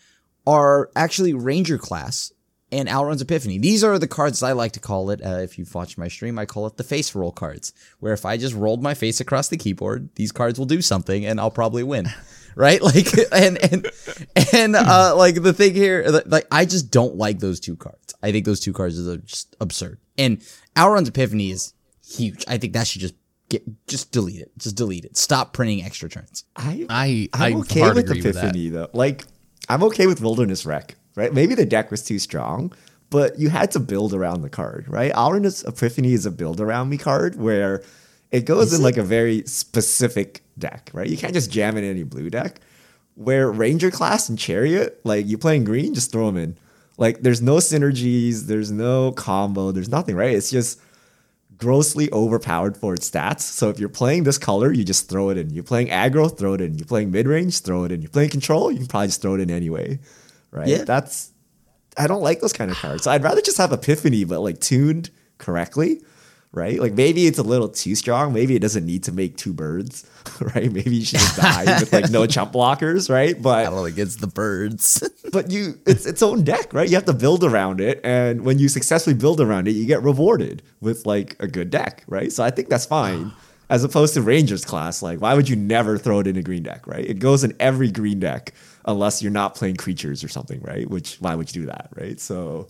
are 0.46 0.90
actually 0.96 1.34
Ranger 1.34 1.78
class 1.78 2.32
and 2.72 2.90
Alrund's 2.90 3.22
Epiphany. 3.22 3.60
These 3.60 3.84
are 3.84 3.98
the 3.98 4.08
cards 4.08 4.44
I 4.44 4.52
like 4.52 4.74
to 4.74 4.80
call 4.80 5.10
it. 5.10 5.22
Uh, 5.26 5.40
if 5.40 5.58
you've 5.58 5.74
watched 5.74 5.98
my 5.98 6.08
stream, 6.08 6.38
I 6.38 6.46
call 6.46 6.68
it 6.68 6.78
the 6.78 6.84
face 6.84 7.16
roll 7.16 7.32
cards, 7.32 7.74
where 8.00 8.14
if 8.14 8.26
I 8.26 8.38
just 8.38 8.56
rolled 8.56 8.84
my 8.84 8.94
face 8.94 9.20
across 9.20 9.48
the 9.48 9.58
keyboard, 9.58 10.10
these 10.16 10.32
cards 10.32 10.60
will 10.60 10.66
do 10.66 10.82
something 10.82 11.26
and 11.26 11.40
I'll 11.40 11.52
probably 11.52 11.84
win. 11.84 12.10
Right? 12.56 12.82
Like, 12.82 13.16
and, 13.32 13.64
and, 13.72 13.88
and, 14.52 14.76
uh, 14.76 15.14
like 15.16 15.44
the 15.44 15.54
thing 15.54 15.76
here, 15.76 16.24
like, 16.26 16.48
I 16.52 16.66
just 16.66 16.90
don't 16.90 17.16
like 17.16 17.38
those 17.38 17.60
two 17.60 17.76
cards. 17.76 18.16
I 18.24 18.32
think 18.32 18.46
those 18.46 18.60
two 18.60 18.74
cards 18.74 19.08
are 19.08 19.18
just 19.18 19.56
absurd. 19.62 20.00
And 20.18 20.40
Alrund's 20.76 21.10
Epiphany 21.10 21.52
is 21.52 21.76
huge. 22.04 22.44
I 22.48 22.58
think 22.58 22.74
that 22.74 22.88
should 22.88 23.02
just 23.02 23.14
Get 23.50 23.64
just 23.88 24.12
delete 24.12 24.42
it. 24.42 24.52
Just 24.58 24.76
delete 24.76 25.06
it. 25.06 25.16
Stop 25.16 25.54
printing 25.54 25.84
extra 25.84 26.10
turns. 26.10 26.44
I 26.56 26.86
I 26.90 27.30
I'm 27.34 27.56
I 27.56 27.60
okay 27.60 27.80
hard 27.80 27.96
with 27.96 28.06
agree 28.10 28.22
with. 28.22 28.36
Epiphany 28.38 28.70
though. 28.70 28.90
Like 28.94 29.24
I'm 29.70 29.84
okay 29.84 30.08
with 30.08 30.22
Wilderness 30.22 30.66
Wreck, 30.66 30.96
right? 31.16 31.34
Maybe 31.34 31.56
the 31.56 31.66
deck 31.66 31.90
was 31.92 32.04
too 32.04 32.20
strong, 32.20 32.74
but 33.10 33.40
you 33.40 33.50
had 33.50 33.72
to 33.72 33.80
build 33.80 34.14
around 34.14 34.42
the 34.42 34.50
card, 34.50 34.86
right? 34.88 35.16
Wilderness 35.16 35.64
Epiphany 35.64 36.14
is 36.14 36.26
a 36.26 36.32
build 36.32 36.60
around 36.60 36.90
me 36.90 36.98
card 36.98 37.36
where 37.38 37.84
it 38.32 38.46
goes 38.46 38.74
in 38.74 38.82
like 38.82 38.98
a 38.98 39.04
very 39.04 39.44
specific 39.46 40.44
deck, 40.58 40.90
right? 40.94 41.08
You 41.08 41.18
can't 41.18 41.34
just 41.34 41.50
jam 41.52 41.78
it 41.78 41.84
in 41.84 41.92
any 41.92 42.04
blue 42.04 42.30
deck. 42.30 42.60
Where 43.16 43.50
Ranger 43.52 43.90
class 43.90 44.30
and 44.30 44.38
Chariot, 44.38 45.00
like 45.04 45.26
you 45.26 45.38
playing 45.38 45.64
green, 45.64 45.94
just 45.94 46.12
throw 46.12 46.28
them 46.28 46.38
in. 46.38 46.58
Like 46.98 47.22
there's 47.22 47.42
no 47.42 47.56
synergies, 47.56 48.42
there's 48.42 48.72
no 48.72 49.12
combo, 49.14 49.72
there's 49.72 49.90
nothing, 49.90 50.16
right? 50.16 50.36
It's 50.36 50.52
just 50.52 50.80
grossly 51.58 52.12
overpowered 52.12 52.78
for 52.78 52.94
its 52.94 53.10
stats. 53.10 53.42
So 53.42 53.70
if 53.70 53.80
you're 53.80 53.90
playing 53.90 54.24
this 54.24 54.38
color, 54.38 54.72
you 54.72 54.84
just 54.84 55.10
throw 55.10 55.30
it 55.30 55.38
in. 55.38 55.50
You're 55.50 55.64
playing 55.64 55.88
aggro, 55.88 56.36
throw 56.36 56.54
it 56.54 56.62
in. 56.62 56.78
You're 56.78 56.88
playing 56.88 57.12
mid 57.12 57.28
range, 57.28 57.62
throw 57.62 57.84
it 57.84 57.92
in. 57.92 58.02
You're 58.02 58.12
playing 58.12 58.30
control, 58.30 58.72
you 58.72 58.78
can 58.80 58.88
probably 58.88 59.08
just 59.08 59.22
throw 59.22 59.36
it 59.36 59.42
in 59.42 59.50
anyway. 59.50 60.00
Right? 60.52 60.68
Yeah. 60.68 60.84
That's 60.84 61.32
I 61.98 62.08
don't 62.08 62.22
like 62.22 62.42
those 62.42 62.54
kind 62.54 62.70
of 62.70 62.78
cards. 62.78 63.04
So 63.04 63.12
I'd 63.12 63.24
rather 63.24 63.42
just 63.42 63.58
have 63.58 63.72
Epiphany, 63.72 64.24
but 64.24 64.42
like 64.42 64.60
tuned 64.60 65.10
correctly. 65.40 66.02
Right? 66.58 66.80
Like 66.80 66.94
maybe 66.94 67.28
it's 67.28 67.38
a 67.38 67.44
little 67.44 67.70
too 67.70 67.96
strong. 67.96 68.34
Maybe 68.34 68.56
it 68.56 68.60
doesn't 68.60 68.86
need 68.86 69.04
to 69.04 69.12
make 69.12 69.38
two 69.38 69.54
birds. 69.54 70.06
Right? 70.40 70.72
Maybe 70.72 70.98
you 70.98 71.06
should 71.06 71.20
just 71.20 71.38
die 71.42 71.64
with 71.80 71.92
like 71.92 72.12
no 72.12 72.28
chump 72.28 72.52
blockers, 72.52 73.10
right? 73.10 73.42
But 73.42 73.64
Battle 73.64 73.86
against 73.86 74.20
the 74.20 74.28
birds. 74.28 75.02
but 75.32 75.50
you 75.50 75.80
it's 75.88 76.06
its 76.06 76.22
own 76.22 76.44
deck, 76.44 76.74
right? 76.74 76.88
You 76.88 76.96
have 76.96 77.06
to 77.06 77.14
build 77.14 77.44
around 77.44 77.82
it, 77.82 78.02
and 78.04 78.42
when 78.44 78.60
you 78.60 78.68
successfully 78.70 79.16
build 79.16 79.42
around 79.42 79.68
it, 79.68 79.72
you 79.72 79.86
get 79.86 80.04
rewarded 80.04 80.62
with 80.80 81.06
like 81.08 81.38
a 81.40 81.48
good 81.48 81.72
deck, 81.72 82.04
right? 82.08 82.32
So 82.32 82.44
I 82.44 82.52
think 82.52 82.70
that's 82.70 82.86
fine. 82.86 83.32
As 83.70 83.84
opposed 83.84 84.14
to 84.14 84.22
Rangers 84.22 84.64
class, 84.64 85.02
like 85.02 85.22
why 85.22 85.34
would 85.34 85.50
you 85.50 85.56
never 85.56 85.98
throw 85.98 86.20
it 86.20 86.28
in 86.28 86.38
a 86.38 86.44
green 86.44 86.64
deck, 86.64 86.86
right? 86.86 87.06
It 87.06 87.20
goes 87.20 87.44
in 87.44 87.56
every 87.60 87.90
green 87.90 88.20
deck 88.20 88.54
unless 88.86 89.24
you're 89.24 89.32
not 89.32 89.56
playing 89.56 89.78
creatures 89.78 90.24
or 90.24 90.28
something, 90.28 90.62
right? 90.62 90.88
Which 90.90 91.16
why 91.16 91.36
would 91.36 91.56
you 91.56 91.62
do 91.64 91.68
that, 91.68 91.90
right? 91.96 92.20
So 92.20 92.68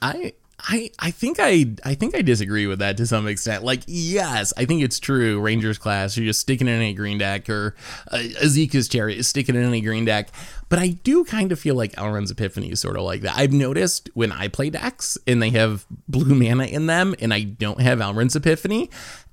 I 0.00 0.32
I 0.68 0.90
I 0.98 1.10
think 1.10 1.38
I 1.40 1.66
I 1.84 1.94
think 1.94 2.14
I 2.14 2.22
disagree 2.22 2.66
with 2.66 2.78
that 2.80 2.96
to 2.98 3.06
some 3.06 3.26
extent. 3.26 3.64
Like, 3.64 3.82
yes, 3.86 4.52
I 4.56 4.64
think 4.64 4.82
it's 4.82 4.98
true. 4.98 5.40
Rangers 5.40 5.78
class, 5.78 6.16
you're 6.16 6.26
just 6.26 6.40
sticking 6.40 6.68
in 6.68 6.80
a 6.80 6.92
green 6.92 7.18
deck, 7.18 7.48
or 7.48 7.74
uh, 8.10 8.18
Esika's 8.18 8.88
chariot 8.88 9.18
is 9.18 9.28
sticking 9.28 9.54
in 9.54 9.72
a 9.72 9.80
green 9.80 10.04
deck. 10.04 10.30
But 10.68 10.78
I 10.78 10.88
do 10.88 11.24
kind 11.24 11.50
of 11.50 11.58
feel 11.58 11.74
like 11.74 11.92
Alrund's 11.96 12.30
Epiphany 12.30 12.70
is 12.70 12.80
sort 12.80 12.96
of 12.96 13.02
like 13.02 13.22
that. 13.22 13.36
I've 13.36 13.52
noticed 13.52 14.08
when 14.14 14.30
I 14.30 14.46
play 14.46 14.70
decks 14.70 15.18
and 15.26 15.42
they 15.42 15.50
have 15.50 15.84
blue 16.08 16.34
mana 16.34 16.64
in 16.64 16.86
them, 16.86 17.14
and 17.20 17.34
I 17.34 17.42
don't 17.42 17.80
have 17.80 17.98
Alrund's 17.98 18.36
Epiphany. 18.36 18.88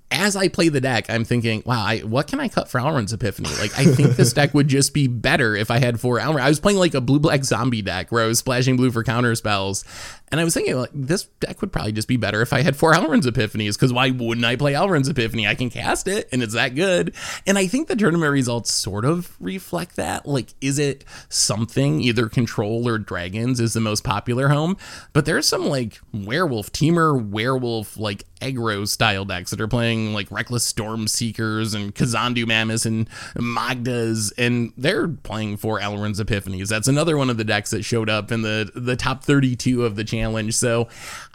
As 0.10 0.38
I 0.38 0.48
play 0.48 0.70
the 0.70 0.80
deck, 0.80 1.10
I'm 1.10 1.26
thinking, 1.26 1.63
wow, 1.65 1.84
I, 1.84 2.00
what 2.00 2.28
can 2.28 2.39
I 2.39 2.48
cut 2.48 2.70
for 2.70 2.80
Alrund's 2.80 3.12
Epiphany? 3.12 3.50
Like, 3.60 3.78
I 3.78 3.84
think 3.86 4.15
this 4.15 4.32
deck 4.32 4.54
would 4.54 4.70
just 4.70 4.93
be 4.93 5.08
better 5.08 5.54
if 5.56 5.70
I 5.70 5.80
had 5.80 6.00
four 6.00 6.17
Alrund. 6.20 6.39
I 6.39 6.48
was 6.48 6.62
playing 6.62 6.80
like 6.80 6.93
a 6.93 7.02
blue 7.02 7.20
black 7.20 7.43
zombie 7.43 7.82
deck 7.82 8.10
where 8.12 8.24
I 8.24 8.28
was 8.28 8.39
splashing 8.39 8.78
blue 8.78 8.89
for 8.89 9.04
counter 9.04 9.36
spells. 9.36 9.84
And 10.30 10.41
I 10.41 10.43
was 10.43 10.54
thinking, 10.54 10.76
like, 10.76 10.89
this 10.93 11.24
deck 11.39 11.62
would 11.62 11.72
probably 11.72 11.93
just 11.93 12.10
be 12.10 12.17
better 12.17 12.41
if 12.41 12.52
I 12.52 12.62
had 12.62 12.76
four 12.76 12.93
Alrund's 12.93 13.28
Epiphanies, 13.28 13.76
because 13.76 13.93
why 13.93 14.10
wouldn't 14.10 14.46
I 14.46 14.58
play 14.58 14.74
Alrund's 14.74 15.08
Epiphany? 15.08 15.48
I 15.48 15.56
can 15.56 15.70
cast 15.70 16.08
it, 16.08 16.28
and 16.34 16.43
it's 16.43 16.54
that 16.54 16.76
good. 16.76 17.15
And 17.46 17.58
I 17.58 17.67
think 17.67 17.88
the 17.88 17.96
tournament 17.96 18.34
results 18.34 18.72
sort 18.72 19.06
of 19.06 19.36
reflect 19.39 19.96
that. 19.96 20.26
Like, 20.26 20.54
is 20.60 20.80
it 20.80 21.06
something, 21.30 22.02
either 22.02 22.28
Control 22.28 22.88
or 22.89 22.98
Dragons 22.98 23.62
is 23.62 23.74
the 23.74 23.80
most 23.80 24.04
popular 24.04 24.50
home? 24.50 24.76
But 25.13 25.26
there's 25.26 25.48
some, 25.48 25.65
like, 25.65 26.02
Werewolf, 26.13 26.74
Temur, 26.74 27.30
Werewolf, 27.30 27.96
like, 27.96 28.26
aggro 28.41 28.86
style 28.86 29.24
decks 29.24 29.52
that 29.52 29.62
are 29.62 29.67
playing, 29.67 29.97
like, 30.14 30.32
Reckless 30.32 30.64
Storm 30.64 31.08
Seekers 31.08 31.74
and 31.74 31.94
Kazandu 31.94 32.46
Mammoths 32.48 32.86
and 32.86 33.10
Magdas, 33.36 34.32
and 34.38 34.74
they're 34.78 35.08
playing 35.08 35.58
for 35.58 35.80
Alrund's 35.80 36.20
Epiphanies. 36.20 36.68
That's 36.70 36.88
another 36.88 37.18
one 37.18 37.30
of 37.30 37.38
the 37.38 37.44
decks 37.44 37.72
that 37.72 37.84
showed 37.84 38.10
up 38.10 38.32
in 38.32 38.42
the, 38.42 38.72
the 38.76 38.96
top 38.96 39.24
32 39.24 39.86
of 39.86 39.96
the 39.96 40.04
challenge. 40.04 40.56
So 40.56 40.88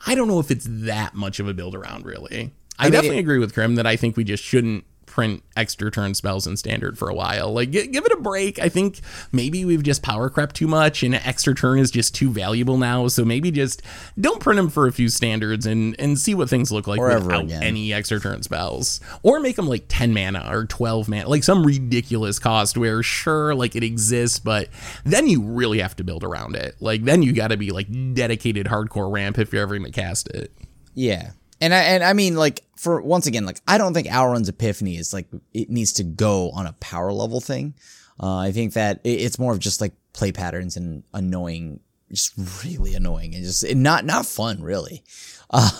I 0.06 0.14
don't 0.14 0.28
know 0.28 0.38
if 0.40 0.50
it's 0.50 0.66
that 0.68 1.14
much 1.14 1.40
of 1.40 1.48
a 1.48 1.54
build 1.54 1.74
around, 1.74 2.04
really. 2.04 2.52
I, 2.78 2.84
mean, 2.86 2.92
definitely 2.92 3.18
it- 3.18 3.20
agree 3.20 3.38
with 3.38 3.54
Krim 3.54 3.74
that 3.76 3.86
I 3.86 3.96
think 3.96 4.16
we 4.16 4.24
just 4.24 4.42
shouldn't 4.42 4.84
print 5.12 5.42
extra 5.58 5.90
turn 5.90 6.14
spells 6.14 6.46
in 6.46 6.56
standard 6.56 6.96
for 6.96 7.10
a 7.10 7.14
while. 7.14 7.52
Like, 7.52 7.70
gi- 7.70 7.88
give 7.88 8.06
it 8.06 8.12
a 8.12 8.16
break. 8.16 8.58
I 8.58 8.70
think 8.70 9.00
maybe 9.30 9.62
we've 9.66 9.82
just 9.82 10.02
power 10.02 10.30
crept 10.30 10.56
too 10.56 10.66
much, 10.66 11.02
and 11.02 11.14
extra 11.14 11.54
turn 11.54 11.78
is 11.78 11.90
just 11.90 12.14
too 12.14 12.30
valuable 12.30 12.78
now. 12.78 13.08
So 13.08 13.22
maybe 13.22 13.50
just 13.50 13.82
don't 14.18 14.40
print 14.40 14.56
them 14.56 14.70
for 14.70 14.86
a 14.86 14.92
few 14.92 15.10
standards 15.10 15.66
and 15.66 15.94
and 15.98 16.18
see 16.18 16.34
what 16.34 16.48
things 16.48 16.72
look 16.72 16.86
like 16.86 16.98
Or 16.98 17.08
without 17.20 17.50
any 17.50 17.92
extra 17.92 18.18
turn 18.18 18.42
spells, 18.42 19.00
or 19.22 19.38
make 19.38 19.56
them 19.56 19.68
like 19.68 19.84
ten 19.88 20.14
mana 20.14 20.48
or 20.50 20.64
twelve 20.64 21.08
mana, 21.08 21.28
like 21.28 21.44
some 21.44 21.64
ridiculous 21.64 22.38
cost 22.38 22.78
where 22.78 23.02
sure, 23.02 23.54
like 23.54 23.76
it 23.76 23.84
exists, 23.84 24.38
but 24.38 24.68
then 25.04 25.28
you 25.28 25.42
really 25.42 25.80
have 25.80 25.94
to 25.96 26.04
build 26.04 26.24
around 26.24 26.56
it. 26.56 26.74
Like 26.80 27.04
then 27.04 27.22
you 27.22 27.34
got 27.34 27.48
to 27.48 27.58
be 27.58 27.70
like 27.70 27.88
dedicated 28.14 28.66
hardcore 28.66 29.12
ramp 29.12 29.38
if 29.38 29.52
you're 29.52 29.62
ever 29.62 29.78
going 29.78 29.92
to 29.92 30.00
cast 30.00 30.28
it. 30.28 30.50
Yeah. 30.94 31.32
And 31.62 31.72
I 31.72 31.78
and 31.78 32.02
I 32.02 32.12
mean 32.12 32.34
like 32.34 32.64
for 32.76 33.00
once 33.00 33.28
again 33.28 33.46
like 33.46 33.60
I 33.68 33.78
don't 33.78 33.94
think 33.94 34.08
Alrund's 34.08 34.48
Epiphany 34.48 34.96
is 34.96 35.12
like 35.12 35.28
it 35.54 35.70
needs 35.70 35.92
to 35.94 36.02
go 36.02 36.50
on 36.50 36.66
a 36.66 36.72
power 36.74 37.12
level 37.12 37.40
thing. 37.40 37.74
Uh, 38.20 38.38
I 38.38 38.50
think 38.50 38.72
that 38.72 39.00
it, 39.04 39.20
it's 39.20 39.38
more 39.38 39.52
of 39.52 39.60
just 39.60 39.80
like 39.80 39.92
play 40.12 40.32
patterns 40.32 40.76
and 40.76 41.04
annoying, 41.14 41.78
just 42.10 42.32
really 42.64 42.94
annoying 42.94 43.36
and 43.36 43.44
just 43.44 43.74
not 43.76 44.04
not 44.04 44.26
fun 44.26 44.60
really. 44.60 45.04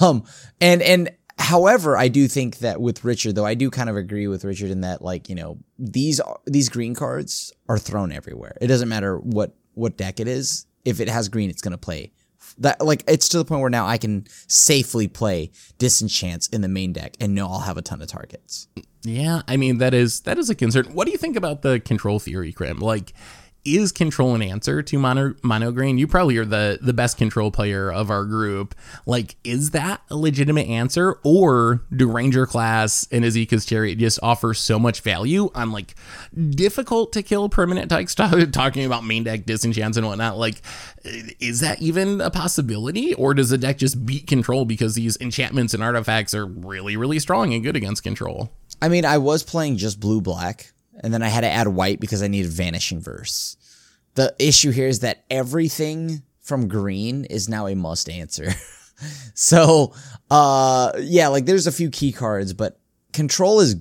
Um, 0.03 0.25
and 0.61 0.83
and 0.83 1.11
however, 1.39 1.97
I 1.97 2.09
do 2.09 2.29
think 2.29 2.59
that 2.59 2.79
with 2.79 3.05
Richard 3.05 3.35
though, 3.35 3.47
I 3.47 3.55
do 3.55 3.71
kind 3.71 3.89
of 3.89 3.97
agree 3.97 4.27
with 4.27 4.45
Richard 4.45 4.71
in 4.71 4.83
that 4.83 5.01
like 5.01 5.31
you 5.31 5.35
know 5.35 5.57
these 5.79 6.21
these 6.45 6.69
green 6.69 6.95
cards 6.95 7.55
are 7.71 7.79
thrown 7.79 8.13
everywhere. 8.13 8.55
It 8.61 8.67
doesn't 8.67 8.91
matter 8.91 9.17
what 9.17 9.55
what 9.73 9.97
deck 9.97 10.21
it 10.21 10.29
is. 10.29 10.67
If 10.85 11.01
it 11.01 11.09
has 11.09 11.31
green, 11.31 11.49
it's 11.49 11.63
gonna 11.63 11.79
play 11.79 12.13
that 12.59 12.85
like 12.85 13.05
it's 13.07 13.29
to 13.31 13.39
the 13.39 13.45
point 13.45 13.61
where 13.61 13.71
now 13.71 13.87
I 13.87 13.99
can 13.99 14.27
safely 14.47 15.09
play 15.09 15.51
disenchants 15.79 16.49
in 16.49 16.61
the 16.61 16.69
main 16.69 16.93
deck 16.93 17.17
and 17.21 17.35
know 17.35 17.47
I'll 17.47 17.61
have 17.61 17.77
a 17.77 17.83
ton 17.83 18.03
of 18.03 18.09
targets. 18.09 18.69
Yeah, 19.03 19.43
I 19.49 19.57
mean 19.57 19.79
that 19.79 19.95
is 19.95 20.21
that 20.21 20.39
is 20.39 20.49
a 20.51 20.55
concern. 20.55 20.87
What 20.95 21.07
do 21.07 21.13
you 21.13 21.19
think 21.19 21.37
about 21.37 21.63
the 21.63 21.81
control 21.81 22.19
theory, 22.19 22.53
Krim? 22.53 22.79
Like 22.79 23.13
is 23.65 23.93
control 23.93 24.35
an 24.35 24.43
answer 24.43 24.83
to 24.83 24.99
mono 24.99 25.35
mono 25.43 25.71
green? 25.71 25.99
You 25.99 26.07
probably 26.07 26.37
are 26.39 26.45
the 26.45 26.79
the 26.81 26.93
best 26.93 27.17
control 27.17 27.51
player 27.51 27.93
of 27.93 28.11
our 28.11 28.25
group. 28.25 28.75
Like, 29.07 29.37
is 29.45 29.71
that 29.71 30.03
a 30.11 30.17
legitimate 30.17 30.67
answer, 30.69 31.19
or 31.23 31.83
do 31.95 32.11
Ranger 32.11 32.47
class 32.47 33.07
and 33.11 33.25
Esika's 33.25 33.65
Chariot 33.65 33.97
just 33.97 34.19
offer 34.23 34.55
so 34.55 34.79
much 34.79 35.01
value 35.01 35.51
on 35.55 35.71
like 35.71 35.95
difficult 36.51 37.13
to 37.13 37.23
kill 37.23 37.49
permanent 37.49 37.89
dykes? 37.89 38.15
Talking 38.53 38.85
about 38.85 39.05
main 39.05 39.25
deck 39.25 39.47
disenchants 39.47 39.97
and 39.97 40.07
whatnot. 40.07 40.39
Like, 40.39 40.61
is 41.41 41.61
that 41.61 41.81
even 41.81 42.21
a 42.21 42.31
possibility, 42.31 43.15
or 43.15 43.35
does 43.35 43.51
the 43.51 43.59
deck 43.59 43.79
just 43.79 44.05
beat 44.05 44.27
control 44.27 44.65
because 44.65 44.95
these 44.95 45.17
enchantments 45.21 45.75
and 45.75 45.83
artifacts 45.83 46.35
are 46.35 46.47
really 46.47 46.97
really 46.97 47.19
strong 47.19 47.55
and 47.55 47.63
good 47.63 47.77
against 47.77 48.03
control? 48.03 48.53
I 48.81 48.89
mean, 48.89 49.05
I 49.05 49.19
was 49.19 49.45
playing 49.45 49.77
just 49.77 50.01
blue 50.01 50.21
black 50.21 50.73
and 51.03 51.13
then 51.13 51.23
I 51.23 51.29
had 51.29 51.41
to 51.43 51.51
add 51.51 51.69
white 51.69 52.01
because 52.01 52.23
I 52.23 52.29
needed 52.29 52.51
vanishing 52.51 53.01
verse. 53.01 53.57
The 54.15 54.35
issue 54.39 54.71
here 54.71 54.89
is 54.89 55.01
that 55.01 55.25
everything 55.31 56.23
from 56.41 56.69
green 56.69 57.25
is 57.25 57.49
now 57.49 57.67
a 57.67 57.75
must 57.75 58.09
answer. 58.11 58.51
so, 59.35 59.95
uh, 60.31 60.93
yeah, 60.99 61.29
like 61.29 61.47
there's 61.47 61.67
a 61.67 61.73
few 61.73 61.91
key 61.91 62.13
cards, 62.13 62.53
but 62.53 62.79
control 63.13 63.61
is, 63.61 63.77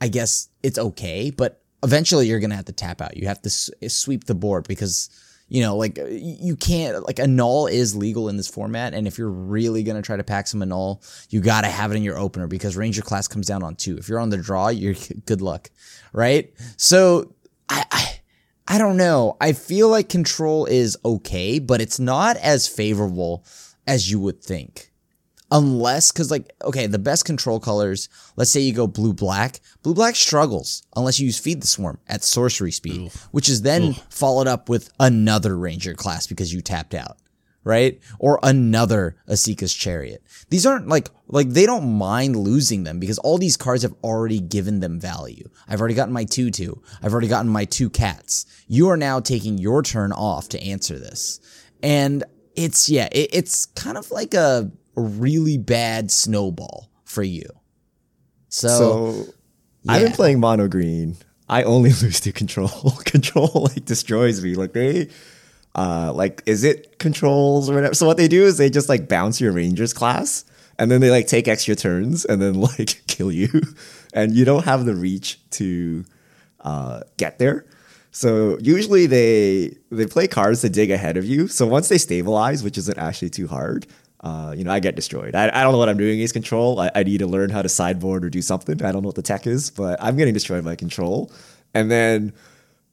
I 0.00 0.08
guess 0.08 0.48
it's 0.62 0.78
okay, 0.78 1.30
but 1.30 1.62
eventually 1.82 2.26
you're 2.26 2.40
gonna 2.40 2.56
have 2.56 2.64
to 2.66 2.72
tap 2.72 3.00
out. 3.00 3.16
You 3.16 3.26
have 3.28 3.42
to 3.42 3.48
s- 3.48 3.70
sweep 3.88 4.24
the 4.24 4.34
board 4.34 4.66
because 4.66 5.08
you 5.54 5.60
know, 5.60 5.76
like 5.76 6.00
uh, 6.00 6.06
you 6.06 6.56
can't 6.56 7.06
like 7.06 7.20
Annul 7.20 7.68
is 7.68 7.94
legal 7.94 8.28
in 8.28 8.36
this 8.36 8.48
format, 8.48 8.92
and 8.92 9.06
if 9.06 9.16
you're 9.16 9.30
really 9.30 9.84
gonna 9.84 10.02
try 10.02 10.16
to 10.16 10.24
pack 10.24 10.48
some 10.48 10.62
annul, 10.62 11.00
you 11.30 11.40
gotta 11.40 11.68
have 11.68 11.92
it 11.92 11.94
in 11.94 12.02
your 12.02 12.18
opener 12.18 12.48
because 12.48 12.76
Ranger 12.76 13.02
class 13.02 13.28
comes 13.28 13.46
down 13.46 13.62
on 13.62 13.76
two. 13.76 13.96
If 13.96 14.08
you're 14.08 14.18
on 14.18 14.30
the 14.30 14.36
draw, 14.36 14.66
you're 14.70 14.96
good 15.26 15.40
luck, 15.40 15.70
right? 16.12 16.52
So 16.76 17.32
I, 17.68 17.84
I 17.92 18.20
I 18.66 18.78
don't 18.78 18.96
know. 18.96 19.36
I 19.40 19.52
feel 19.52 19.88
like 19.88 20.08
control 20.08 20.66
is 20.66 20.98
okay, 21.04 21.60
but 21.60 21.80
it's 21.80 22.00
not 22.00 22.36
as 22.38 22.66
favorable 22.66 23.44
as 23.86 24.10
you 24.10 24.18
would 24.18 24.42
think 24.42 24.90
unless 25.54 26.10
because 26.10 26.30
like 26.30 26.52
okay 26.62 26.86
the 26.86 26.98
best 26.98 27.24
control 27.24 27.60
colors 27.60 28.08
let's 28.36 28.50
say 28.50 28.60
you 28.60 28.74
go 28.74 28.86
blue 28.86 29.12
black 29.14 29.60
blue 29.82 29.94
black 29.94 30.16
struggles 30.16 30.82
unless 30.96 31.18
you 31.20 31.26
use 31.26 31.38
feed 31.38 31.62
the 31.62 31.66
swarm 31.66 31.98
at 32.08 32.24
sorcery 32.24 32.72
speed 32.72 33.10
which 33.30 33.48
is 33.48 33.62
then 33.62 33.94
followed 34.10 34.48
up 34.48 34.68
with 34.68 34.90
another 34.98 35.56
ranger 35.56 35.94
class 35.94 36.26
because 36.26 36.52
you 36.52 36.60
tapped 36.60 36.94
out 36.94 37.16
right? 37.64 37.98
Or 38.18 38.38
another 38.42 39.16
Esika's 39.26 39.72
chariot. 39.72 40.22
These 40.50 40.66
aren't 40.66 40.86
like 40.86 41.08
like 41.28 41.48
they 41.48 41.66
don't 41.66 41.96
mind 41.96 42.36
losing 42.36 42.84
them 42.84 43.00
because 43.00 43.18
all 43.18 43.38
these 43.38 43.56
cards 43.56 43.82
have 43.82 43.94
already 44.04 44.38
given 44.38 44.80
them 44.80 45.00
value. 45.00 45.48
I've 45.66 45.80
already 45.80 45.94
gotten 45.94 46.12
my 46.12 46.26
2-2 46.26 46.78
i've 47.02 47.12
already 47.12 47.28
gotten 47.28 47.50
my 47.50 47.64
two 47.64 47.90
cats. 47.90 48.46
You 48.68 48.90
are 48.90 48.96
now 48.96 49.18
taking 49.18 49.58
your 49.58 49.82
turn 49.82 50.12
off 50.12 50.50
to 50.50 50.62
answer 50.62 50.98
this. 50.98 51.40
And 51.82 52.22
it's 52.54 52.88
yeah 52.88 53.08
it, 53.10 53.30
it's 53.32 53.66
kind 53.66 53.98
of 53.98 54.10
like 54.10 54.34
a 54.34 54.70
a 54.96 55.00
really 55.00 55.58
bad 55.58 56.10
snowball 56.10 56.90
for 57.04 57.22
you. 57.22 57.46
So, 58.48 58.68
So 58.68 59.34
I've 59.88 60.02
been 60.02 60.12
playing 60.12 60.40
mono 60.40 60.68
green. 60.68 61.16
I 61.48 61.62
only 61.64 61.90
lose 62.02 62.20
to 62.20 62.32
control. 62.32 62.68
control 63.04 63.68
like 63.74 63.84
destroys 63.84 64.42
me. 64.42 64.54
Like 64.54 64.72
they 64.72 65.08
uh 65.74 66.12
like 66.14 66.44
Izzet 66.44 66.98
controls 66.98 67.68
or 67.68 67.74
whatever. 67.74 67.94
So 67.94 68.06
what 68.06 68.16
they 68.16 68.28
do 68.28 68.44
is 68.44 68.58
they 68.58 68.70
just 68.70 68.88
like 68.88 69.08
bounce 69.08 69.40
your 69.40 69.52
rangers 69.52 69.92
class 69.92 70.44
and 70.78 70.90
then 70.90 71.00
they 71.00 71.10
like 71.10 71.26
take 71.26 71.48
extra 71.48 71.74
turns 71.74 72.24
and 72.24 72.40
then 72.40 72.54
like 72.60 73.02
kill 73.06 73.32
you. 73.32 73.50
And 74.12 74.34
you 74.34 74.44
don't 74.44 74.64
have 74.64 74.84
the 74.84 74.94
reach 74.94 75.40
to 75.50 76.04
uh 76.60 77.00
get 77.16 77.38
there. 77.38 77.66
So 78.12 78.56
usually 78.60 79.06
they 79.06 79.76
they 79.90 80.06
play 80.06 80.28
cards 80.28 80.60
to 80.60 80.68
dig 80.68 80.92
ahead 80.92 81.16
of 81.16 81.24
you. 81.24 81.48
So 81.48 81.66
once 81.66 81.88
they 81.88 81.98
stabilize, 81.98 82.62
which 82.62 82.78
isn't 82.78 82.96
actually 82.96 83.30
too 83.30 83.48
hard, 83.48 83.88
uh, 84.24 84.54
you 84.56 84.64
know, 84.64 84.72
I 84.72 84.80
get 84.80 84.96
destroyed. 84.96 85.34
I, 85.34 85.50
I 85.52 85.62
don't 85.62 85.72
know 85.72 85.78
what 85.78 85.90
I'm 85.90 85.98
doing 85.98 86.14
against 86.14 86.32
control. 86.32 86.80
I, 86.80 86.90
I 86.94 87.02
need 87.02 87.18
to 87.18 87.26
learn 87.26 87.50
how 87.50 87.60
to 87.60 87.68
sideboard 87.68 88.24
or 88.24 88.30
do 88.30 88.40
something. 88.40 88.82
I 88.82 88.90
don't 88.90 89.02
know 89.02 89.08
what 89.08 89.16
the 89.16 89.22
tech 89.22 89.46
is, 89.46 89.70
but 89.70 90.02
I'm 90.02 90.16
getting 90.16 90.32
destroyed 90.32 90.64
by 90.64 90.76
control. 90.76 91.30
And 91.74 91.90
then 91.90 92.32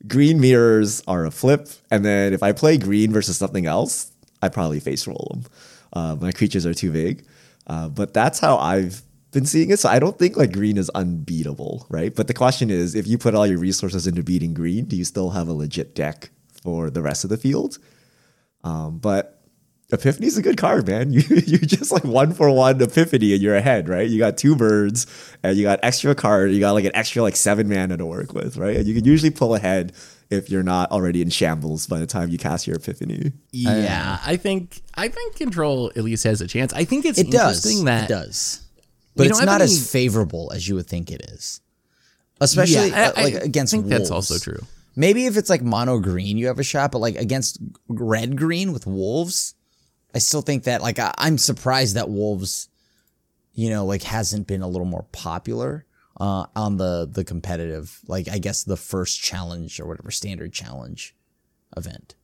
green 0.06 0.42
mirrors 0.42 1.02
are 1.08 1.26
a 1.26 1.32
flip. 1.32 1.70
And 1.90 2.04
then 2.04 2.34
if 2.34 2.44
I 2.44 2.52
play 2.52 2.78
green 2.78 3.14
versus 3.14 3.38
something 3.38 3.66
else, 3.66 4.12
I 4.42 4.50
probably 4.50 4.82
face 4.82 5.08
roll 5.08 5.30
them. 5.32 5.52
Uh, 5.94 6.16
my 6.20 6.34
creatures 6.34 6.66
are 6.66 6.74
too 6.74 6.92
big. 6.92 7.26
Uh, 7.66 7.88
but 7.88 8.14
that's 8.14 8.40
how 8.40 8.58
I've 8.58 9.02
been 9.32 9.46
seeing 9.46 9.70
it. 9.70 9.80
So 9.80 9.88
I 9.88 10.00
don't 10.00 10.20
think 10.20 10.36
like 10.36 10.52
green 10.52 10.78
is 10.78 10.90
unbeatable, 10.90 11.86
right? 11.90 12.14
But 12.14 12.28
the 12.28 12.34
question 12.34 12.70
is, 12.70 12.94
if 12.94 13.08
you 13.08 13.18
put 13.18 13.36
all 13.36 13.48
your 13.48 13.60
resources 13.60 14.06
into 14.06 14.22
beating 14.22 14.54
green, 14.54 14.84
do 14.84 14.98
you 14.98 15.06
still 15.06 15.30
have 15.30 15.48
a 15.48 15.54
legit 15.54 15.96
deck 15.96 16.30
for 16.62 16.90
the 16.90 17.02
rest 17.02 17.24
of 17.24 17.30
the 17.30 17.38
field? 17.38 17.78
Um, 18.66 18.98
but 18.98 19.41
Epiphany's 19.92 20.38
a 20.38 20.42
good 20.42 20.58
card, 20.58 20.88
man. 20.88 21.12
You 21.14 21.22
you 21.30 21.58
just 21.58 21.92
like 21.92 22.04
one 22.04 22.34
for 22.34 22.50
one 22.50 22.82
Epiphany 22.82 23.34
and 23.34 23.42
you're 23.42 23.56
ahead, 23.56 23.89
right? 23.89 24.10
You 24.10 24.18
got 24.20 24.38
two 24.38 24.56
birds 24.56 25.06
and 25.44 25.58
you 25.58 25.64
got 25.64 25.80
extra 25.84 26.16
card. 26.16 26.52
You 26.52 26.60
got 26.60 26.72
like 26.74 26.86
an 26.86 26.96
extra 26.96 27.22
like 27.22 27.36
seven 27.36 27.68
mana 27.70 27.98
to 27.98 28.06
work 28.06 28.34
with, 28.34 28.58
right? 28.58 28.78
And 28.78 28.88
you 28.88 28.94
can 28.94 29.04
usually 29.06 29.32
pull 29.32 29.54
ahead 29.56 29.94
if 30.30 30.50
you're 30.50 30.64
not 30.64 30.92
already 30.92 31.22
in 31.22 31.30
shambles 31.30 31.88
by 31.88 32.00
the 32.00 32.06
time 32.08 32.30
you 32.30 32.38
cast 32.38 32.66
your 32.66 32.78
Epiphany. 32.78 33.34
Yeah, 33.52 34.18
I 34.26 34.38
think 34.38 34.82
I 34.96 35.10
think 35.10 35.36
control 35.36 35.92
at 35.96 36.04
least 36.04 36.24
has 36.24 36.39
a 36.42 36.48
chance. 36.48 36.72
I 36.74 36.86
think 36.86 37.06
it's 37.06 37.20
it 37.20 37.30
does. 37.30 37.58
interesting 37.66 37.86
that 37.86 38.10
it 38.10 38.14
does, 38.14 38.62
but 39.18 39.28
it's 39.28 39.39
don't 39.39 39.50
any- 39.50 39.64
as 39.66 39.92
favorable 39.92 40.52
as 40.56 40.68
you 40.70 40.76
would 40.76 40.88
think 40.88 41.12
it 41.12 41.22
is, 41.32 41.60
especially 42.39 42.89
Yeah, 42.89 43.12
uh, 43.16 43.20
I- 43.20 43.24
like 43.24 43.36
I 43.36 43.39
against. 43.39 43.74
think 43.74 43.88
that's 43.88 44.12
also 44.12 44.38
true. 44.38 44.66
Maybe 44.96 45.26
if 45.26 45.38
it's 45.38 45.50
like 45.50 45.62
mono 45.62 46.00
green, 46.00 46.38
you 46.38 46.48
have 46.48 46.60
a 46.60 46.64
shot, 46.64 46.92
but 46.92 47.00
like 47.00 47.16
against 47.16 47.60
red 47.88 48.38
green 48.38 48.74
with 48.74 48.86
wolves, 48.86 49.54
I 50.14 50.20
still 50.20 50.41
think 50.41 50.64
that 50.64 50.82
like 50.82 50.99
I, 50.99 51.14
I'm 51.18 51.38
surprised 51.38 51.95
that 51.95 52.09
wolves, 52.09 52.70
you 53.53 53.70
know, 53.70 53.86
like 53.86 54.03
hasn't 54.03 54.47
been 54.47 54.62
a 54.62 54.68
little 54.68 54.86
more 54.86 55.05
popular 55.12 55.86
uh, 56.20 56.45
on 56.55 56.78
the 56.78 57.07
the 57.12 57.24
competitive, 57.24 57.99
like 58.07 58.28
I 58.30 58.38
guess 58.38 58.64
the 58.64 58.78
first 58.78 59.22
challenge 59.22 59.80
or 59.80 59.88
whatever 59.88 60.12
standard 60.12 60.53
challenge 60.53 61.16
event. 61.76 62.16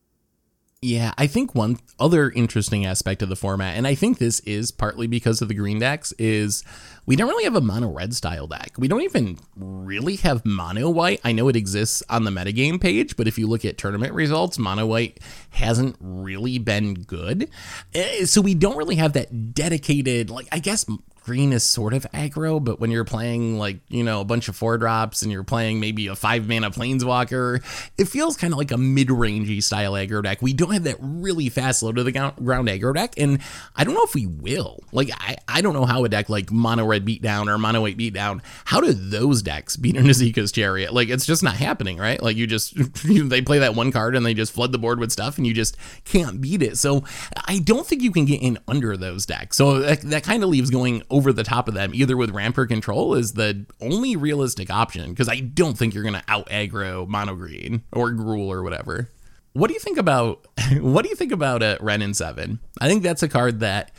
Yeah, 0.80 1.12
I 1.18 1.26
think 1.26 1.56
one 1.56 1.78
other 1.98 2.30
interesting 2.30 2.86
aspect 2.86 3.20
of 3.20 3.28
the 3.28 3.34
format, 3.34 3.76
and 3.76 3.84
I 3.84 3.96
think 3.96 4.18
this 4.18 4.38
is 4.40 4.70
partly 4.70 5.08
because 5.08 5.42
of 5.42 5.48
the 5.48 5.54
green 5.54 5.80
decks, 5.80 6.12
is 6.20 6.62
we 7.04 7.16
don't 7.16 7.28
really 7.28 7.42
have 7.42 7.56
a 7.56 7.60
mono 7.60 7.90
red 7.90 8.14
style 8.14 8.46
deck. 8.46 8.74
We 8.78 8.86
don't 8.86 9.00
even 9.02 9.38
really 9.56 10.14
have 10.16 10.46
mono 10.46 10.88
white. 10.88 11.20
I 11.24 11.32
know 11.32 11.48
it 11.48 11.56
exists 11.56 12.04
on 12.08 12.22
the 12.22 12.30
metagame 12.30 12.80
page, 12.80 13.16
but 13.16 13.26
if 13.26 13.36
you 13.38 13.48
look 13.48 13.64
at 13.64 13.76
tournament 13.76 14.12
results, 14.14 14.56
mono 14.56 14.86
white 14.86 15.18
hasn't 15.50 15.96
really 15.98 16.58
been 16.58 16.94
good. 16.94 17.50
Eh, 17.92 18.24
So 18.24 18.40
we 18.40 18.54
don't 18.54 18.76
really 18.76 18.96
have 18.96 19.14
that 19.14 19.54
dedicated, 19.54 20.30
like, 20.30 20.46
I 20.52 20.60
guess 20.60 20.86
green 21.28 21.52
is 21.52 21.62
sort 21.62 21.92
of 21.92 22.06
aggro, 22.14 22.62
but 22.62 22.80
when 22.80 22.90
you're 22.90 23.04
playing 23.04 23.58
like, 23.58 23.80
you 23.88 24.02
know, 24.02 24.22
a 24.22 24.24
bunch 24.24 24.48
of 24.48 24.56
four 24.56 24.78
drops 24.78 25.20
and 25.20 25.30
you're 25.30 25.44
playing 25.44 25.78
maybe 25.78 26.06
a 26.06 26.16
five 26.16 26.48
mana 26.48 26.70
planeswalker, 26.70 27.62
it 27.98 28.06
feels 28.06 28.34
kind 28.34 28.54
of 28.54 28.58
like 28.58 28.70
a 28.70 28.78
mid 28.78 29.08
rangey 29.08 29.62
style 29.62 29.92
aggro 29.92 30.22
deck. 30.22 30.40
We 30.40 30.54
don't 30.54 30.72
have 30.72 30.84
that 30.84 30.96
really 31.00 31.50
fast 31.50 31.82
low 31.82 31.92
to 31.92 32.02
the 32.02 32.12
ground 32.12 32.68
aggro 32.68 32.94
deck, 32.94 33.12
and 33.18 33.40
I 33.76 33.84
don't 33.84 33.92
know 33.92 34.04
if 34.04 34.14
we 34.14 34.24
will. 34.24 34.82
Like, 34.90 35.10
I, 35.12 35.36
I 35.46 35.60
don't 35.60 35.74
know 35.74 35.84
how 35.84 36.02
a 36.04 36.08
deck 36.08 36.30
like 36.30 36.50
mono 36.50 36.86
red 36.86 37.04
beatdown 37.04 37.46
or 37.46 37.58
mono 37.58 37.82
white 37.82 37.98
beatdown, 37.98 38.40
how 38.64 38.80
do 38.80 38.94
those 38.94 39.42
decks 39.42 39.76
beat 39.76 39.98
an 39.98 40.06
Esika's 40.06 40.50
chariot? 40.50 40.94
Like, 40.94 41.10
it's 41.10 41.26
just 41.26 41.42
not 41.42 41.56
happening, 41.56 41.98
right? 41.98 42.22
Like, 42.22 42.38
you 42.38 42.46
just, 42.46 42.74
they 43.04 43.42
play 43.42 43.58
that 43.58 43.74
one 43.74 43.92
card 43.92 44.16
and 44.16 44.24
they 44.24 44.32
just 44.32 44.52
flood 44.52 44.72
the 44.72 44.78
board 44.78 44.98
with 44.98 45.12
stuff 45.12 45.36
and 45.36 45.46
you 45.46 45.52
just 45.52 45.76
can't 46.06 46.40
beat 46.40 46.62
it. 46.62 46.78
So, 46.78 47.04
I 47.46 47.58
don't 47.58 47.86
think 47.86 48.00
you 48.00 48.12
can 48.12 48.24
get 48.24 48.40
in 48.40 48.58
under 48.66 48.96
those 48.96 49.26
decks. 49.26 49.58
So, 49.58 49.80
that, 49.80 50.00
that 50.02 50.24
kind 50.24 50.42
of 50.42 50.48
leaves 50.48 50.70
going 50.70 51.02
the 51.20 51.44
top 51.44 51.68
of 51.68 51.74
them, 51.74 51.92
either 51.94 52.16
with 52.16 52.30
ramp 52.30 52.56
or 52.58 52.66
control, 52.66 53.14
is 53.14 53.32
the 53.32 53.66
only 53.80 54.16
realistic 54.16 54.70
option 54.70 55.10
because 55.10 55.28
I 55.28 55.40
don't 55.40 55.76
think 55.76 55.94
you're 55.94 56.02
going 56.02 56.14
to 56.14 56.24
out 56.28 56.48
aggro 56.48 57.06
mono 57.06 57.34
green 57.34 57.82
or 57.92 58.10
Gruul 58.10 58.48
or 58.48 58.62
whatever. 58.62 59.10
What 59.52 59.68
do 59.68 59.74
you 59.74 59.80
think 59.80 59.98
about 59.98 60.46
what 60.80 61.02
do 61.02 61.08
you 61.08 61.16
think 61.16 61.32
about 61.32 61.62
uh, 61.62 61.78
Wrenn 61.80 62.02
and 62.02 62.16
Seven? 62.16 62.60
I 62.80 62.88
think 62.88 63.02
that's 63.02 63.22
a 63.22 63.28
card 63.28 63.60
that 63.60 63.92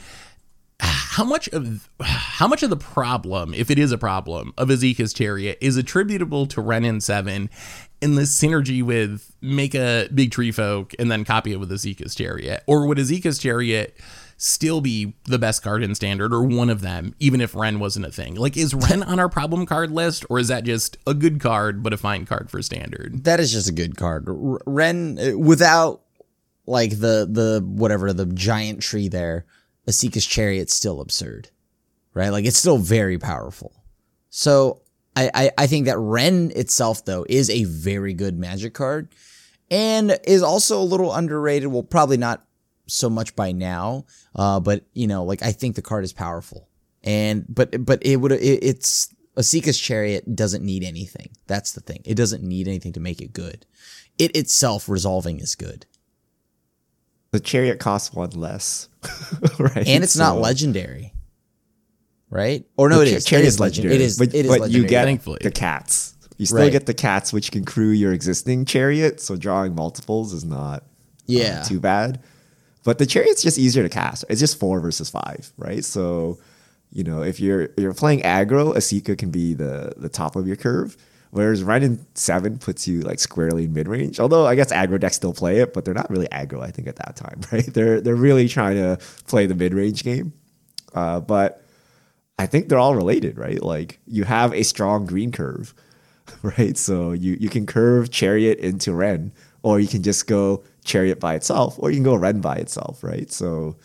how 0.81 1.25
much 1.25 1.49
of 1.49 1.89
how 1.99 2.47
much 2.47 2.63
of 2.63 2.69
the 2.69 2.77
problem, 2.77 3.53
if 3.53 3.69
it 3.69 3.77
is 3.77 3.91
a 3.91 3.97
problem, 3.97 4.53
of 4.57 4.69
Esika's 4.69 5.13
chariot 5.13 5.57
is 5.59 5.75
attributable 5.75 6.45
to 6.47 6.61
Wrenn 6.61 6.85
and 6.85 7.03
Seven 7.03 7.49
and 8.01 8.17
the 8.17 8.21
synergy 8.21 8.81
with 8.81 9.35
make 9.41 9.75
a 9.75 10.07
big 10.13 10.31
tree 10.31 10.51
folk 10.51 10.93
and 10.97 11.11
then 11.11 11.25
copy 11.25 11.51
it 11.51 11.59
with 11.59 11.71
Esika's 11.71 12.15
chariot? 12.15 12.63
Or 12.67 12.85
would 12.85 12.97
Esika's 12.97 13.37
chariot 13.37 13.97
still 14.41 14.79
be 14.79 15.13
the 15.25 15.37
best 15.37 15.61
card 15.61 15.83
in 15.83 15.93
standard 15.93 16.33
or 16.33 16.41
one 16.41 16.69
of 16.69 16.79
them, 16.79 17.13
even 17.19 17.41
if 17.41 17.53
Wrenn 17.53 17.77
wasn't 17.77 18.05
a 18.05 18.11
thing? 18.11 18.35
Like, 18.35 18.55
is 18.55 18.73
Wrenn 18.73 19.03
on 19.03 19.19
our 19.19 19.29
problem 19.29 19.65
card 19.65 19.91
list, 19.91 20.25
or 20.29 20.39
is 20.39 20.47
that 20.47 20.63
just 20.63 20.97
a 21.05 21.13
good 21.13 21.39
card 21.39 21.83
but 21.83 21.93
a 21.93 21.97
fine 21.97 22.25
card 22.25 22.49
for 22.49 22.61
standard? 22.61 23.25
That 23.25 23.39
is 23.39 23.51
just 23.51 23.69
a 23.69 23.73
good 23.73 23.97
card. 23.97 24.25
Wrenn 24.27 25.19
uh, 25.19 25.37
without 25.37 26.01
like 26.65 26.91
the 26.91 27.27
the 27.29 27.61
whatever 27.65 28.13
the 28.13 28.25
giant 28.27 28.81
tree 28.81 29.09
there, 29.09 29.45
Esika's 29.87 30.25
chariot's 30.25 30.73
still 30.73 31.01
absurd, 31.01 31.49
right? 32.13 32.29
Like 32.29 32.45
it's 32.45 32.57
still 32.57 32.77
very 32.77 33.19
powerful. 33.19 33.73
So 34.29 34.81
I, 35.15 35.29
I 35.33 35.51
I 35.57 35.67
think 35.67 35.85
that 35.87 35.99
Wrenn 35.99 36.51
itself 36.55 37.03
though 37.03 37.25
is 37.27 37.49
a 37.49 37.65
very 37.65 38.13
good 38.13 38.39
Magic 38.39 38.73
card, 38.73 39.09
and 39.69 40.17
is 40.23 40.41
also 40.41 40.79
a 40.79 40.83
little 40.83 41.13
underrated. 41.13 41.67
Well, 41.67 41.83
probably 41.83 42.17
not 42.17 42.45
so 42.89 43.09
much 43.09 43.35
by 43.35 43.51
now, 43.51 44.05
uh, 44.35 44.59
but 44.59 44.83
you 44.93 45.07
know, 45.07 45.23
like 45.23 45.41
I 45.43 45.51
think 45.51 45.75
the 45.75 45.81
card 45.81 46.03
is 46.03 46.11
powerful, 46.13 46.67
and 47.03 47.45
but 47.47 47.85
but 47.85 48.05
it 48.05 48.17
would 48.17 48.31
it, 48.33 48.41
it's 48.63 49.13
Esika's 49.37 49.79
chariot 49.79 50.35
doesn't 50.35 50.63
need 50.65 50.83
anything. 50.83 51.29
That's 51.47 51.71
the 51.71 51.81
thing. 51.81 52.01
It 52.05 52.15
doesn't 52.15 52.43
need 52.43 52.67
anything 52.67 52.93
to 52.93 52.99
make 52.99 53.21
it 53.21 53.31
good. 53.31 53.65
It 54.17 54.35
itself 54.35 54.89
resolving 54.89 55.39
is 55.39 55.55
good. 55.55 55.85
The 57.31 57.39
chariot 57.39 57.79
costs 57.79 58.13
one 58.13 58.31
less, 58.31 58.89
right? 59.59 59.87
and 59.87 60.03
it's 60.03 60.17
not 60.17 60.39
legendary, 60.39 61.13
right? 62.29 62.65
Or 62.75 62.89
no, 62.89 62.97
the 62.99 63.03
it 63.05 63.09
cha- 63.11 63.15
is. 63.17 63.25
chariot 63.25 63.45
It 63.45 63.47
is 63.47 63.59
legendary. 63.59 63.95
It 63.95 64.01
is. 64.01 64.17
but, 64.17 64.29
it 64.29 64.45
is 64.45 64.47
but 64.47 64.61
legendary. 64.61 64.83
you 64.83 64.89
get 64.89 65.05
Thankfully. 65.05 65.37
the 65.41 65.51
cats. 65.51 66.15
You 66.37 66.45
still 66.45 66.59
Right. 66.59 66.71
get 66.71 66.85
the 66.85 66.93
cats, 66.93 67.31
which 67.33 67.51
can 67.51 67.65
crew 67.65 67.89
your 67.91 68.13
existing 68.13 68.63
chariot. 68.65 69.19
So 69.21 69.35
drawing 69.35 69.75
multiples 69.75 70.31
is 70.33 70.43
not 70.45 70.81
uh, 70.81 70.85
Yeah. 71.27 71.63
too 71.63 71.79
bad. 71.79 72.21
But 72.89 72.97
the 72.97 73.05
chariot's 73.05 73.43
just 73.43 73.59
easier 73.59 73.83
to 73.83 73.89
cast. 73.89 74.25
It's 74.29 74.39
just 74.39 74.59
four 74.59 74.79
versus 74.79 75.11
five, 75.11 75.53
right? 75.57 75.85
So, 75.85 76.39
you 76.91 77.03
know, 77.03 77.21
if 77.21 77.39
you're 77.39 77.69
you're 77.77 77.93
playing 77.93 78.21
aggro, 78.21 78.75
Esika 78.75 79.15
can 79.15 79.29
be 79.29 79.53
the 79.53 79.93
the 79.95 80.09
top 80.09 80.35
of 80.35 80.47
your 80.47 80.55
curve. 80.55 80.97
Whereas 81.29 81.61
Wrenn 81.61 82.03
seven 82.15 82.57
puts 82.57 82.87
you 82.87 83.01
like 83.01 83.19
squarely 83.19 83.65
in 83.65 83.73
mid 83.73 83.87
range. 83.87 84.19
Although 84.19 84.47
I 84.47 84.55
guess 84.55 84.71
aggro 84.73 84.99
decks 84.99 85.17
still 85.17 85.33
play 85.33 85.59
it, 85.59 85.71
but 85.71 85.85
they're 85.85 85.93
not 85.93 86.09
really 86.09 86.27
aggro. 86.29 86.63
I 86.63 86.71
think 86.71 86.87
at 86.87 86.95
that 86.95 87.15
time, 87.15 87.41
right? 87.51 87.71
They're 87.71 88.01
they're 88.01 88.15
really 88.15 88.47
trying 88.47 88.77
to 88.77 88.97
play 89.27 89.45
the 89.45 89.53
mid 89.53 89.75
range 89.75 90.01
game. 90.01 90.33
Uh, 90.95 91.19
but 91.19 91.63
I 92.39 92.47
think 92.47 92.69
they're 92.69 92.79
all 92.79 92.95
related, 92.95 93.37
right? 93.37 93.61
Like 93.61 93.99
you 94.07 94.23
have 94.23 94.51
a 94.51 94.63
strong 94.63 95.05
green 95.05 95.31
curve, 95.31 95.75
right? 96.41 96.75
So 96.75 97.11
you 97.11 97.37
you 97.39 97.49
can 97.49 97.67
curve 97.67 98.09
Chariot 98.09 98.57
into 98.57 98.93
Wrenn, 98.93 99.31
or 99.61 99.79
you 99.79 99.87
can 99.87 100.01
just 100.01 100.25
go 100.25 100.63
Chariot 100.89 101.19
by 101.19 101.35
itself, 101.35 101.75
or 101.77 101.91
you 101.91 101.97
can 101.97 102.03
go 102.03 102.15
Wrenn 102.15 102.41
by 102.41 102.55
itself, 102.55 103.03
right? 103.03 103.31
So 103.31 103.77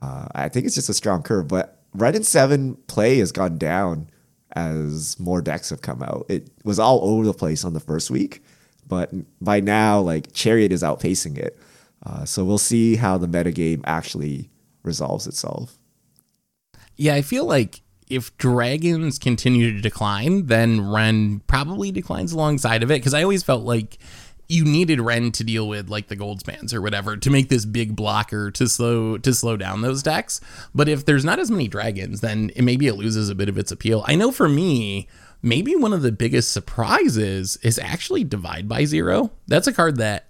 uh, 0.00 0.26
I 0.34 0.48
think 0.48 0.66
it's 0.66 0.74
just 0.74 0.88
a 0.88 0.94
strong 0.94 1.22
curve. 1.22 1.48
But 1.48 1.82
Wrenn 1.92 2.16
and 2.16 2.26
Seven 2.26 2.76
play 2.86 3.18
has 3.18 3.30
gone 3.30 3.58
down 3.58 4.08
as 4.56 5.20
more 5.20 5.42
decks 5.42 5.70
have 5.70 5.82
come 5.82 6.02
out. 6.02 6.26
It 6.28 6.50
was 6.64 6.78
all 6.78 7.00
over 7.02 7.24
the 7.24 7.34
place 7.34 7.64
on 7.64 7.74
the 7.74 7.80
first 7.80 8.10
week, 8.10 8.42
but 8.88 9.12
by 9.40 9.60
now, 9.60 10.00
like 10.00 10.32
Chariot 10.32 10.72
is 10.72 10.82
outpacing 10.82 11.36
it. 11.38 11.58
Uh, 12.06 12.24
so 12.24 12.44
we'll 12.44 12.58
see 12.58 12.96
how 12.96 13.18
the 13.18 13.26
metagame 13.26 13.82
actually 13.84 14.50
resolves 14.82 15.26
itself. 15.26 15.78
Yeah, 16.96 17.14
I 17.14 17.22
feel 17.22 17.44
like 17.44 17.80
if 18.08 18.36
dragons 18.36 19.18
continue 19.18 19.72
to 19.72 19.80
decline, 19.80 20.46
then 20.46 20.86
Wrenn 20.86 21.40
probably 21.46 21.90
declines 21.90 22.32
alongside 22.32 22.82
of 22.82 22.90
it. 22.90 23.00
Because 23.00 23.14
I 23.14 23.22
always 23.22 23.42
felt 23.42 23.64
like 23.64 23.98
you 24.48 24.64
needed 24.64 25.00
Wrenn 25.00 25.32
to 25.32 25.44
deal 25.44 25.66
with 25.68 25.88
like 25.88 26.08
the 26.08 26.16
Goldspans 26.16 26.72
or 26.74 26.80
whatever 26.80 27.16
to 27.16 27.30
make 27.30 27.48
this 27.48 27.64
big 27.64 27.96
blocker 27.96 28.50
to 28.52 28.68
slow 28.68 29.18
to 29.18 29.34
slow 29.34 29.56
down 29.56 29.82
those 29.82 30.02
decks. 30.02 30.40
But 30.74 30.88
if 30.88 31.04
there's 31.04 31.24
not 31.24 31.38
as 31.38 31.50
many 31.50 31.68
dragons, 31.68 32.20
then 32.20 32.50
it, 32.54 32.62
maybe 32.62 32.86
it 32.86 32.94
loses 32.94 33.28
a 33.28 33.34
bit 33.34 33.48
of 33.48 33.58
its 33.58 33.72
appeal. 33.72 34.04
I 34.06 34.14
know 34.14 34.30
for 34.30 34.48
me, 34.48 35.08
maybe 35.42 35.74
one 35.74 35.92
of 35.92 36.02
the 36.02 36.12
biggest 36.12 36.52
surprises 36.52 37.56
is 37.62 37.78
actually 37.78 38.24
Divide 38.24 38.68
by 38.68 38.84
Zero. 38.84 39.30
That's 39.46 39.66
a 39.66 39.72
card 39.72 39.96
that 39.96 40.28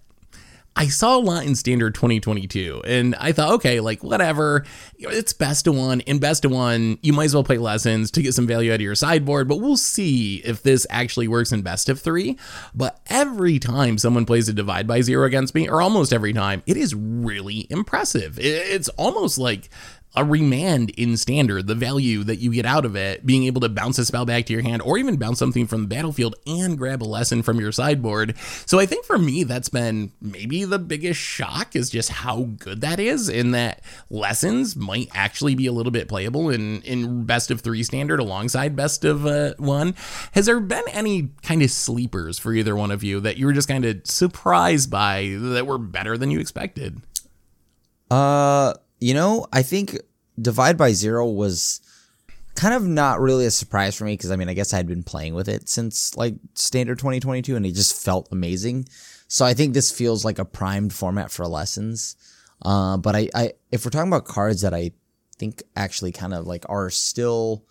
I 0.76 0.88
saw 0.88 1.16
a 1.16 1.20
lot 1.20 1.44
in 1.46 1.54
standard 1.54 1.94
2022 1.94 2.82
and 2.84 3.14
I 3.20 3.30
thought, 3.30 3.52
okay, 3.54 3.78
like 3.78 4.02
whatever, 4.02 4.64
it's 4.98 5.32
best 5.32 5.68
of 5.68 5.76
one. 5.76 6.00
In 6.00 6.18
best 6.18 6.44
of 6.44 6.50
one, 6.50 6.98
you 7.00 7.12
might 7.12 7.26
as 7.26 7.34
well 7.34 7.44
play 7.44 7.58
lessons 7.58 8.10
to 8.12 8.22
get 8.22 8.34
some 8.34 8.46
value 8.46 8.72
out 8.72 8.76
of 8.76 8.80
your 8.80 8.96
sideboard, 8.96 9.46
but 9.46 9.60
we'll 9.60 9.76
see 9.76 10.36
if 10.38 10.62
this 10.62 10.84
actually 10.90 11.28
works 11.28 11.52
in 11.52 11.62
best 11.62 11.88
of 11.88 12.00
three. 12.00 12.36
But 12.74 13.00
every 13.06 13.60
time 13.60 13.98
someone 13.98 14.26
plays 14.26 14.48
a 14.48 14.52
divide 14.52 14.88
by 14.88 15.00
zero 15.00 15.26
against 15.26 15.54
me, 15.54 15.68
or 15.68 15.80
almost 15.80 16.12
every 16.12 16.32
time, 16.32 16.62
it 16.66 16.76
is 16.76 16.94
really 16.94 17.68
impressive. 17.70 18.38
It's 18.40 18.88
almost 18.90 19.38
like 19.38 19.70
a 20.14 20.24
remand 20.24 20.90
in 20.90 21.16
standard, 21.16 21.66
the 21.66 21.74
value 21.74 22.22
that 22.24 22.36
you 22.36 22.52
get 22.52 22.64
out 22.64 22.84
of 22.84 22.94
it, 22.94 23.26
being 23.26 23.44
able 23.44 23.60
to 23.60 23.68
bounce 23.68 23.98
a 23.98 24.04
spell 24.04 24.24
back 24.24 24.46
to 24.46 24.52
your 24.52 24.62
hand 24.62 24.80
or 24.82 24.96
even 24.96 25.16
bounce 25.16 25.38
something 25.38 25.66
from 25.66 25.82
the 25.82 25.88
battlefield 25.88 26.36
and 26.46 26.78
grab 26.78 27.02
a 27.02 27.04
lesson 27.04 27.42
from 27.42 27.58
your 27.58 27.72
sideboard. 27.72 28.36
So 28.66 28.78
I 28.78 28.86
think 28.86 29.04
for 29.04 29.18
me, 29.18 29.42
that's 29.44 29.68
been 29.68 30.12
maybe 30.20 30.64
the 30.64 30.78
biggest 30.78 31.20
shock 31.20 31.74
is 31.74 31.90
just 31.90 32.10
how 32.10 32.42
good 32.58 32.80
that 32.82 33.00
is, 33.00 33.28
in 33.28 33.50
that 33.52 33.82
lessons 34.08 34.76
might 34.76 35.08
actually 35.14 35.54
be 35.54 35.66
a 35.66 35.72
little 35.72 35.92
bit 35.92 36.08
playable 36.08 36.48
in, 36.48 36.82
in 36.82 37.24
best 37.24 37.50
of 37.50 37.60
three 37.60 37.82
standard 37.82 38.20
alongside 38.20 38.76
best 38.76 39.04
of 39.04 39.26
uh, 39.26 39.54
one. 39.58 39.94
Has 40.32 40.46
there 40.46 40.60
been 40.60 40.84
any 40.92 41.30
kind 41.42 41.62
of 41.62 41.70
sleepers 41.70 42.38
for 42.38 42.52
either 42.52 42.76
one 42.76 42.90
of 42.90 43.02
you 43.02 43.20
that 43.20 43.36
you 43.36 43.46
were 43.46 43.52
just 43.52 43.68
kind 43.68 43.84
of 43.84 44.00
surprised 44.04 44.90
by 44.90 45.36
that 45.38 45.66
were 45.66 45.78
better 45.78 46.16
than 46.16 46.30
you 46.30 46.38
expected? 46.38 47.00
Uh, 48.10 48.74
you 49.00 49.14
know, 49.14 49.46
I 49.52 49.62
think 49.62 49.98
Divide 50.40 50.76
by 50.76 50.92
Zero 50.92 51.28
was 51.28 51.80
kind 52.54 52.74
of 52.74 52.86
not 52.86 53.20
really 53.20 53.46
a 53.46 53.50
surprise 53.50 53.96
for 53.96 54.04
me 54.04 54.14
because 54.14 54.30
I 54.30 54.36
mean, 54.36 54.48
I 54.48 54.54
guess 54.54 54.72
I 54.72 54.76
had 54.76 54.86
been 54.86 55.02
playing 55.02 55.34
with 55.34 55.48
it 55.48 55.68
since 55.68 56.16
like 56.16 56.34
standard 56.54 56.98
2022 56.98 57.56
and 57.56 57.66
it 57.66 57.72
just 57.72 58.02
felt 58.04 58.28
amazing. 58.30 58.88
So 59.28 59.44
I 59.44 59.54
think 59.54 59.74
this 59.74 59.90
feels 59.90 60.24
like 60.24 60.38
a 60.38 60.44
primed 60.44 60.92
format 60.92 61.30
for 61.30 61.46
lessons. 61.46 62.16
Uh, 62.62 62.96
but 62.96 63.16
I, 63.16 63.28
I, 63.34 63.52
if 63.72 63.84
we're 63.84 63.90
talking 63.90 64.08
about 64.08 64.24
cards 64.24 64.60
that 64.62 64.72
I 64.72 64.92
think 65.36 65.62
actually 65.74 66.12
kind 66.12 66.32
of 66.32 66.46
like 66.46 66.64
are 66.68 66.90
still 66.90 67.64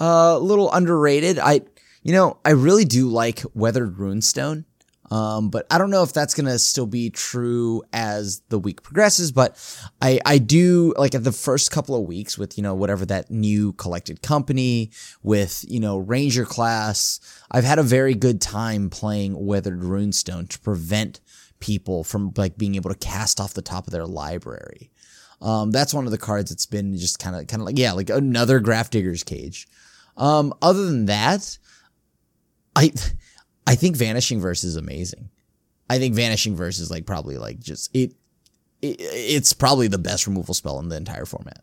uh, 0.00 0.34
a 0.36 0.38
little 0.38 0.72
underrated, 0.72 1.38
I, 1.38 1.60
you 2.02 2.12
know, 2.12 2.38
I 2.44 2.50
really 2.50 2.84
do 2.84 3.08
like 3.08 3.42
Weathered 3.54 3.96
Runestone. 3.96 4.64
Um, 5.10 5.50
but 5.50 5.66
I 5.70 5.78
don't 5.78 5.90
know 5.90 6.02
if 6.02 6.12
that's 6.12 6.34
gonna 6.34 6.58
still 6.58 6.86
be 6.86 7.10
true 7.10 7.82
as 7.92 8.40
the 8.48 8.58
week 8.58 8.82
progresses. 8.82 9.32
But 9.32 9.56
I 10.00 10.20
I 10.24 10.38
do 10.38 10.94
like 10.96 11.14
at 11.14 11.24
the 11.24 11.32
first 11.32 11.70
couple 11.70 11.94
of 11.94 12.06
weeks 12.06 12.36
with 12.36 12.56
you 12.56 12.62
know 12.62 12.74
whatever 12.74 13.06
that 13.06 13.30
new 13.30 13.72
collected 13.74 14.22
company 14.22 14.90
with 15.22 15.64
you 15.68 15.80
know 15.80 15.98
Ranger 15.98 16.44
class. 16.44 17.20
I've 17.50 17.64
had 17.64 17.78
a 17.78 17.84
very 17.84 18.14
good 18.14 18.40
time 18.40 18.90
playing 18.90 19.46
Weathered 19.46 19.80
Runestone 19.80 20.48
to 20.48 20.58
prevent 20.60 21.20
people 21.60 22.04
from 22.04 22.32
like 22.36 22.58
being 22.58 22.74
able 22.74 22.90
to 22.90 22.98
cast 22.98 23.40
off 23.40 23.54
the 23.54 23.62
top 23.62 23.86
of 23.86 23.92
their 23.92 24.06
library. 24.06 24.90
Um, 25.40 25.70
that's 25.70 25.94
one 25.94 26.06
of 26.06 26.10
the 26.10 26.18
cards 26.18 26.50
that's 26.50 26.66
been 26.66 26.96
just 26.96 27.18
kind 27.18 27.36
of 27.36 27.46
kind 27.46 27.60
of 27.60 27.66
like 27.66 27.78
yeah 27.78 27.92
like 27.92 28.10
another 28.10 28.60
Grafdigger's 28.60 29.24
Cage. 29.24 29.68
Um, 30.16 30.54
other 30.62 30.86
than 30.86 31.06
that, 31.06 31.58
I 32.74 32.92
I 33.66 33.74
think 33.74 33.96
Vanishing 33.96 34.40
Verse 34.40 34.64
is 34.64 34.76
amazing. 34.76 35.30
I 35.90 35.98
think 35.98 36.14
Vanishing 36.14 36.56
Verse 36.56 36.78
is 36.78 36.90
like 36.90 37.06
probably 37.06 37.36
like 37.38 37.58
just 37.60 37.90
it, 37.94 38.12
it 38.82 38.96
it's 39.00 39.52
probably 39.52 39.88
the 39.88 39.98
best 39.98 40.26
removal 40.26 40.54
spell 40.54 40.78
in 40.80 40.88
the 40.88 40.96
entire 40.96 41.26
format. 41.26 41.62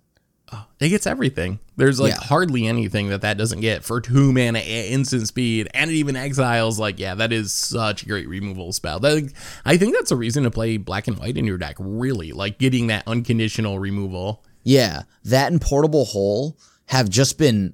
Oh, 0.51 0.65
it 0.79 0.89
gets 0.89 1.07
everything. 1.07 1.59
There's 1.77 1.99
like 1.99 2.13
Yeah. 2.13 2.19
hardly 2.19 2.67
anything 2.67 3.09
that 3.09 3.21
that 3.21 3.37
doesn't 3.37 3.61
get 3.61 3.83
for 3.83 3.99
two 4.01 4.31
mana 4.31 4.59
instant 4.59 5.27
speed, 5.27 5.67
and 5.73 5.89
it 5.89 5.95
even 5.95 6.15
exiles. 6.15 6.77
Like, 6.77 6.99
yeah, 6.99 7.15
that 7.15 7.33
is 7.33 7.51
such 7.51 8.03
a 8.03 8.05
great 8.05 8.27
removal 8.27 8.71
spell. 8.71 8.99
That, 8.99 9.31
I 9.65 9.77
think 9.77 9.95
that's 9.95 10.11
a 10.11 10.15
reason 10.15 10.43
to 10.43 10.51
play 10.51 10.77
black 10.77 11.07
and 11.07 11.17
white 11.17 11.37
in 11.37 11.45
your 11.45 11.57
deck. 11.57 11.77
Really, 11.79 12.33
like 12.33 12.59
getting 12.59 12.87
that 12.87 13.07
unconditional 13.07 13.79
removal. 13.79 14.43
Yeah, 14.63 15.03
that 15.23 15.51
and 15.51 15.59
Portable 15.59 16.05
Hole 16.05 16.57
have 16.85 17.09
just 17.09 17.37
been 17.37 17.73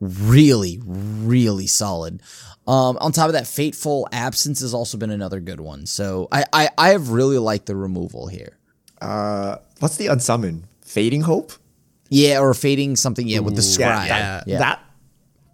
really, 0.00 0.80
really 0.84 1.66
solid. 1.66 2.22
Um, 2.66 2.98
on 2.98 3.12
top 3.12 3.26
of 3.28 3.32
that, 3.34 3.46
Fateful 3.46 4.08
Absence 4.10 4.60
has 4.60 4.74
also 4.74 4.98
been 4.98 5.10
another 5.10 5.40
good 5.40 5.60
one. 5.60 5.86
So 5.86 6.28
I, 6.32 6.44
I, 6.52 6.68
I 6.76 6.88
have 6.90 7.10
really 7.10 7.38
liked 7.38 7.66
the 7.66 7.76
removal 7.76 8.26
here. 8.26 8.56
Uh, 9.00 9.56
what's 9.78 9.96
the 9.96 10.06
unsummon? 10.06 10.64
Fading 10.82 11.22
Hope? 11.22 11.52
Yeah, 12.08 12.40
or 12.40 12.54
fading 12.54 12.96
something, 12.96 13.26
yeah, 13.26 13.40
with 13.40 13.56
the 13.56 13.62
scribe. 13.62 14.08
yeah. 14.08 14.42
yeah. 14.46 14.58
That 14.58 14.80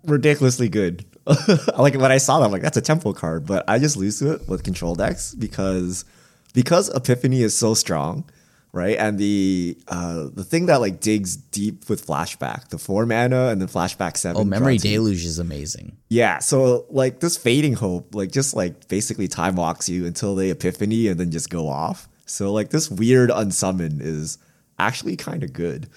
ridiculously 0.04 0.68
good. 0.68 1.04
like 1.78 1.94
when 1.94 2.12
I 2.12 2.18
saw 2.18 2.40
that, 2.40 2.46
I'm 2.46 2.52
like, 2.52 2.62
that's 2.62 2.76
a 2.76 2.82
tempo 2.82 3.12
card, 3.12 3.46
but 3.46 3.64
I 3.68 3.78
just 3.78 3.96
lose 3.96 4.18
to 4.18 4.32
it 4.32 4.48
with 4.48 4.64
control 4.64 4.94
decks 4.94 5.34
because 5.34 6.04
because 6.52 6.88
Epiphany 6.94 7.42
is 7.42 7.56
so 7.56 7.74
strong. 7.74 8.24
Right? 8.72 8.96
And 8.96 9.18
the 9.18 9.78
uh, 9.88 10.28
the 10.32 10.44
thing 10.44 10.66
that 10.66 10.80
like 10.80 11.00
digs 11.00 11.36
deep 11.36 11.88
with 11.88 12.06
flashback, 12.06 12.68
the 12.68 12.78
four 12.78 13.06
mana 13.06 13.48
and 13.48 13.60
then 13.60 13.68
flashback 13.68 14.16
seven. 14.16 14.40
Oh, 14.40 14.44
Memory. 14.44 14.78
Deluge 14.78 15.24
is 15.24 15.38
amazing. 15.38 15.96
Yeah, 16.08 16.38
so 16.38 16.86
like 16.90 17.20
this 17.20 17.36
fading 17.36 17.74
hope, 17.74 18.14
like 18.14 18.32
just 18.32 18.54
like 18.54 18.88
basically 18.88 19.28
time 19.28 19.56
walks 19.56 19.88
you 19.88 20.06
until 20.06 20.34
the 20.34 20.50
epiphany 20.50 21.08
and 21.08 21.20
then 21.20 21.30
just 21.30 21.50
go 21.50 21.68
off. 21.68 22.08
So 22.26 22.52
like 22.52 22.70
this 22.70 22.90
weird 22.90 23.30
unsummon 23.30 24.00
is 24.00 24.38
actually 24.78 25.16
kind 25.16 25.42
of 25.42 25.52
good. 25.52 25.88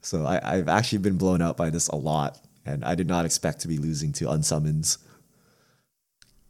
So 0.00 0.24
I, 0.24 0.40
I've 0.42 0.68
actually 0.68 0.98
been 0.98 1.18
blown 1.18 1.42
out 1.42 1.56
by 1.56 1.70
this 1.70 1.88
a 1.88 1.96
lot, 1.96 2.40
and 2.64 2.84
I 2.84 2.94
did 2.94 3.06
not 3.06 3.24
expect 3.24 3.60
to 3.60 3.68
be 3.68 3.78
losing 3.78 4.12
to 4.14 4.26
unsummons. 4.26 4.98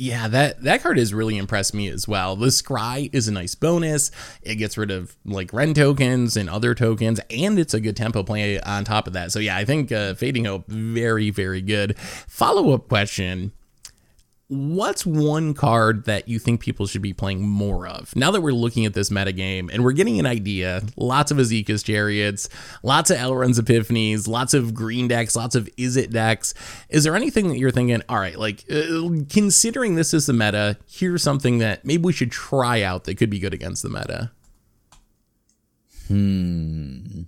Yeah, 0.02 0.26
that 0.26 0.64
that 0.64 0.82
card 0.82 0.98
has 0.98 1.14
really 1.14 1.38
impressed 1.38 1.74
me 1.74 1.86
as 1.86 2.08
well. 2.08 2.34
The 2.34 2.48
scry 2.48 3.08
is 3.12 3.28
a 3.28 3.32
nice 3.32 3.54
bonus. 3.54 4.10
It 4.42 4.56
gets 4.56 4.76
rid 4.76 4.90
of 4.90 5.16
like 5.24 5.52
Wrenn 5.52 5.74
tokens 5.74 6.36
and 6.36 6.50
other 6.50 6.74
tokens, 6.74 7.20
and 7.30 7.56
it's 7.56 7.72
a 7.72 7.78
good 7.78 7.96
tempo 7.96 8.24
play 8.24 8.60
on 8.62 8.82
top 8.82 9.06
of 9.06 9.12
that. 9.12 9.30
So 9.30 9.38
yeah, 9.38 9.56
I 9.56 9.64
think 9.64 9.92
uh, 9.92 10.14
Fading 10.14 10.46
Hope 10.46 10.66
very 10.66 11.30
very 11.30 11.62
good. 11.62 11.96
Follow 12.00 12.72
up 12.72 12.88
question: 12.88 13.52
What's 14.54 15.06
one 15.06 15.54
card 15.54 16.04
that 16.04 16.28
you 16.28 16.38
think 16.38 16.60
people 16.60 16.86
should 16.86 17.00
be 17.00 17.14
playing 17.14 17.40
more 17.40 17.86
of? 17.86 18.14
Now 18.14 18.30
that 18.32 18.42
we're 18.42 18.52
looking 18.52 18.84
at 18.84 18.92
this 18.92 19.08
metagame 19.08 19.72
and 19.72 19.82
we're 19.82 19.92
getting 19.92 20.20
an 20.20 20.26
idea, 20.26 20.82
lots 20.94 21.30
of 21.30 21.38
Esika's 21.38 21.82
Chariots, 21.82 22.50
lots 22.82 23.08
of 23.08 23.16
Alrund's 23.16 23.58
Epiphanies, 23.58 24.28
lots 24.28 24.52
of 24.52 24.74
green 24.74 25.08
decks, 25.08 25.34
lots 25.34 25.54
of 25.54 25.70
Izzet 25.78 26.10
decks. 26.10 26.52
Is 26.90 27.02
there 27.02 27.16
anything 27.16 27.48
that 27.48 27.56
you're 27.56 27.70
thinking, 27.70 28.02
all 28.10 28.18
right, 28.18 28.38
like 28.38 28.66
uh, 28.70 29.08
considering 29.30 29.94
this 29.94 30.12
is 30.12 30.26
the 30.26 30.34
meta, 30.34 30.76
here's 30.86 31.22
something 31.22 31.56
that 31.58 31.86
maybe 31.86 32.02
we 32.02 32.12
should 32.12 32.30
try 32.30 32.82
out 32.82 33.04
that 33.04 33.16
could 33.16 33.30
be 33.30 33.38
good 33.38 33.54
against 33.54 33.82
the 33.82 33.88
meta? 33.88 34.32
Hmm. 36.08 37.22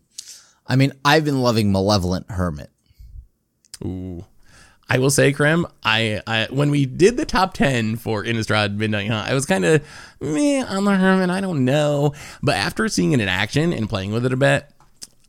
I 0.67 0.77
mean, 0.77 0.93
I've 1.07 1.25
been 1.25 1.41
loving 1.41 1.73
Malevolent 1.73 2.31
Hermit. 2.31 2.69
Ooh. 3.83 4.27
I 4.89 4.99
will 4.99 5.11
say, 5.11 5.33
Krim, 5.33 5.67
I, 5.83 6.21
I 6.27 6.49
when 6.51 6.71
we 6.71 6.85
did 6.87 7.17
the 7.17 7.25
top 7.25 7.55
ten 7.55 7.97
for 7.97 8.23
Innistrad 8.23 8.77
Midnight 8.77 9.09
Hunt, 9.09 9.29
I 9.29 9.35
was 9.35 9.47
kind 9.47 9.65
of 9.65 9.83
meh 10.21 10.65
on 10.65 10.85
the 10.85 10.95
Hermit. 10.95 11.31
I 11.31 11.41
don't 11.41 11.65
know, 11.65 12.13
but 12.43 12.57
after 12.57 12.89
seeing 12.89 13.13
it 13.13 13.21
in 13.21 13.29
action 13.29 13.73
and 13.73 13.89
playing 13.89 14.13
with 14.13 14.27
it 14.27 14.33
a 14.33 14.37
bit, 14.37 14.69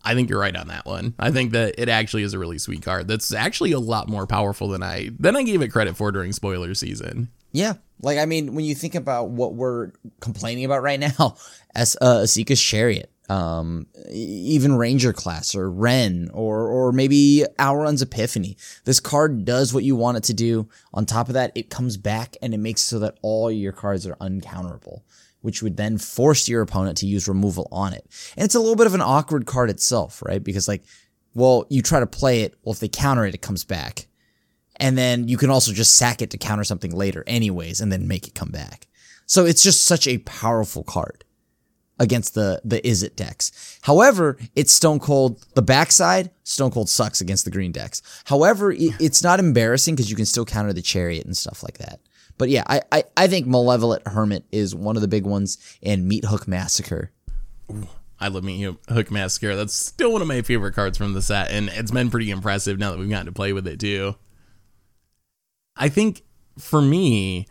I 0.03 0.13
think 0.13 0.29
you're 0.29 0.39
right 0.39 0.55
on 0.55 0.67
that 0.67 0.85
one. 0.85 1.15
I 1.17 1.31
think 1.31 1.53
that 1.53 1.75
it 1.77 1.89
actually 1.89 2.23
is 2.23 2.33
a 2.33 2.39
really 2.39 2.59
sweet 2.59 2.83
card. 2.83 3.07
That's 3.07 3.33
actually 3.33 3.71
a 3.71 3.79
lot 3.79 4.07
more 4.07 4.27
powerful 4.27 4.67
than 4.67 4.83
I 4.83 5.09
than 5.19 5.35
I 5.35 5.43
gave 5.43 5.61
it 5.61 5.69
credit 5.69 5.97
for 5.97 6.11
during 6.11 6.31
spoiler 6.31 6.73
season. 6.73 7.29
Yeah. 7.51 7.75
Like, 8.01 8.17
I 8.17 8.25
mean, 8.25 8.53
when 8.53 8.65
you 8.65 8.75
think 8.75 8.95
about 8.95 9.29
what 9.29 9.55
we're 9.55 9.91
complaining 10.19 10.65
about 10.65 10.83
right 10.83 10.99
now, 10.99 11.37
as 11.75 11.95
uh, 12.01 12.19
Esika's 12.23 12.61
Chariot, 12.61 13.09
um, 13.29 13.87
even 14.11 14.75
Ranger 14.75 15.13
class 15.13 15.55
or 15.55 15.69
Wrenn 15.69 16.29
or, 16.33 16.67
or 16.67 16.91
maybe 16.91 17.43
Alrund's 17.57 18.01
Epiphany, 18.01 18.57
this 18.83 18.99
card 18.99 19.45
does 19.45 19.73
what 19.73 19.83
you 19.83 19.95
want 19.95 20.17
it 20.17 20.23
to 20.25 20.33
do. 20.33 20.69
On 20.93 21.05
top 21.05 21.27
of 21.27 21.33
that, 21.33 21.51
it 21.55 21.69
comes 21.69 21.97
back 21.97 22.37
and 22.41 22.53
it 22.53 22.59
makes 22.59 22.81
so 22.81 22.99
that 22.99 23.17
all 23.21 23.51
your 23.51 23.71
cards 23.71 24.05
are 24.05 24.15
uncounterable, 24.15 25.01
which 25.41 25.63
would 25.63 25.77
then 25.77 25.97
force 25.97 26.47
your 26.47 26.61
opponent 26.61 26.97
to 26.99 27.07
use 27.07 27.27
removal 27.27 27.67
on 27.71 27.93
it. 27.93 28.05
And 28.37 28.45
it's 28.45 28.55
a 28.55 28.59
little 28.59 28.75
bit 28.75 28.87
of 28.87 28.95
an 28.95 29.01
awkward 29.01 29.45
card 29.45 29.69
itself, 29.69 30.21
right? 30.21 30.43
Because 30.43 30.67
like, 30.67 30.83
well, 31.33 31.65
you 31.69 31.81
try 31.81 31.99
to 31.99 32.07
play 32.07 32.41
it. 32.41 32.55
Well, 32.63 32.73
if 32.73 32.79
they 32.79 32.87
counter 32.87 33.25
it, 33.25 33.35
it 33.35 33.41
comes 33.41 33.63
back. 33.63 34.07
And 34.77 34.97
then 34.97 35.27
you 35.27 35.37
can 35.37 35.49
also 35.49 35.71
just 35.71 35.95
sack 35.95 36.21
it 36.21 36.31
to 36.31 36.37
counter 36.37 36.63
something 36.63 36.91
later 36.91 37.23
anyways, 37.27 37.81
and 37.81 37.91
then 37.91 38.07
make 38.07 38.27
it 38.27 38.35
come 38.35 38.49
back. 38.49 38.87
So 39.25 39.45
it's 39.45 39.63
just 39.63 39.85
such 39.85 40.07
a 40.07 40.19
powerful 40.19 40.83
card 40.83 41.24
against 41.99 42.33
the, 42.33 42.61
the 42.63 42.81
Izzet 42.81 43.15
decks. 43.15 43.79
However, 43.83 44.37
it's 44.55 44.73
Stone 44.73 44.99
Cold, 44.99 45.45
the 45.53 45.61
backside, 45.61 46.31
Stone 46.43 46.71
Cold 46.71 46.89
sucks 46.89 47.21
against 47.21 47.45
the 47.45 47.51
green 47.51 47.71
decks. 47.71 48.01
However, 48.25 48.71
it, 48.71 48.93
it's 48.99 49.23
not 49.23 49.39
embarrassing 49.39 49.95
because 49.95 50.09
you 50.09 50.15
can 50.15 50.25
still 50.25 50.45
counter 50.45 50.73
the 50.73 50.81
Chariot 50.81 51.25
and 51.25 51.37
stuff 51.37 51.63
like 51.63 51.77
that. 51.77 51.99
But 52.37 52.49
yeah, 52.49 52.63
I, 52.67 52.81
I, 52.91 53.03
I 53.15 53.27
think 53.27 53.47
Malevolent 53.47 54.07
Hermit 54.07 54.43
is 54.51 54.75
one 54.75 54.95
of 54.95 55.01
the 55.01 55.07
big 55.07 55.25
ones 55.25 55.57
and 55.81 56.07
Meat 56.07 56.25
Hook 56.25 56.47
Massacre. 56.47 57.11
I 58.19 58.27
love 58.27 58.43
Meat 58.43 58.75
Hook 58.89 59.11
Massacre. 59.11 59.55
That's 59.55 59.73
still 59.73 60.11
one 60.11 60.21
of 60.21 60.27
my 60.27 60.41
favorite 60.41 60.73
cards 60.73 60.97
from 60.97 61.13
the 61.13 61.21
set, 61.21 61.51
and 61.51 61.69
it's 61.69 61.91
been 61.91 62.09
pretty 62.09 62.29
impressive 62.31 62.77
now 62.77 62.91
that 62.91 62.99
we've 62.99 63.09
gotten 63.09 63.27
to 63.27 63.31
play 63.31 63.53
with 63.53 63.67
it 63.67 63.79
too. 63.79 64.15
I 65.77 65.89
think 65.89 66.23
for 66.57 66.81
me, 66.81 67.47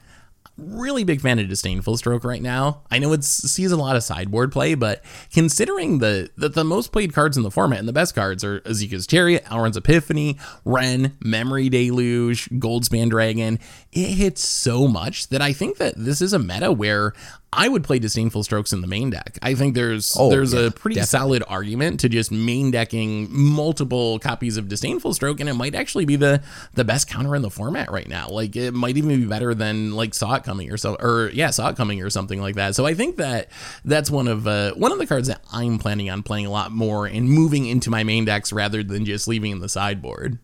really 0.56 1.04
big 1.04 1.20
fan 1.20 1.38
of 1.38 1.48
Disdainful 1.48 1.96
Stroke 1.96 2.24
right 2.24 2.42
now. 2.42 2.82
I 2.90 2.98
know 2.98 3.12
it 3.12 3.24
sees 3.24 3.72
a 3.72 3.76
lot 3.76 3.96
of 3.96 4.02
sideboard 4.02 4.52
play, 4.52 4.74
but 4.74 5.02
considering 5.32 5.98
the 5.98 6.30
that 6.36 6.54
the 6.54 6.64
most 6.64 6.92
played 6.92 7.12
cards 7.12 7.36
in 7.36 7.42
the 7.42 7.50
format 7.50 7.80
and 7.80 7.88
the 7.88 7.92
best 7.92 8.14
cards 8.14 8.44
are 8.44 8.60
Esika's 8.60 9.06
Chariot, 9.06 9.44
Alrund's 9.46 9.76
Epiphany, 9.76 10.38
Wrenn, 10.64 11.16
Memory 11.20 11.68
Deluge, 11.68 12.48
Goldspan 12.50 13.10
Dragon, 13.10 13.58
it 13.92 14.14
hits 14.14 14.44
so 14.44 14.86
much 14.86 15.28
that 15.28 15.42
I 15.42 15.52
think 15.52 15.78
that 15.78 15.94
this 15.96 16.20
is 16.20 16.32
a 16.32 16.38
meta 16.38 16.70
where 16.72 17.12
I 17.56 17.68
would 17.68 17.84
play 17.84 17.98
Disdainful 17.98 18.42
Strokes 18.44 18.72
in 18.72 18.80
the 18.80 18.86
main 18.86 19.10
deck. 19.10 19.38
I 19.42 19.54
think 19.54 19.74
there's 19.74 20.16
Oh, 20.18 20.30
there's 20.30 20.52
yeah, 20.52 20.66
a 20.66 20.70
pretty 20.70 20.96
definitely. 20.96 21.18
solid 21.18 21.42
argument 21.48 22.00
to 22.00 22.08
just 22.08 22.30
main 22.32 22.70
decking 22.70 23.28
multiple 23.30 24.18
copies 24.18 24.56
of 24.56 24.68
Disdainful 24.68 25.14
Stroke, 25.14 25.40
and 25.40 25.48
it 25.48 25.54
might 25.54 25.74
actually 25.74 26.04
be 26.04 26.16
the 26.16 26.42
the 26.74 26.84
best 26.84 27.08
counter 27.08 27.34
in 27.36 27.42
the 27.42 27.50
format 27.50 27.90
right 27.90 28.08
now. 28.08 28.28
Like 28.28 28.56
it 28.56 28.72
might 28.74 28.96
even 28.96 29.08
be 29.20 29.26
better 29.26 29.54
than 29.54 29.92
like 29.94 30.14
Saw 30.14 30.34
It 30.34 30.44
Coming 30.44 30.70
or 30.72 30.76
so, 30.76 30.96
or 30.96 31.30
yeah, 31.32 31.50
Saw 31.50 31.68
It 31.70 31.76
Coming 31.76 32.02
or 32.02 32.10
something 32.10 32.40
like 32.40 32.56
that. 32.56 32.74
So 32.74 32.86
I 32.86 32.94
think 32.94 33.16
that 33.16 33.48
that's 33.84 34.10
one 34.10 34.28
of 34.28 34.46
uh, 34.46 34.72
one 34.74 34.92
of 34.92 34.98
the 34.98 35.06
cards 35.06 35.28
that 35.28 35.42
I'm 35.52 35.78
planning 35.78 36.10
on 36.10 36.22
playing 36.22 36.46
a 36.46 36.50
lot 36.50 36.72
more 36.72 37.06
and 37.06 37.28
moving 37.28 37.66
into 37.66 37.90
my 37.90 38.04
main 38.04 38.24
decks 38.24 38.52
rather 38.52 38.82
than 38.82 39.04
just 39.04 39.28
leaving 39.28 39.52
in 39.52 39.60
the 39.60 39.68
sideboard. 39.68 40.38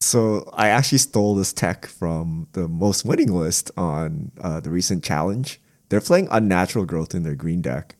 So 0.00 0.50
I 0.52 0.68
actually 0.68 0.98
stole 0.98 1.34
this 1.34 1.52
tech 1.54 1.86
from 1.86 2.48
the 2.52 2.68
most 2.68 3.04
winning 3.04 3.32
list 3.32 3.70
on 3.78 4.30
uh, 4.40 4.60
the 4.60 4.70
recent 4.70 5.02
challenge. 5.02 5.58
They're 5.88 6.00
playing 6.00 6.28
Unnatural 6.30 6.84
Growth 6.84 7.14
in 7.14 7.22
their 7.22 7.34
green 7.34 7.62
deck. 7.62 7.96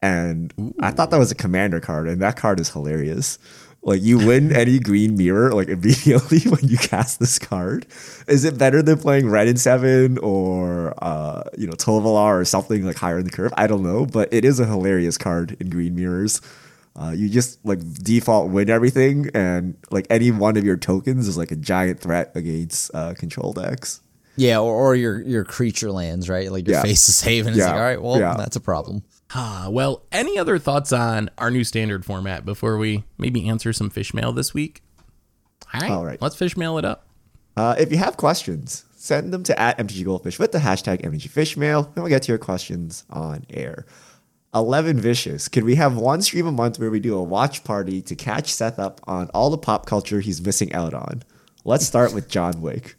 And 0.00 0.74
I 0.80 0.90
thought 0.90 1.10
that 1.10 1.18
was 1.18 1.32
a 1.32 1.34
commander 1.34 1.80
card, 1.80 2.06
and 2.08 2.22
that 2.22 2.36
card 2.36 2.60
is 2.60 2.70
hilarious. 2.70 3.38
Like 3.82 4.02
you 4.02 4.18
win 4.18 4.52
any 4.56 4.78
green 4.78 5.16
mirror 5.16 5.52
like 5.52 5.68
immediately 5.68 6.40
when 6.50 6.68
you 6.68 6.76
cast 6.76 7.18
this 7.18 7.38
card. 7.38 7.86
Is 8.26 8.44
it 8.44 8.58
better 8.58 8.82
than 8.82 8.98
playing 8.98 9.28
red 9.28 9.48
and 9.48 9.60
seven 9.60 10.18
or 10.18 10.94
uh, 11.02 11.42
you 11.56 11.66
know, 11.66 11.72
Tovolar 11.72 12.40
or 12.40 12.44
something 12.44 12.84
like 12.84 12.96
higher 12.96 13.18
in 13.18 13.24
the 13.24 13.30
curve? 13.30 13.52
I 13.56 13.66
don't 13.66 13.82
know, 13.82 14.06
but 14.06 14.32
it 14.32 14.44
is 14.44 14.60
a 14.60 14.66
hilarious 14.66 15.18
card 15.18 15.56
in 15.60 15.70
green 15.70 15.94
mirrors. 15.94 16.40
Uh, 16.94 17.10
you 17.10 17.28
just 17.28 17.64
like 17.64 17.78
default 18.02 18.50
win 18.50 18.68
everything, 18.68 19.30
and 19.32 19.76
like 19.90 20.06
any 20.10 20.32
one 20.32 20.56
of 20.56 20.64
your 20.64 20.76
tokens 20.76 21.28
is 21.28 21.38
like 21.38 21.52
a 21.52 21.56
giant 21.56 22.00
threat 22.00 22.32
against 22.34 22.92
uh, 22.92 23.14
control 23.14 23.52
decks. 23.52 24.00
Yeah, 24.38 24.60
or, 24.60 24.72
or 24.74 24.94
your 24.96 25.20
your 25.20 25.44
creature 25.44 25.90
lands, 25.90 26.28
right? 26.28 26.50
Like 26.50 26.66
your 26.66 26.76
Yeah. 26.76 26.82
face 26.82 27.08
is 27.08 27.16
safe, 27.16 27.44
and 27.46 27.54
it's 27.56 27.58
Yeah. 27.58 27.72
like, 27.72 27.74
all 27.74 27.80
right, 27.80 28.02
well, 28.02 28.18
Yeah. 28.18 28.34
that's 28.38 28.56
a 28.56 28.60
problem. 28.60 29.02
Ah, 29.34 29.66
well, 29.70 30.02
any 30.10 30.38
other 30.38 30.58
thoughts 30.58 30.92
on 30.92 31.28
our 31.36 31.50
new 31.50 31.64
standard 31.64 32.04
format 32.04 32.46
before 32.46 32.78
we 32.78 33.04
maybe 33.18 33.46
answer 33.48 33.72
some 33.74 33.90
fish 33.90 34.14
mail 34.14 34.32
this 34.32 34.54
week? 34.54 34.82
All 35.74 35.80
right, 35.80 35.90
All 35.90 36.04
right. 36.04 36.22
let's 36.22 36.36
fish 36.36 36.56
mail 36.56 36.78
it 36.78 36.84
up. 36.84 37.06
Uh, 37.56 37.74
if 37.78 37.90
you 37.92 37.98
have 37.98 38.16
questions, 38.16 38.84
send 38.96 39.32
them 39.32 39.42
to 39.42 39.60
at 39.60 39.76
MTG 39.78 40.04
Goldfish 40.04 40.38
with 40.38 40.52
the 40.52 40.58
hashtag 40.60 41.04
MTG 41.04 41.28
Fishmail, 41.28 41.86
and 41.86 41.96
we'll 41.96 42.06
get 42.08 42.22
to 42.22 42.32
your 42.32 42.38
questions 42.38 43.04
on 43.10 43.44
air. 43.50 43.84
11 44.54 44.98
Vicious. 44.98 45.48
Could 45.48 45.64
we 45.64 45.74
have 45.74 45.96
one 45.96 46.22
stream 46.22 46.46
a 46.46 46.52
month 46.52 46.78
where 46.78 46.90
we 46.90 47.00
do 47.00 47.14
a 47.16 47.22
watch 47.22 47.64
party 47.64 48.00
to 48.02 48.14
catch 48.16 48.52
Seth 48.52 48.78
up 48.78 49.00
on 49.06 49.28
all 49.34 49.50
the 49.50 49.58
pop 49.58 49.84
culture 49.84 50.20
he's 50.20 50.40
missing 50.40 50.72
out 50.72 50.94
on? 50.94 51.22
Let's 51.66 51.84
start 51.86 52.14
with 52.14 52.28
John 52.28 52.62
Wick. 52.62 52.96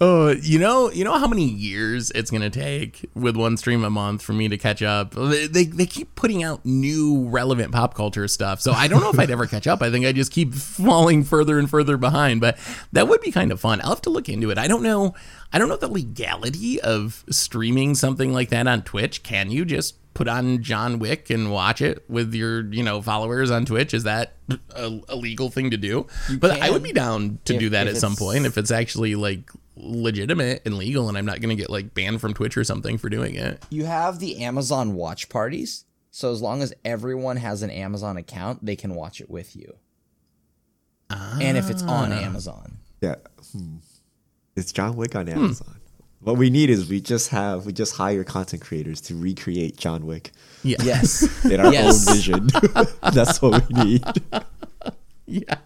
Oh, 0.00 0.34
you 0.42 0.58
know, 0.58 0.90
you 0.90 1.04
know 1.04 1.18
how 1.18 1.26
many 1.26 1.44
years 1.44 2.10
it's 2.12 2.30
gonna 2.30 2.50
take 2.50 3.08
with 3.14 3.36
one 3.36 3.56
stream 3.56 3.84
a 3.84 3.90
month 3.90 4.22
for 4.22 4.32
me 4.32 4.48
to 4.48 4.58
catch 4.58 4.82
up. 4.82 5.12
They, 5.12 5.46
they 5.46 5.64
they 5.64 5.86
keep 5.86 6.14
putting 6.14 6.42
out 6.42 6.64
new 6.64 7.28
relevant 7.28 7.72
pop 7.72 7.94
culture 7.94 8.26
stuff, 8.28 8.60
so 8.60 8.72
I 8.72 8.88
don't 8.88 9.00
know 9.00 9.10
if 9.10 9.18
I'd 9.18 9.30
ever 9.30 9.46
catch 9.46 9.66
up. 9.66 9.82
I 9.82 9.90
think 9.90 10.06
I 10.06 10.12
just 10.12 10.32
keep 10.32 10.54
falling 10.78 11.24
further 11.24 11.58
and 11.58 11.68
further 11.68 11.96
behind. 11.96 12.40
But 12.40 12.58
that 12.92 13.08
would 13.08 13.20
be 13.20 13.30
kind 13.30 13.52
of 13.52 13.60
fun. 13.60 13.80
I'll 13.82 13.90
have 13.90 14.02
to 14.02 14.10
look 14.10 14.28
into 14.28 14.50
it. 14.50 14.58
I 14.58 14.68
don't 14.68 14.82
know. 14.82 15.14
I 15.52 15.58
don't 15.58 15.68
know 15.68 15.76
the 15.76 15.88
legality 15.88 16.80
of 16.80 17.24
streaming 17.30 17.94
something 17.94 18.32
like 18.32 18.50
that 18.50 18.66
on 18.66 18.82
Twitch. 18.82 19.22
Can 19.22 19.50
you 19.50 19.64
just 19.64 19.96
put 20.14 20.28
on 20.28 20.62
John 20.62 20.98
Wick 20.98 21.30
and 21.30 21.50
watch 21.52 21.80
it 21.80 22.04
with 22.08 22.34
your 22.34 22.64
you 22.72 22.82
know 22.82 23.00
followers 23.00 23.50
on 23.50 23.64
Twitch? 23.64 23.94
Is 23.94 24.02
that 24.04 24.34
a, 24.74 25.00
a 25.08 25.16
legal 25.16 25.48
thing 25.50 25.70
to 25.70 25.76
do? 25.76 26.06
but 26.38 26.60
I 26.60 26.70
would 26.70 26.82
be 26.82 26.92
down 26.92 27.38
to 27.46 27.54
If- 27.54 27.60
do 27.60 27.68
that 27.70 27.86
at 27.86 27.96
some 27.96 28.16
point 28.16 28.44
if 28.46 28.58
it's 28.58 28.70
actually 28.70 29.14
like 29.14 29.50
legitimate 29.76 30.60
and 30.66 30.76
legal 30.76 31.08
and 31.08 31.16
I'm 31.16 31.24
not 31.24 31.40
going 31.40 31.56
to 31.56 31.60
get 31.60 31.70
like 31.70 31.94
banned 31.94 32.20
from 32.20 32.34
Twitch 32.34 32.56
or 32.56 32.64
something 32.64 32.98
for 32.98 33.08
doing 33.08 33.36
it. 33.36 33.64
You 33.70 33.84
have 33.84 34.18
the 34.18 34.42
Amazon 34.42 34.94
watch 34.94 35.28
parties. 35.28 35.84
So 36.10 36.32
as 36.32 36.42
long 36.42 36.62
as 36.62 36.74
everyone 36.84 37.36
has 37.36 37.62
an 37.62 37.70
Amazon 37.70 38.16
account, 38.16 38.66
they 38.66 38.74
can 38.74 38.94
watch 38.96 39.20
it 39.20 39.30
with 39.30 39.54
you. 39.54 39.76
And 41.10 41.56
if 41.56 41.70
it's 41.70 41.82
on 41.82 42.12
Amazon. 42.12 42.78
Yeah. 43.00 43.16
Hmm. 43.52 43.76
It's 44.58 44.72
John 44.72 44.96
Wick 44.96 45.14
on 45.16 45.28
Amazon. 45.28 45.76
What 46.20 46.36
we 46.36 46.50
need 46.50 46.68
is 46.68 46.88
we 46.90 47.00
just 47.00 47.30
have 47.30 47.64
we 47.64 47.72
just 47.72 47.94
hire 47.96 48.24
content 48.24 48.60
creators 48.62 49.00
to 49.02 49.14
recreate 49.14 49.76
John 49.76 50.04
Wick 50.04 50.32
Yeah. 50.64 50.78
Yes. 50.82 51.44
in 51.50 51.60
our 51.60 51.72
Yes. 51.72 52.06
own 52.08 52.14
vision. 52.16 52.48
That's 53.12 53.40
what 53.40 53.66
we 53.68 53.84
need. 53.84 54.02
Yeah. 55.30 55.56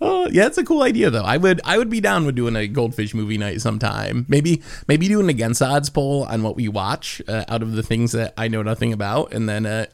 Oh, 0.00 0.28
yeah, 0.30 0.46
it's 0.46 0.58
a 0.58 0.64
cool 0.64 0.82
idea 0.82 1.10
though. 1.10 1.22
I 1.24 1.36
would 1.36 1.60
I 1.64 1.76
would 1.78 1.90
be 1.90 2.00
down 2.00 2.24
with 2.24 2.34
doing 2.36 2.54
a 2.56 2.66
goldfish 2.68 3.14
movie 3.14 3.36
night 3.38 3.60
sometime. 3.60 4.26
Maybe 4.28 4.62
maybe 4.86 5.08
do 5.08 5.18
an 5.20 5.28
against 5.28 5.60
odds 5.62 5.90
poll 5.90 6.24
on 6.24 6.42
what 6.42 6.56
we 6.56 6.68
watch 6.68 7.20
uh, 7.28 7.44
out 7.48 7.62
of 7.62 7.72
the 7.72 7.82
things 7.82 8.12
that 8.12 8.32
I 8.36 8.48
know 8.48 8.62
nothing 8.62 8.92
about, 8.92 9.32
and 9.32 9.48
then 9.48 9.66
uh, 9.66 9.86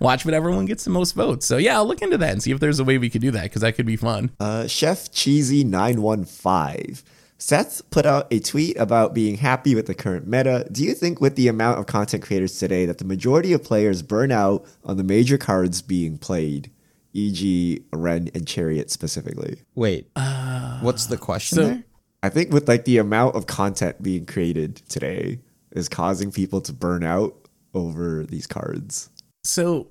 watch 0.00 0.24
what 0.24 0.32
everyone 0.34 0.64
gets 0.66 0.84
the 0.84 0.90
most 0.90 1.12
votes. 1.12 1.44
So 1.46 1.56
yeah, 1.56 1.76
I'll 1.76 1.86
look 1.86 2.02
into 2.02 2.18
that 2.18 2.30
and 2.30 2.42
see 2.42 2.50
if 2.50 2.60
there's 2.60 2.78
a 2.78 2.84
way 2.84 2.98
we 2.98 3.10
could 3.10 3.22
do 3.22 3.30
that 3.32 3.44
because 3.44 3.62
that 3.62 3.74
could 3.74 3.86
be 3.86 3.96
fun. 3.96 4.30
Uh, 4.40 4.66
Chef 4.66 5.10
Cheesy 5.12 5.64
nine 5.64 6.00
one 6.02 6.24
five. 6.24 7.02
Seth 7.38 7.88
put 7.90 8.04
out 8.04 8.26
a 8.32 8.40
tweet 8.40 8.76
about 8.78 9.14
being 9.14 9.36
happy 9.36 9.74
with 9.76 9.86
the 9.86 9.94
current 9.94 10.26
meta. 10.26 10.66
Do 10.72 10.82
you 10.82 10.92
think, 10.92 11.20
with 11.20 11.36
the 11.36 11.46
amount 11.46 11.78
of 11.78 11.86
content 11.86 12.24
creators 12.24 12.58
today, 12.58 12.84
that 12.86 12.98
the 12.98 13.04
majority 13.04 13.52
of 13.52 13.62
players 13.62 14.02
burn 14.02 14.32
out 14.32 14.66
on 14.84 14.96
the 14.96 15.04
major 15.04 15.38
cards 15.38 15.80
being 15.80 16.18
played, 16.18 16.72
e.g., 17.12 17.84
Wrenn 17.92 18.28
and 18.34 18.46
Chariot 18.46 18.90
specifically? 18.90 19.62
Wait. 19.76 20.10
Uh, 20.16 20.80
what's 20.80 21.06
the 21.06 21.16
question 21.16 21.56
so- 21.56 21.64
there? 21.64 21.84
I 22.20 22.28
think 22.30 22.52
with 22.52 22.66
like 22.66 22.84
the 22.84 22.98
amount 22.98 23.36
of 23.36 23.46
content 23.46 24.02
being 24.02 24.26
created 24.26 24.74
today 24.88 25.38
is 25.70 25.88
causing 25.88 26.32
people 26.32 26.60
to 26.62 26.72
burn 26.72 27.04
out 27.04 27.48
over 27.74 28.24
these 28.24 28.48
cards. 28.48 29.10
So 29.44 29.90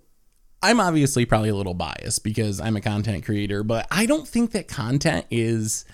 I'm 0.62 0.82
obviously 0.82 1.26
probably 1.26 1.48
a 1.48 1.56
little 1.56 1.74
biased 1.74 2.26
because 2.26 2.60
I'm 2.60 2.76
a 2.76 2.82
content 2.82 3.24
creator, 3.24 3.64
but 3.64 3.88
I 3.92 4.06
don't 4.06 4.28
think 4.28 4.52
that 4.52 4.68
content 4.68 5.26
is 5.32 5.86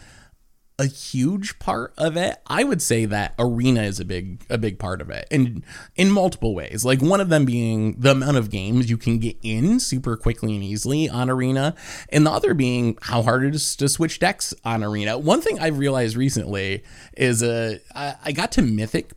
a 0.84 0.88
huge 0.88 1.58
part 1.60 1.94
of 1.98 2.18
it. 2.18 2.38
I 2.46 2.64
would 2.64 2.82
say 2.82 3.06
that 3.06 3.34
arena 3.40 3.84
is 3.84 4.00
a 4.00 4.06
big 4.06 4.46
a 4.50 4.58
big 4.58 4.78
part 4.78 5.02
of 5.02 5.10
it. 5.10 5.28
And 5.32 5.64
in 5.96 6.12
multiple 6.12 6.54
ways. 6.54 6.84
Like 6.86 7.02
one 7.02 7.22
of 7.22 7.30
them 7.30 7.46
being 7.46 7.96
the 8.00 8.12
amount 8.12 8.38
of 8.38 8.50
games 8.50 8.90
you 8.90 8.98
can 8.98 9.18
get 9.18 9.38
in 9.42 9.80
super 9.80 10.18
quickly 10.18 10.56
and 10.56 10.64
easily 10.64 11.10
on 11.10 11.30
arena, 11.30 11.76
and 12.10 12.26
the 12.26 12.32
other 12.32 12.54
being 12.54 12.98
how 13.02 13.22
hard 13.22 13.44
it 13.46 13.56
is 13.56 13.76
to 13.78 13.88
switch 13.88 14.20
decks 14.20 14.54
on 14.64 14.84
arena. 14.84 15.18
One 15.18 15.42
thing 15.42 15.60
I've 15.60 15.80
realized 15.80 16.16
recently 16.16 16.84
is 17.18 17.42
uh 17.42 17.78
I, 17.96 18.16
I 18.26 18.32
got 18.34 18.52
to 18.54 18.62
mythic 18.62 19.14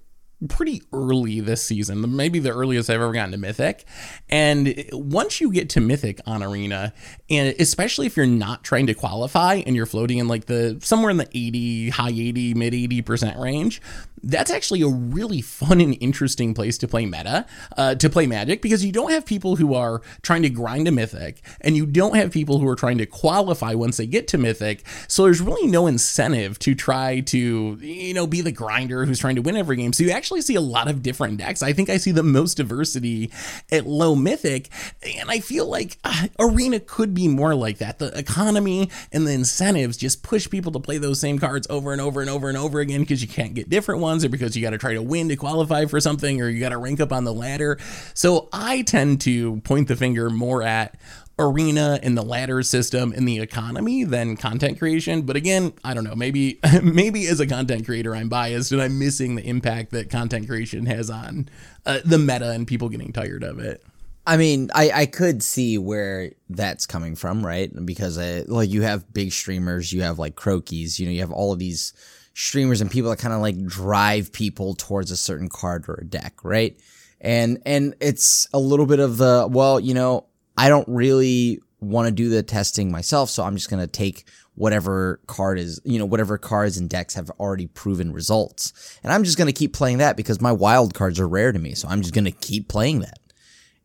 pretty 0.49 0.83
early 0.93 1.41
this 1.41 1.63
season, 1.63 2.15
maybe 2.15 2.39
the 2.39 2.53
earliest 2.53 2.91
I've 2.91 2.97
ever 3.01 3.13
gotten 3.13 3.33
to 3.33 3.39
Mythic. 3.39 3.85
And 4.29 4.85
once 4.93 5.41
you 5.41 5.51
get 5.51 5.71
to 5.71 5.81
Mythic 5.81 6.21
on 6.27 6.43
Arena, 6.43 6.93
and 7.31 7.55
especially 7.59 8.07
if 8.07 8.17
you're 8.17 8.27
not 8.27 8.63
trying 8.63 8.87
to 8.89 8.95
qualify 8.95 9.63
and 9.67 9.75
you're 9.75 9.87
floating 9.87 10.19
in 10.19 10.29
like 10.29 10.47
the 10.47 10.79
somewhere 10.83 11.11
in 11.11 11.17
the 11.17 11.29
80, 11.33 11.91
high 11.91 12.11
80, 12.11 12.55
mid 12.55 12.73
80% 12.75 13.41
range, 13.41 13.81
that's 14.23 14.51
actually 14.51 14.83
a 14.83 14.89
really 14.89 15.41
fun 15.41 15.81
and 15.81 15.97
interesting 16.01 16.53
place 16.53 16.77
to 16.79 16.89
play 16.89 17.07
meta, 17.07 17.47
uh, 17.77 17.95
to 17.95 18.11
play 18.11 18.27
Magic, 18.27 18.61
because 18.61 18.85
you 18.85 18.93
don't 18.93 19.11
have 19.11 19.25
people 19.25 19.57
who 19.57 19.75
are 19.75 20.03
trying 20.23 20.43
to 20.43 20.51
grind 20.51 20.89
a 20.89 20.93
Mythic, 20.93 21.43
and 21.61 21.77
you 21.77 21.87
don't 21.87 22.17
have 22.17 22.31
people 22.31 22.59
who 22.59 22.69
are 22.69 22.75
trying 22.75 22.99
to 22.99 23.07
qualify 23.07 23.75
once 23.75 23.97
they 23.99 24.07
get 24.07 24.27
to 24.29 24.39
Mythic. 24.39 24.85
So 25.07 25.25
there's 25.25 25.41
really 25.41 25.69
no 25.69 25.87
incentive 25.87 26.59
to 26.61 26.75
try 26.75 27.21
to, 27.21 27.79
you 27.81 28.15
know, 28.15 28.27
be 28.27 28.41
the 28.41 28.53
grinder 28.53 29.05
who's 29.05 29.19
trying 29.19 29.37
to 29.37 29.43
win 29.43 29.57
every 29.57 29.77
game. 29.77 29.93
So 29.93 30.03
you 30.03 30.11
actually 30.11 30.26
see 30.27 30.55
a 30.55 30.61
lot 30.61 30.89
of 30.89 31.03
different 31.03 31.39
decks. 31.39 31.63
I 31.63 31.73
think 31.73 31.89
I 31.89 31.97
see 31.97 32.13
the 32.13 32.23
most 32.23 32.57
diversity 32.57 33.31
at 33.71 33.87
low 33.87 34.15
Mythic, 34.15 34.71
and 35.03 35.31
I 35.31 35.41
feel 35.41 35.67
like 35.67 35.99
uh, 36.05 36.29
Arena 36.39 36.81
could 36.81 37.15
be 37.15 37.29
more 37.29 37.55
like 37.55 37.79
that. 37.79 37.99
The 37.99 38.17
economy 38.17 38.91
and 39.13 39.27
the 39.27 39.33
incentives 39.33 39.97
just 39.97 40.23
push 40.23 40.49
people 40.49 40.73
to 40.73 40.81
play 40.81 40.99
those 40.99 41.21
same 41.21 41.39
cards 41.39 41.67
over 41.71 41.93
and 41.93 42.01
over 42.01 42.21
and 42.21 42.31
over 42.31 42.49
and 42.49 42.59
over 42.59 42.81
again 42.81 43.01
because 43.01 43.23
you 43.23 43.29
can't 43.29 43.55
get 43.55 43.71
different 43.71 44.01
ones 44.01 44.25
or 44.25 44.29
because 44.29 44.57
you 44.57 44.63
got 44.63 44.71
to 44.71 44.79
try 44.79 44.95
to 44.95 45.03
win 45.03 45.29
to 45.29 45.37
qualify 45.37 45.85
for 45.87 46.01
something 46.01 46.41
or 46.41 46.49
you 46.49 46.61
got 46.61 46.71
to 46.71 46.79
rank 46.79 47.01
up 47.01 47.13
on 47.13 47.25
the 47.25 47.33
ladder. 47.33 47.79
So 48.15 48.49
I 48.53 48.83
tend 48.83 49.21
to 49.23 49.61
point 49.63 49.89
the 49.89 49.97
finger 49.97 50.31
more 50.31 50.63
at 50.63 50.97
arena 51.39 51.99
and 52.03 52.17
the 52.17 52.23
ladder 52.23 52.63
system 52.63 53.13
and 53.13 53.29
the 53.29 53.41
economy 53.41 54.05
than 54.05 54.37
content 54.37 54.79
creation 54.79 55.21
but 55.23 55.37
again 55.37 55.73
i 55.85 55.93
don't 55.93 56.05
know 56.05 56.15
maybe 56.15 56.59
maybe 56.83 57.27
as 57.27 57.41
a 57.41 57.47
content 57.47 57.85
creator 57.85 58.17
i'm 58.17 58.29
biased 58.29 58.73
and 58.73 58.81
i'm 58.81 58.99
missing 58.99 59.35
the 59.35 59.47
impact 59.47 59.91
that 59.91 60.09
content 60.09 60.49
creation 60.49 60.87
has 60.87 61.11
on 61.11 61.47
uh, 61.85 61.99
the 62.05 62.19
meta 62.19 62.51
and 62.51 62.67
people 62.67 62.89
getting 62.89 63.13
tired 63.13 63.45
of 63.45 63.59
it 63.59 63.85
I 64.29 64.37
mean, 64.37 64.71
I, 64.75 64.91
I 64.91 65.07
could 65.07 65.41
see 65.41 65.79
where 65.79 66.33
that's 66.51 66.85
coming 66.85 67.15
from, 67.15 67.47
right? 67.47 67.71
Because 67.87 68.19
uh, 68.19 68.43
like 68.49 68.71
you 68.71 68.83
have 68.83 69.13
big 69.15 69.31
streamers, 69.31 69.93
you 69.93 70.03
have 70.03 70.19
like 70.19 70.35
Crokeyz, 70.35 70.99
you 70.99 71.07
know, 71.07 71.13
you 71.13 71.21
have 71.21 71.31
all 71.31 71.53
of 71.53 71.61
these 71.61 71.93
streamers 72.35 72.81
and 72.81 72.91
people 72.91 73.11
that 73.11 73.19
kind 73.19 73.33
of 73.33 73.41
like 73.41 73.65
drive 73.65 74.33
people 74.33 74.75
towards 74.75 75.13
a 75.13 75.17
certain 75.17 75.49
card 75.49 75.89
or 75.89 75.95
a 75.95 76.05
deck, 76.05 76.45
right? 76.45 76.77
And 77.21 77.63
and 77.65 77.95
it's 78.01 78.49
a 78.53 78.59
little 78.59 78.85
bit 78.87 78.99
of 78.99 79.17
the 79.17 79.49
well, 79.49 79.79
you 79.79 79.95
know, 79.95 80.27
I 80.57 80.69
don't 80.69 80.89
really 80.89 81.61
want 81.81 82.07
to 82.07 82.13
do 82.13 82.29
the 82.29 82.43
testing 82.43 82.91
myself, 82.91 83.31
so 83.31 83.43
I'm 83.45 83.57
just 83.57 83.71
gonna 83.71 83.87
take 83.87 84.25
whatever 84.55 85.21
card 85.27 85.59
is, 85.59 85.81
you 85.85 85.99
know, 85.99 86.07
whatever 86.07 86.39
cards 86.39 86.79
and 86.79 86.89
decks 86.89 87.15
have 87.15 87.31
already 87.39 87.67
proven 87.67 88.13
results, 88.13 88.99
and 89.03 89.13
I'm 89.13 89.25
just 89.25 89.39
gonna 89.39 89.53
keep 89.53 89.73
playing 89.73 89.99
that 89.99 90.17
because 90.17 90.41
my 90.41 90.53
wild 90.53 90.95
cards 90.95 91.21
are 91.21 91.29
rare 91.29 91.53
to 91.53 91.59
me, 91.59 91.75
so 91.75 91.89
I'm 91.89 92.03
just 92.03 92.15
gonna 92.15 92.31
keep 92.31 92.69
playing 92.69 93.01
that. 93.01 93.19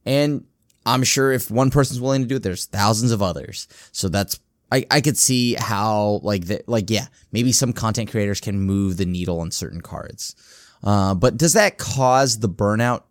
And 0.05 0.45
I'm 0.85 1.03
sure 1.03 1.31
if 1.31 1.51
one 1.51 1.69
person's 1.69 2.01
willing 2.01 2.23
to 2.23 2.27
do 2.27 2.37
it, 2.37 2.43
there's 2.43 2.65
thousands 2.65 3.11
of 3.11 3.21
others. 3.21 3.67
So 3.91 4.09
that's 4.09 4.39
I, 4.71 4.85
I 4.89 5.01
could 5.01 5.17
see 5.17 5.55
how 5.55 6.21
like 6.23 6.45
the, 6.45 6.63
like 6.65 6.89
yeah 6.89 7.07
maybe 7.31 7.51
some 7.51 7.73
content 7.73 8.09
creators 8.09 8.39
can 8.39 8.59
move 8.59 8.97
the 8.97 9.05
needle 9.05 9.41
on 9.41 9.51
certain 9.51 9.81
cards, 9.81 10.35
uh, 10.83 11.13
but 11.13 11.37
does 11.37 11.53
that 11.53 11.77
cause 11.77 12.39
the 12.39 12.49
burnout? 12.49 13.03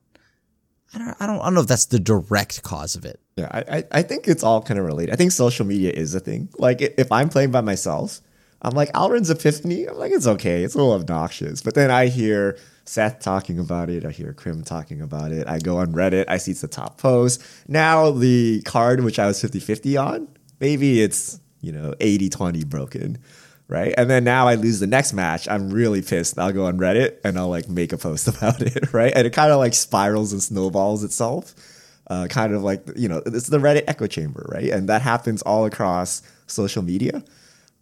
I 0.94 0.98
don't 0.98 1.16
I 1.20 1.26
don't 1.26 1.40
I 1.40 1.44
don't 1.44 1.54
know 1.54 1.60
if 1.60 1.66
that's 1.66 1.86
the 1.86 2.00
direct 2.00 2.62
cause 2.62 2.96
of 2.96 3.04
it. 3.04 3.20
Yeah, 3.40 3.64
I, 3.70 3.84
I, 3.90 4.02
think 4.02 4.28
it's 4.28 4.42
all 4.42 4.60
kind 4.60 4.78
of 4.78 4.84
related. 4.84 5.12
I 5.12 5.16
think 5.16 5.32
social 5.32 5.64
media 5.64 5.92
is 5.92 6.14
a 6.14 6.20
thing. 6.20 6.50
Like 6.58 6.82
if 6.82 7.10
I'm 7.10 7.30
playing 7.30 7.52
by 7.52 7.62
myself, 7.62 8.20
I'm 8.60 8.74
like 8.74 8.92
Alrund's 8.92 9.30
Epiphany. 9.30 9.86
I'm 9.86 9.96
like 9.96 10.12
it's 10.12 10.26
okay. 10.26 10.62
It's 10.62 10.74
a 10.74 10.78
little 10.78 10.92
obnoxious. 10.92 11.62
But 11.62 11.74
then 11.74 11.90
I 11.90 12.08
hear 12.08 12.58
Seth 12.84 13.20
talking 13.20 13.58
about 13.58 13.88
it. 13.88 14.04
I 14.04 14.10
hear 14.10 14.34
Krim 14.34 14.62
talking 14.62 15.00
about 15.00 15.32
it. 15.32 15.48
I 15.48 15.58
go 15.58 15.78
on 15.78 15.94
Reddit. 15.94 16.26
I 16.28 16.36
see 16.36 16.50
it's 16.50 16.60
the 16.60 16.68
top 16.68 16.98
post. 16.98 17.42
Now 17.66 18.10
the 18.10 18.60
card 18.62 19.02
which 19.04 19.18
I 19.18 19.26
was 19.26 19.42
50-50 19.42 20.04
on, 20.04 20.28
maybe 20.60 21.00
it's 21.00 21.40
you 21.62 21.72
know 21.72 21.94
80-20 21.98 22.66
broken. 22.66 23.18
Right. 23.68 23.94
And 23.96 24.10
then 24.10 24.24
now 24.24 24.48
I 24.48 24.56
lose 24.56 24.80
the 24.80 24.88
next 24.88 25.12
match. 25.12 25.48
I'm 25.48 25.70
really 25.70 26.02
pissed. 26.02 26.38
I'll 26.38 26.52
go 26.52 26.66
on 26.66 26.76
Reddit 26.76 27.18
and 27.22 27.38
I'll 27.38 27.48
like 27.48 27.68
make 27.68 27.92
a 27.92 27.98
post 27.98 28.26
about 28.36 28.60
it. 28.60 28.92
Right. 28.92 29.12
And 29.14 29.26
it 29.26 29.32
kind 29.32 29.50
of 29.52 29.58
like 29.58 29.74
spirals 29.74 30.32
and 30.32 30.42
snowballs 30.42 31.04
itself 31.04 31.54
uh, 32.10 32.26
kind 32.26 32.52
of 32.52 32.62
like 32.62 32.82
you 32.96 33.08
know 33.08 33.22
it's 33.24 33.46
the 33.46 33.58
Reddit 33.58 33.84
echo 33.86 34.06
chamber, 34.06 34.44
right? 34.50 34.68
And 34.68 34.88
that 34.88 35.00
happens 35.00 35.40
all 35.42 35.64
across 35.64 36.22
social 36.46 36.82
media. 36.82 37.22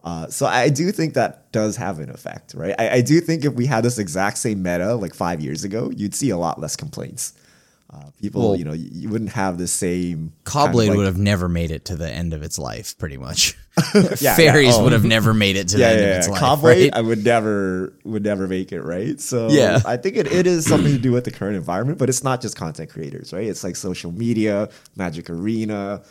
Uh, 0.05 0.29
so 0.29 0.47
I 0.47 0.69
do 0.69 0.93
think 0.93 1.15
that 1.15 1.51
does 1.51 1.77
have 1.77 1.99
an 1.99 2.09
effect, 2.11 2.55
right? 2.55 2.75
I, 2.79 2.91
I 2.91 3.01
do 3.01 3.21
think 3.21 3.45
if 3.45 3.55
we 3.55 3.67
had 3.67 3.83
this 3.83 3.99
exact 3.99 4.39
same 4.39 4.63
meta 4.63 4.95
like 4.95 5.13
five 5.13 5.41
years 5.41 5.65
ago, 5.65 5.91
you'd 5.97 6.15
see 6.15 6.31
a 6.31 6.37
lot 6.37 6.61
less 6.61 6.77
complaints. 6.77 7.33
Uh, 7.91 8.11
people, 8.21 8.51
Well- 8.51 8.57
you 8.57 8.65
know, 8.65 8.75
you, 8.75 8.89
you 8.93 9.09
wouldn't 9.09 9.31
have 9.33 9.57
the 9.57 9.67
same 9.67 10.33
kind 10.45 10.69
of 10.69 10.75
like- 10.75 10.91
would 10.91 11.07
have 11.07 11.17
never 11.17 11.49
made 11.49 11.71
it 11.71 11.87
to 11.87 11.97
the 11.97 12.11
end 12.11 12.35
of 12.35 12.43
its 12.43 12.59
life, 12.59 12.97
pretty 12.99 13.17
much. 13.17 13.57
Yeah, 14.21 14.35
Fairies 14.37 14.75
yeah, 14.75 14.75
oh. 14.75 14.83
would 14.85 14.93
have 14.93 15.05
never 15.05 15.33
made 15.33 15.57
it 15.57 15.69
to 15.69 15.77
the 15.77 15.83
yeah, 15.83 15.89
end 15.91 16.01
yeah, 16.01 16.07
of 16.07 16.17
its 16.19 16.29
life. 16.29 16.41
Caw-Blade, 16.41 16.93
right? 16.93 16.99
I 16.99 17.01
would 17.01 17.25
never 17.25 17.95
would 18.05 18.25
never 18.25 18.47
make 18.49 18.73
it, 18.73 18.83
right? 18.83 19.19
So 19.21 19.49
Yeah. 19.51 19.81
I 19.87 19.97
think 19.97 20.17
it, 20.17 20.27
it 20.31 20.47
is 20.47 20.67
something 20.67 20.93
to 20.93 20.99
do 20.99 21.13
with 21.13 21.25
the 21.25 21.31
current 21.31 21.57
environment, 21.57 21.99
but 21.99 22.09
it's 22.09 22.23
not 22.25 22.41
just 22.43 22.57
content 22.57 22.91
creators, 22.91 23.33
right? 23.33 23.47
It's 23.47 23.63
like 23.65 23.77
social 23.77 24.11
media, 24.13 24.69
Magic 24.97 25.31
Arena. 25.31 26.03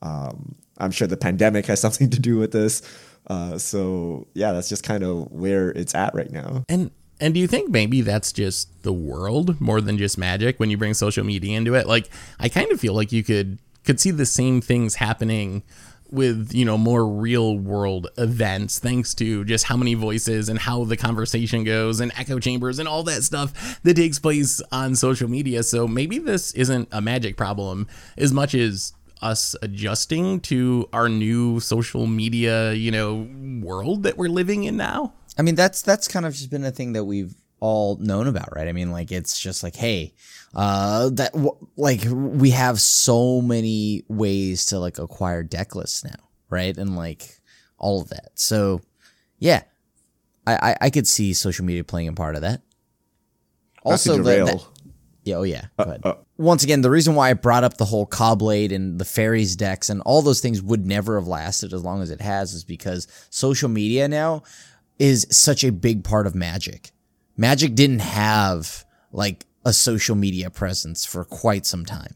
Um, 0.00 0.54
I'm 0.78 0.92
sure 0.92 1.06
the 1.08 1.16
pandemic 1.16 1.66
has 1.66 1.80
something 1.86 2.08
to 2.10 2.20
do 2.20 2.38
with 2.38 2.52
this. 2.52 2.82
Uh, 3.26 3.58
so 3.58 4.26
yeah, 4.34 4.52
that's 4.52 4.68
just 4.68 4.84
kind 4.84 5.02
of 5.02 5.30
where 5.30 5.70
it's 5.70 5.94
at 5.94 6.14
right 6.14 6.30
now. 6.30 6.64
And 6.68 6.90
and 7.20 7.34
do 7.34 7.40
you 7.40 7.46
think 7.46 7.70
maybe 7.70 8.00
that's 8.00 8.32
just 8.32 8.82
the 8.82 8.92
world 8.92 9.60
more 9.60 9.80
than 9.80 9.98
just 9.98 10.18
magic 10.18 10.58
when 10.60 10.70
you 10.70 10.76
bring 10.76 10.94
social 10.94 11.24
media 11.24 11.56
into 11.56 11.74
it? 11.74 11.86
Like 11.86 12.08
I 12.38 12.48
kind 12.48 12.70
of 12.70 12.80
feel 12.80 12.94
like 12.94 13.12
you 13.12 13.24
could 13.24 13.58
could 13.84 14.00
see 14.00 14.10
the 14.10 14.26
same 14.26 14.60
things 14.60 14.96
happening 14.96 15.62
with, 16.10 16.52
you 16.54 16.64
know, 16.64 16.78
more 16.78 17.06
real 17.06 17.58
world 17.58 18.08
events 18.16 18.78
thanks 18.78 19.14
to 19.14 19.44
just 19.44 19.64
how 19.64 19.76
many 19.76 19.94
voices 19.94 20.48
and 20.48 20.58
how 20.58 20.84
the 20.84 20.96
conversation 20.96 21.64
goes 21.64 22.00
and 22.00 22.12
echo 22.16 22.38
chambers 22.38 22.78
and 22.78 22.88
all 22.88 23.02
that 23.02 23.22
stuff 23.22 23.80
that 23.82 23.94
takes 23.94 24.18
place 24.18 24.60
on 24.72 24.94
social 24.94 25.28
media. 25.28 25.62
So 25.62 25.86
maybe 25.86 26.18
this 26.18 26.52
isn't 26.52 26.88
a 26.92 27.00
magic 27.00 27.36
problem 27.36 27.86
as 28.16 28.32
much 28.32 28.54
as 28.54 28.92
us 29.22 29.54
adjusting 29.62 30.40
to 30.40 30.88
our 30.92 31.08
new 31.08 31.60
social 31.60 32.06
media, 32.06 32.72
you 32.72 32.90
know, 32.90 33.28
world 33.62 34.02
that 34.04 34.16
we're 34.16 34.28
living 34.28 34.64
in 34.64 34.76
now. 34.76 35.14
I 35.38 35.42
mean, 35.42 35.54
that's 35.54 35.82
that's 35.82 36.08
kind 36.08 36.26
of 36.26 36.34
just 36.34 36.50
been 36.50 36.64
a 36.64 36.70
thing 36.70 36.92
that 36.94 37.04
we've 37.04 37.34
all 37.60 37.96
known 37.96 38.26
about, 38.28 38.54
right? 38.54 38.68
I 38.68 38.72
mean, 38.72 38.90
like 38.92 39.10
it's 39.12 39.38
just 39.38 39.62
like, 39.62 39.74
hey, 39.76 40.14
uh, 40.54 41.10
that 41.10 41.32
w- 41.32 41.56
like 41.76 42.02
we 42.10 42.50
have 42.50 42.80
so 42.80 43.40
many 43.40 44.04
ways 44.08 44.66
to 44.66 44.78
like 44.78 44.98
acquire 44.98 45.42
deck 45.42 45.74
lists 45.74 46.04
now, 46.04 46.16
right? 46.50 46.76
And 46.76 46.96
like 46.96 47.40
all 47.78 48.00
of 48.00 48.08
that. 48.10 48.30
So, 48.34 48.80
yeah, 49.38 49.62
I, 50.46 50.70
I 50.70 50.76
I 50.82 50.90
could 50.90 51.06
see 51.06 51.32
social 51.32 51.64
media 51.64 51.84
playing 51.84 52.08
a 52.08 52.12
part 52.12 52.34
of 52.36 52.42
that. 52.42 52.62
Also, 53.84 54.12
the, 54.24 54.30
that- 54.46 54.64
yeah, 55.24 55.36
oh 55.36 55.42
yeah. 55.44 55.64
Go 55.76 55.84
ahead. 55.84 56.00
Once 56.38 56.62
again, 56.62 56.82
the 56.82 56.90
reason 56.90 57.16
why 57.16 57.30
I 57.30 57.34
brought 57.34 57.64
up 57.64 57.76
the 57.76 57.84
whole 57.84 58.06
Caw-Blade 58.06 58.70
and 58.70 58.98
the 58.98 59.04
fairies 59.04 59.56
decks 59.56 59.90
and 59.90 60.00
all 60.02 60.22
those 60.22 60.40
things 60.40 60.62
would 60.62 60.86
never 60.86 61.18
have 61.18 61.26
lasted 61.26 61.72
as 61.72 61.82
long 61.82 62.00
as 62.00 62.12
it 62.12 62.20
has 62.20 62.54
is 62.54 62.62
because 62.62 63.08
social 63.28 63.68
media 63.68 64.06
now 64.06 64.44
is 65.00 65.26
such 65.30 65.64
a 65.64 65.72
big 65.72 66.04
part 66.04 66.28
of 66.28 66.36
Magic. 66.36 66.92
Magic 67.36 67.74
didn't 67.74 68.00
have 68.00 68.84
like 69.10 69.46
a 69.64 69.72
social 69.72 70.14
media 70.14 70.48
presence 70.48 71.04
for 71.04 71.24
quite 71.24 71.66
some 71.66 71.84
time. 71.84 72.14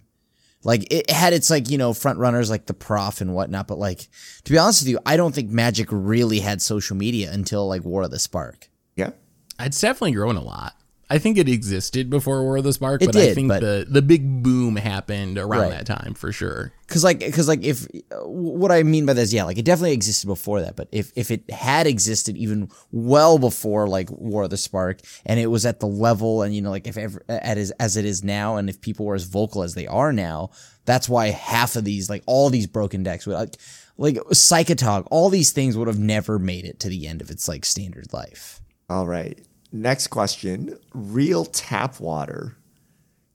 Like 0.65 0.87
it 0.93 1.11
had 1.11 1.33
its 1.33 1.51
like, 1.51 1.69
you 1.69 1.77
know, 1.77 1.93
front 1.93 2.21
runners 2.21 2.49
like 2.49 2.67
the 2.67 2.75
prof 2.75 3.21
and 3.21 3.35
whatnot, 3.35 3.67
but 3.67 3.79
like 3.79 4.09
to 4.45 4.53
be 4.53 4.59
honest 4.59 4.83
with 4.83 4.89
you, 4.89 5.01
I 5.05 5.17
don't 5.17 5.35
think 5.35 5.51
Magic 5.51 5.89
really 5.91 6.39
had 6.39 6.63
social 6.63 6.97
media 6.97 7.33
until 7.33 7.67
like 7.67 7.85
War 7.85 8.03
of 8.03 8.13
the 8.13 8.21
Spark. 8.21 8.69
Yeah. 8.95 9.11
It's 9.59 9.81
definitely 9.81 10.13
grown 10.13 10.37
a 10.37 10.43
lot. 10.43 10.75
I 11.15 11.19
think 11.19 11.37
it 11.37 11.47
existed 11.47 12.09
before 12.09 12.43
War 12.43 12.57
of 12.57 12.65
the 12.65 12.73
Spark, 12.73 13.03
It 13.03 13.07
but 13.07 13.17
I 13.17 13.35
think 13.35 13.49
but- 13.49 13.61
the 13.61 13.87
the 13.89 14.01
big 14.01 14.43
boom 14.43 14.77
happened 14.77 15.37
around 15.37 15.71
Right. 15.71 15.71
that 15.73 15.87
time 15.87 16.15
for 16.15 16.33
sure. 16.33 16.73
Cause 16.89 17.05
like, 17.05 17.21
cause 17.35 17.49
like, 17.49 17.63
if 17.65 17.87
what 18.25 18.73
I 18.73 18.83
mean 18.83 19.05
by 19.07 19.13
this, 19.13 19.33
yeah, 19.33 19.45
like 19.45 19.59
it 19.59 19.65
definitely 19.65 19.93
existed 19.93 20.27
before 20.27 20.63
that. 20.63 20.75
But 20.77 20.89
if 20.91 21.13
if 21.15 21.31
it 21.31 21.51
had 21.51 21.87
existed 21.87 22.37
even 22.39 22.71
well 22.93 23.39
before 23.39 23.89
like 23.89 24.11
War 24.11 24.45
of 24.45 24.51
the 24.51 24.57
Spark, 24.57 25.01
and 25.27 25.39
it 25.39 25.49
was 25.49 25.67
at 25.67 25.81
the 25.81 25.87
level, 25.87 26.43
and 26.43 26.55
you 26.55 26.63
know, 26.63 26.71
like 26.71 26.87
if 26.87 26.97
ever 26.97 27.23
at 27.29 27.59
as 27.59 27.71
as 27.73 27.97
it 27.99 28.05
is 28.07 28.25
now, 28.25 28.57
and 28.57 28.69
if 28.71 28.81
people 28.81 29.05
were 29.07 29.15
as 29.15 29.25
vocal 29.25 29.63
as 29.63 29.75
they 29.75 29.87
are 29.87 30.13
now, 30.15 30.51
that's 30.87 31.09
why 31.11 31.29
half 31.29 31.77
of 31.77 31.85
these, 31.85 32.09
like 32.09 32.23
all 32.27 32.49
these 32.51 32.67
broken 32.67 33.03
decks, 33.03 33.27
would 33.27 33.37
like 33.37 33.57
like 33.99 34.17
Psychotog, 34.33 35.07
all 35.11 35.29
these 35.29 35.53
things 35.53 35.77
would 35.77 35.89
have 35.89 35.99
never 35.99 36.39
made 36.39 36.65
it 36.65 36.81
to 36.81 36.89
the 36.89 37.07
end 37.07 37.21
of 37.21 37.31
its 37.31 37.49
like 37.49 37.65
standard 37.67 38.13
life. 38.15 38.61
All 38.91 39.07
right. 39.07 39.39
Next 39.73 40.09
question. 40.09 40.79
Real 40.93 41.47
tap 41.47 41.99
water. 41.99 42.57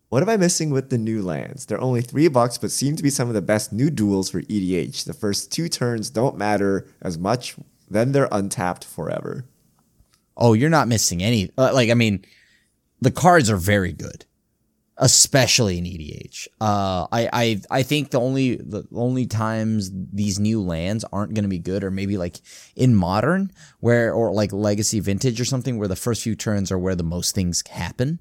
What 0.10 0.22
am 0.22 0.30
I 0.30 0.38
missing 0.38 0.70
with 0.70 0.90
the 0.90 0.98
new 0.98 1.22
lands? 1.22 1.66
They're 1.66 1.82
only 1.82 2.02
three 2.02 2.28
bucks, 2.28 2.58
but 2.58 2.72
seem 2.72 2.96
to 2.96 3.04
be 3.04 3.10
some 3.10 3.28
of 3.28 3.34
the 3.34 3.42
best 3.42 3.74
new 3.74 3.90
duels 3.90 4.30
for 4.30 4.42
EDH. 4.42 5.04
The 5.04 5.14
first 5.14 5.52
two 5.52 5.68
turns 5.68 6.10
don't 6.10 6.38
matter 6.38 6.88
as 7.02 7.18
much, 7.18 7.56
then 7.90 8.12
they're 8.12 8.30
untapped 8.32 8.86
forever. 8.86 9.46
Oh, 10.38 10.54
you're 10.54 10.70
not 10.70 10.88
missing 10.88 11.24
any. 11.24 11.52
Uh, 11.58 11.72
like, 11.74 11.90
I 11.90 11.96
mean, 11.96 12.24
the 13.02 13.12
cards 13.12 13.50
are 13.50 13.58
very 13.58 13.92
good, 13.92 14.26
especially 14.98 15.78
in 15.78 15.84
EDH. 15.84 16.48
Uh, 16.60 17.08
I, 17.12 17.30
I, 17.32 17.62
I 17.70 17.84
think 17.84 18.12
the 18.12 18.20
only, 18.20 18.56
the 18.56 18.86
only 18.94 19.26
times 19.26 19.92
these 19.94 20.40
new 20.40 20.62
lands 20.62 21.06
aren't 21.14 21.34
going 21.34 21.44
to 21.44 21.50
be 21.50 21.60
good 21.60 21.84
are 21.84 21.92
maybe 21.92 22.18
like 22.18 22.42
in 22.76 22.96
modern 22.96 23.52
where, 23.80 24.14
or 24.14 24.34
like 24.34 24.52
legacy 24.52 25.00
vintage 25.00 25.40
or 25.40 25.46
something 25.46 25.78
where 25.78 25.88
the 25.88 25.96
first 25.96 26.24
few 26.24 26.36
turns 26.36 26.72
are 26.72 26.80
where 26.80 26.96
the 26.96 27.04
most 27.04 27.36
things 27.36 27.64
happen. 27.70 28.20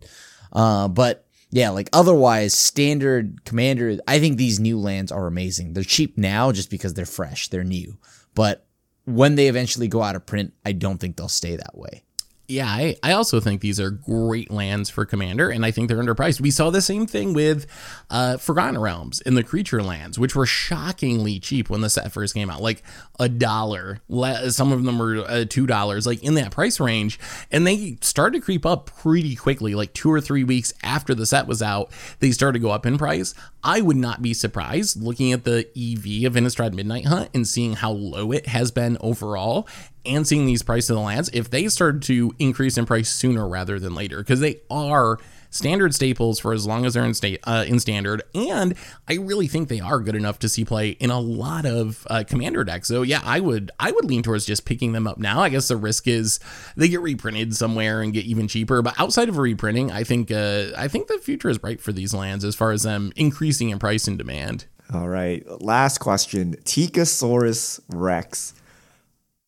Uh, 0.53 0.89
but 0.89 1.27
yeah, 1.51 1.70
like 1.70 1.89
otherwise 1.93 2.53
standard 2.53 3.45
commander, 3.45 3.99
I 4.07 4.18
think 4.18 4.37
these 4.37 4.61
new 4.61 4.79
lands 4.79 5.11
are 5.11 5.27
amazing. 5.27 5.72
They're 5.72 5.85
cheap 5.85 6.18
now 6.18 6.53
just 6.53 6.70
because 6.70 6.95
they're 6.95 7.07
fresh. 7.07 7.49
They're 7.49 7.64
new, 7.64 7.99
but 8.35 8.66
when 9.07 9.37
they 9.37 9.47
eventually 9.47 9.89
go 9.89 10.03
out 10.03 10.16
of 10.16 10.27
print, 10.27 10.53
I 10.64 10.72
don't 10.72 10.99
think 10.99 11.16
they'll 11.16 11.29
stay 11.29 11.57
that 11.57 11.79
way. 11.79 12.03
Yeah, 12.49 12.68
I, 12.68 12.97
I 13.03 13.12
also 13.12 13.40
think 13.40 13.61
these 13.61 13.80
are 13.80 13.90
great 13.90 14.53
lands 14.53 14.88
for 14.88 15.05
Commander, 15.05 15.51
and 15.51 15.66
I 15.66 15.72
think 15.72 15.88
they're 15.88 15.99
underpriced. 15.99 16.40
We 16.40 16.53
saw 16.53 16.70
the 16.70 16.80
same 16.80 17.07
thing 17.07 17.34
with 17.34 17.66
uh, 18.09 18.36
Forgotten 18.36 18.78
Realms 18.80 19.20
in 19.20 19.34
the 19.34 19.42
creature 19.42 19.82
lands, 19.82 20.16
which 20.16 20.36
were 20.36 20.47
shockingly 20.47 21.40
cheap 21.40 21.68
when 21.68 21.80
the 21.80 21.90
set 21.90 22.12
first 22.12 22.34
came 22.34 22.49
out, 22.49 22.62
like 22.62 22.84
a 23.18 23.28
dollar. 23.28 24.01
Some 24.49 24.70
of 24.70 24.84
them 24.84 24.99
were 24.99 25.24
uh, 25.26 25.44
two 25.49 25.66
dollars, 25.66 26.07
like 26.07 26.22
in 26.22 26.34
that 26.34 26.53
price 26.53 26.78
range, 26.78 27.18
and 27.51 27.66
they 27.66 27.99
started 28.01 28.38
to 28.38 28.44
creep 28.44 28.64
up 28.64 28.86
pretty 28.86 29.34
quickly. 29.34 29.74
Like 29.74 29.92
two 29.92 30.12
or 30.12 30.20
three 30.20 30.44
weeks 30.44 30.72
after 30.84 31.14
the 31.14 31.26
set 31.26 31.49
was 31.49 31.62
out, 31.62 31.90
they 32.20 32.30
started 32.30 32.61
to 32.61 32.62
go 32.62 32.70
up 32.70 32.86
in 32.86 32.97
price. 32.97 33.34
I 33.64 33.80
would 33.80 33.97
not 33.97 34.22
be 34.22 34.32
surprised 34.32 35.03
looking 35.03 35.32
at 35.32 35.42
the 35.42 35.66
EV 35.76 36.24
of 36.26 36.34
Innistrad 36.34 36.74
Midnight 36.74 37.07
Hunt 37.07 37.30
and 37.34 37.49
seeing 37.49 37.72
how 37.72 37.90
low 37.90 38.30
it 38.30 38.47
has 38.47 38.70
been 38.70 38.97
overall 39.01 39.66
and 40.07 40.27
seeing 40.27 40.47
these 40.47 40.63
prices 40.63 40.91
of 40.91 40.97
the 40.97 41.03
lands 41.03 41.31
if 41.33 41.51
they 41.51 41.69
started 41.69 42.03
to 42.03 42.35
increase 42.39 42.79
in 42.79 42.87
price 42.87 43.09
sooner 43.09 43.47
rather 43.49 43.79
than 43.79 43.95
later 43.95 44.19
because 44.19 44.41
they 44.41 44.61
are 44.71 45.19
standard 45.51 45.95
staples 45.95 46.39
for 46.39 46.53
as 46.53 46.67
long 46.67 46.85
as 46.85 46.95
they're 46.95 47.05
in 47.05 47.15
state 47.15 47.41
uh, 47.45 47.65
in 47.67 47.79
standard 47.79 48.23
and 48.35 48.75
i 49.09 49.15
really 49.15 49.47
think 49.47 49.69
they 49.69 49.81
are 49.81 50.01
good 50.01 50.17
enough 50.17 50.39
to 50.39 50.49
see 50.49 50.65
play 50.65 50.91
in 50.91 51.11
a 51.11 51.19
lot 51.19 51.65
of 51.65 52.07
uh, 52.11 52.25
commander 52.27 52.63
decks 52.65 52.89
so 52.89 53.03
yeah 53.03 53.21
i 53.25 53.41
would 53.41 53.71
i 53.79 53.91
would 53.91 54.05
lean 54.05 54.23
towards 54.23 54.45
just 54.45 54.65
picking 54.65 54.93
them 54.93 55.07
up 55.07 55.19
now 55.19 55.41
i 55.41 55.49
guess 55.49 55.69
the 55.69 55.77
risk 55.77 56.07
is 56.09 56.41
they 56.77 56.89
get 56.89 57.01
reprinted 57.01 57.55
somewhere 57.55 58.03
and 58.03 58.13
get 58.13 58.25
even 58.25 58.49
cheaper 58.49 58.83
but 58.83 58.99
outside 58.99 59.29
of 59.29 59.39
reprinting 59.39 59.91
i 59.93 60.05
think 60.05 60.31
uh, 60.31 60.67
i 60.77 60.89
think 60.89 61.07
the 61.07 61.19
future 61.19 61.49
is 61.49 61.59
bright 61.59 61.81
for 61.81 61.93
these 61.93 62.13
lands 62.13 62.45
as 62.45 62.55
far 62.55 62.73
as 62.73 62.83
them 62.83 63.13
increasing 63.17 63.71
in 63.71 63.79
price 63.79 64.07
and 64.07 64.19
demand 64.19 64.67
All 64.93 65.09
right. 65.09 65.45
Last 65.61 65.99
question. 65.99 66.55
Tikasaurus 66.65 67.81
Rex. 67.89 68.55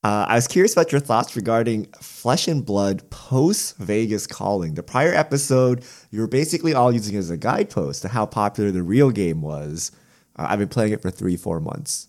Uh, 0.05 0.26
I 0.28 0.36
was 0.36 0.46
curious 0.46 0.72
about 0.74 0.92
your 0.92 1.01
thoughts 1.01 1.34
regarding 1.34 1.86
Flesh 2.01 2.46
and 2.46 2.64
Blood 2.64 3.09
post 3.11 3.76
Vegas 3.78 4.26
Calling. 4.28 4.74
The 4.74 4.82
prior 4.82 5.12
episode, 5.12 5.84
you 6.11 6.20
were 6.20 6.28
basically 6.28 6.72
all 6.72 6.92
using 6.92 7.16
it 7.16 7.18
as 7.18 7.30
a 7.30 7.36
guidepost 7.36 8.03
to 8.03 8.09
how 8.09 8.24
popular 8.24 8.70
the 8.70 8.82
real 8.84 9.11
game 9.11 9.42
was. 9.42 9.90
Uh, 10.36 10.46
I've 10.49 10.61
been 10.61 10.68
playing 10.68 10.92
it 10.92 11.03
for 11.03 11.11
three, 11.11 11.36
four 11.36 11.59
months. 11.59 12.07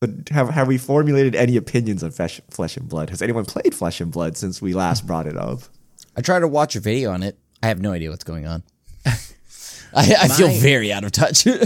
But 0.00 0.28
have, 0.30 0.50
have 0.50 0.68
we 0.68 0.78
formulated 0.78 1.34
any 1.34 1.56
opinions 1.56 2.04
on 2.04 2.12
Flesh, 2.12 2.40
Flesh 2.50 2.76
and 2.76 2.88
Blood? 2.88 3.10
Has 3.10 3.22
anyone 3.22 3.44
played 3.44 3.74
Flesh 3.74 4.00
and 4.00 4.12
Blood 4.12 4.36
since 4.36 4.62
we 4.62 4.72
last 4.72 5.04
brought 5.06 5.26
it 5.26 5.36
up? 5.36 5.62
I 6.16 6.20
tried 6.20 6.40
to 6.40 6.48
watch 6.48 6.76
a 6.76 6.80
video 6.80 7.10
on 7.10 7.24
it. 7.24 7.36
I 7.62 7.66
have 7.66 7.80
no 7.80 7.90
idea 7.92 8.10
what's 8.10 8.24
going 8.24 8.46
on. 8.46 8.62
I, 9.06 9.14
I 9.94 10.28
feel 10.28 10.48
My- 10.48 10.58
very 10.58 10.92
out 10.92 11.02
of 11.02 11.10
touch. 11.10 11.46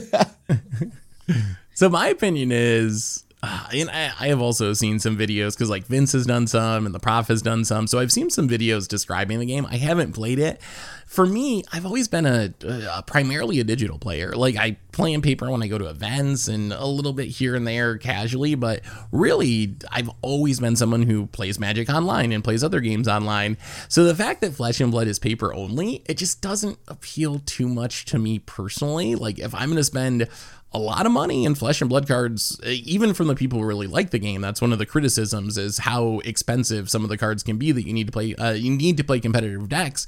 So 1.75 1.89
my 1.89 2.09
opinion 2.09 2.51
is, 2.51 3.23
uh, 3.41 3.69
and 3.73 3.89
I, 3.91 4.13
I 4.19 4.29
have 4.29 4.41
also 4.41 4.73
seen 4.73 4.99
some 4.99 5.17
videos 5.17 5.55
because 5.55 5.71
like 5.71 5.87
Vince 5.87 6.13
has 6.13 6.27
done 6.27 6.49
some 6.49 6.87
and 6.87 6.95
the 6.95 6.99
Prof 6.99 7.29
has 7.29 7.41
done 7.41 7.65
some. 7.65 7.87
So 7.87 8.01
I've 8.01 8.11
seen 8.11 8.31
some 8.31 8.49
videos 8.49 8.89
describing 8.89 9.39
the 9.39 9.47
game. 9.47 9.65
I 9.67 9.77
haven't 9.77 10.13
played 10.13 10.41
it. 10.41 10.61
For 11.07 11.25
me, 11.25 11.63
I've 11.73 11.87
always 11.87 12.09
been 12.09 12.27
a, 12.27 12.53
a 12.67 13.03
primarily 13.03 13.61
a 13.61 13.65
digital 13.65 13.99
player. 13.99 14.33
Like 14.33 14.57
I 14.57 14.77
play 14.93 15.13
in 15.13 15.23
paper 15.23 15.51
when 15.51 15.63
I 15.63 15.69
go 15.69 15.79
to 15.79 15.87
events 15.87 16.49
and 16.49 16.73
a 16.73 16.85
little 16.85 17.13
bit 17.13 17.29
here 17.29 17.55
and 17.55 17.67
there 17.67 17.97
casually, 17.97 18.57
but 18.57 18.81
really 19.13 19.77
I've 19.91 20.11
always 20.21 20.59
been 20.59 20.77
someone 20.77 21.03
who 21.03 21.27
plays 21.27 21.59
Magic 21.59 21.89
online 21.89 22.33
and 22.33 22.43
plays 22.43 22.65
other 22.65 22.81
games 22.81 23.07
online. 23.07 23.57
So 23.89 24.05
the 24.05 24.15
fact 24.17 24.41
that 24.41 24.55
Flesh 24.55 24.81
and 24.81 24.91
Blood 24.91 25.07
is 25.07 25.19
paper 25.19 25.55
only, 25.55 26.03
it 26.07 26.19
just 26.19 26.43
doesn't 26.43 26.79
appeal 26.89 27.39
too 27.47 27.69
much 27.69 28.05
to 28.07 28.19
me 28.19 28.41
personally. 28.41 29.15
Like 29.15 29.39
if 29.39 29.55
I'm 29.55 29.69
going 29.69 29.77
to 29.77 29.85
spend 29.85 30.29
a 30.73 30.79
lot 30.79 31.07
of 31.07 31.13
money 31.13 31.45
in 31.45 31.55
flesh 31.55 31.81
and 31.81 31.89
blood 31.89 32.07
cards 32.07 32.61
even 32.65 33.15
from 33.15 33.27
the 33.27 33.35
people 33.35 33.59
who 33.59 33.65
really 33.65 33.87
like 33.87 34.11
the 34.11 34.19
game. 34.19 34.43
That's 34.43 34.61
one 34.61 34.73
of 34.73 34.79
the 34.79 34.85
criticisms 34.85 35.57
is 35.57 35.79
how 35.79 36.19
expensive 36.25 36.91
some 36.91 37.05
of 37.05 37.09
the 37.09 37.17
cards 37.17 37.43
can 37.43 37.57
be 37.57 37.73
that 37.73 37.87
you 37.87 37.93
need 37.95 38.07
to 38.07 38.13
play 38.13 38.35
uh, 38.35 38.53
you 38.53 38.71
need 38.71 38.99
to 38.99 39.05
play 39.05 39.19
competitive 39.19 39.69
decks. 39.69 40.07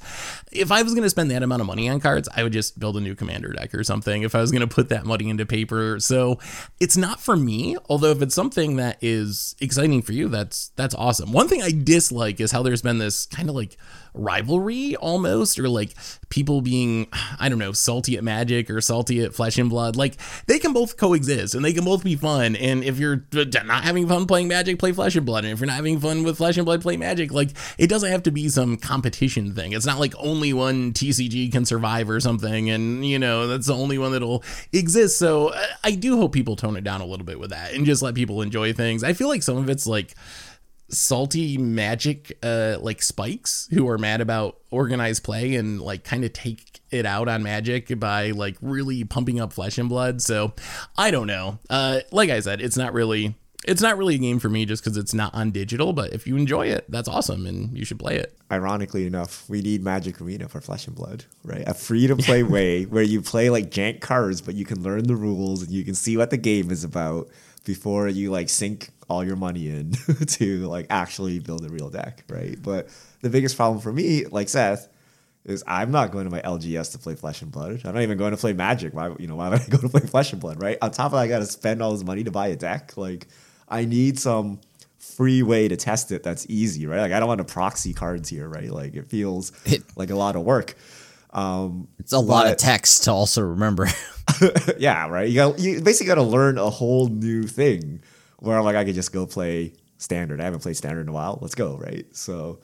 If 0.51 0.71
i 0.71 0.83
was 0.83 0.93
going 0.93 1.03
to 1.03 1.09
spend 1.09 1.31
that 1.31 1.41
amount 1.41 1.61
of 1.61 1.67
money 1.67 1.89
on 1.89 1.99
cards 1.99 2.29
i 2.35 2.43
would 2.43 2.53
just 2.53 2.79
build 2.79 2.95
a 2.97 3.01
new 3.01 3.15
commander 3.15 3.53
deck 3.53 3.73
or 3.73 3.83
something 3.83 4.21
if 4.21 4.35
i 4.35 4.41
was 4.41 4.51
going 4.51 4.67
to 4.67 4.67
put 4.67 4.89
that 4.89 5.05
money 5.05 5.29
into 5.29 5.45
paper. 5.45 5.99
So 5.99 6.37
it's 6.79 6.97
not 6.97 7.19
for 7.19 7.35
me 7.35 7.77
although 7.89 8.11
if 8.11 8.21
it's 8.21 8.35
something 8.35 8.75
that 8.75 8.97
is 9.01 9.55
exciting 9.59 10.01
for 10.01 10.13
you 10.13 10.27
that's 10.27 10.69
that's 10.75 10.93
awesome. 10.95 11.31
One 11.31 11.47
thing 11.47 11.63
i 11.63 11.71
dislike 11.71 12.39
is 12.39 12.51
how 12.51 12.61
there's 12.61 12.83
been 12.83 12.99
this 12.99 13.25
kind 13.25 13.49
of 13.49 13.55
like 13.55 13.77
rivalry 14.13 14.95
almost 14.97 15.57
or 15.57 15.69
like 15.69 15.93
people 16.29 16.61
being 16.61 17.07
i 17.39 17.47
don't 17.47 17.59
know 17.59 17.71
salty 17.71 18.17
at 18.17 18.23
magic 18.23 18.69
or 18.69 18.81
salty 18.81 19.23
at 19.23 19.33
flesh 19.33 19.57
and 19.57 19.69
blood. 19.69 19.95
Like 19.95 20.17
they 20.45 20.59
can 20.59 20.73
both 20.73 20.97
coexist 20.97 21.55
and 21.55 21.63
they 21.63 21.73
can 21.73 21.83
both 21.83 22.03
be 22.03 22.15
fun. 22.15 22.55
And 22.55 22.83
if 22.83 22.99
you're 22.99 23.23
not 23.33 23.83
having 23.83 24.07
fun 24.07 24.25
playing 24.27 24.47
magic 24.47 24.79
play 24.79 24.91
flesh 24.91 25.15
and 25.15 25.25
blood. 25.25 25.43
And 25.43 25.53
if 25.53 25.59
you're 25.59 25.67
not 25.67 25.75
having 25.75 25.99
fun 25.99 26.23
with 26.23 26.37
flesh 26.37 26.57
and 26.57 26.65
blood 26.65 26.81
play 26.81 26.97
magic. 26.97 27.31
Like 27.31 27.51
it 27.77 27.87
doesn't 27.87 28.11
have 28.11 28.23
to 28.23 28.31
be 28.31 28.49
some 28.49 28.77
competition 28.77 29.53
thing. 29.53 29.73
It's 29.73 29.85
not 29.85 29.99
like 29.99 30.13
only 30.17 30.53
one 30.53 30.93
tcg 30.93 31.51
can 31.51 31.65
survive 31.65 32.09
or 32.09 32.19
something 32.19 32.69
and 32.69 33.05
you 33.05 33.19
know 33.19 33.47
that's 33.47 33.67
the 33.67 33.75
only 33.75 33.97
one 33.97 34.11
that'll 34.11 34.43
exist. 34.71 35.17
So 35.17 35.49
uh, 35.49 35.65
i 35.83 35.91
do 35.91 36.17
hope 36.17 36.33
people 36.33 36.55
tone 36.55 36.75
it 36.75 36.83
down 36.83 37.01
a 37.01 37.05
little 37.05 37.25
bit 37.25 37.39
with 37.39 37.51
that 37.51 37.73
and 37.73 37.85
just 37.85 38.01
let 38.01 38.15
people 38.15 38.41
enjoy 38.41 38.73
things. 38.73 39.03
I 39.03 39.13
feel 39.13 39.27
like 39.27 39.43
some 39.43 39.57
of 39.57 39.69
it's 39.69 39.87
like 39.87 40.15
salty 40.91 41.57
magic 41.57 42.37
uh 42.43 42.77
like 42.81 43.01
spikes 43.01 43.67
who 43.71 43.87
are 43.87 43.97
mad 43.97 44.19
about 44.21 44.57
organized 44.71 45.23
play 45.23 45.55
and 45.55 45.81
like 45.81 46.03
kind 46.03 46.23
of 46.25 46.33
take 46.33 46.81
it 46.91 47.05
out 47.05 47.27
on 47.29 47.41
magic 47.41 47.97
by 47.99 48.31
like 48.31 48.57
really 48.61 49.03
pumping 49.05 49.39
up 49.39 49.53
flesh 49.53 49.77
and 49.77 49.87
blood 49.87 50.21
so 50.21 50.53
i 50.97 51.09
don't 51.09 51.27
know 51.27 51.57
uh 51.69 51.99
like 52.11 52.29
i 52.29 52.39
said 52.41 52.59
it's 52.59 52.75
not 52.77 52.93
really 52.93 53.33
It's 53.63 53.81
not 53.81 53.95
really 53.97 54.15
a 54.15 54.17
game 54.17 54.39
for 54.39 54.49
me 54.49 54.65
just 54.65 54.83
because 54.83 54.97
it's 54.97 55.13
not 55.13 55.35
on 55.35 55.51
digital, 55.51 55.93
but 55.93 56.13
if 56.13 56.25
you 56.25 56.35
enjoy 56.35 56.65
it, 56.65 56.83
that's 56.89 57.07
awesome 57.07 57.45
and 57.45 57.77
you 57.77 57.85
should 57.85 57.99
play 57.99 58.15
it. 58.17 58.35
Ironically 58.51 59.05
enough, 59.05 59.47
we 59.47 59.61
need 59.61 59.83
Magic 59.83 60.19
Arena 60.19 60.49
for 60.49 60.59
Flesh 60.61 60.87
and 60.87 60.95
Blood, 60.95 61.25
right? 61.43 61.63
A 61.67 61.75
free 61.75 62.07
to 62.07 62.15
play 62.15 62.41
way 62.57 62.85
where 62.85 63.03
you 63.03 63.21
play 63.21 63.51
like 63.51 63.69
jank 63.69 64.01
cards, 64.01 64.41
but 64.41 64.55
you 64.55 64.65
can 64.65 64.81
learn 64.81 65.03
the 65.03 65.15
rules 65.15 65.61
and 65.61 65.71
you 65.71 65.85
can 65.85 65.93
see 65.93 66.17
what 66.17 66.31
the 66.31 66.37
game 66.37 66.71
is 66.71 66.83
about 66.83 67.29
before 67.63 68.07
you 68.07 68.31
like 68.31 68.49
sink 68.49 68.89
all 69.09 69.23
your 69.23 69.35
money 69.35 69.69
in 69.69 69.91
to 70.25 70.67
like 70.67 70.87
actually 70.89 71.39
build 71.39 71.65
a 71.65 71.69
real 71.69 71.89
deck, 71.89 72.23
right? 72.29 72.57
But 72.61 72.89
the 73.21 73.29
biggest 73.29 73.55
problem 73.57 73.81
for 73.81 73.91
me, 73.91 74.25
like 74.25 74.49
Seth, 74.49 74.87
is 75.43 75.63
I'm 75.67 75.91
not 75.91 76.11
going 76.11 76.25
to 76.25 76.31
my 76.31 76.41
LGS 76.41 76.91
to 76.93 76.99
play 76.99 77.15
Flesh 77.15 77.41
and 77.41 77.51
Blood. 77.51 77.81
I'm 77.83 77.93
not 77.93 78.03
even 78.03 78.17
going 78.17 78.31
to 78.31 78.37
play 78.37 78.53
Magic. 78.53 78.93
Why 78.93 79.13
you 79.19 79.27
know 79.27 79.35
why 79.35 79.49
would 79.49 79.61
I 79.61 79.67
go 79.69 79.77
to 79.77 79.89
play 79.89 80.01
Flesh 80.01 80.31
and 80.31 80.41
Blood, 80.41 80.61
right? 80.61 80.77
On 80.81 80.91
top 80.91 81.07
of 81.07 81.11
that, 81.13 81.17
I 81.19 81.27
got 81.27 81.39
to 81.39 81.45
spend 81.45 81.81
all 81.81 81.91
this 81.91 82.03
money 82.03 82.23
to 82.23 82.31
buy 82.31 82.47
a 82.47 82.55
deck. 82.55 82.95
Like 82.97 83.27
I 83.67 83.85
need 83.85 84.19
some 84.19 84.59
free 84.99 85.41
way 85.41 85.67
to 85.67 85.75
test 85.75 86.11
it 86.11 86.23
that's 86.23 86.45
easy, 86.47 86.85
right? 86.85 87.01
Like 87.01 87.11
I 87.11 87.19
don't 87.19 87.27
want 87.27 87.39
to 87.39 87.53
proxy 87.53 87.93
cards 87.93 88.29
here, 88.29 88.47
right? 88.47 88.69
Like 88.69 88.95
it 88.95 89.09
feels 89.09 89.51
like 89.95 90.09
a 90.09 90.15
lot 90.15 90.35
of 90.35 90.43
work. 90.43 90.75
Um, 91.33 91.87
It's 91.99 92.11
a 92.11 92.19
lot 92.19 92.47
of 92.47 92.57
text 92.57 93.03
to 93.05 93.11
also 93.11 93.41
remember. 93.41 93.87
yeah, 94.77 95.07
right. 95.07 95.27
You 95.29 95.35
got 95.35 95.59
you 95.59 95.81
basically 95.81 96.07
got 96.07 96.15
to 96.15 96.23
learn 96.23 96.57
a 96.57 96.69
whole 96.69 97.07
new 97.07 97.43
thing. 97.43 98.01
Where 98.39 98.57
I'm 98.57 98.63
like, 98.63 98.75
I 98.75 98.85
could 98.85 98.95
just 98.95 99.11
go 99.13 99.25
play 99.25 99.73
standard. 99.97 100.41
I 100.41 100.45
haven't 100.45 100.61
played 100.61 100.75
standard 100.77 101.01
in 101.01 101.09
a 101.09 101.13
while. 101.13 101.37
Let's 101.41 101.53
go, 101.55 101.77
right? 101.77 102.05
So, 102.15 102.59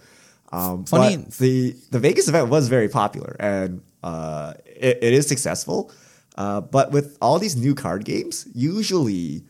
um, 0.51 0.85
Funny- 0.85 1.17
but 1.17 1.33
the 1.33 1.75
the 1.91 1.99
Vegas 1.99 2.27
event 2.27 2.49
was 2.49 2.67
very 2.67 2.89
popular 2.89 3.35
and 3.39 3.81
uh, 4.03 4.53
it, 4.65 4.99
it 5.01 5.13
is 5.13 5.27
successful. 5.27 5.91
Uh, 6.35 6.61
but 6.61 6.91
with 6.91 7.17
all 7.21 7.39
these 7.39 7.55
new 7.55 7.73
card 7.75 8.05
games, 8.05 8.47
usually 8.53 9.43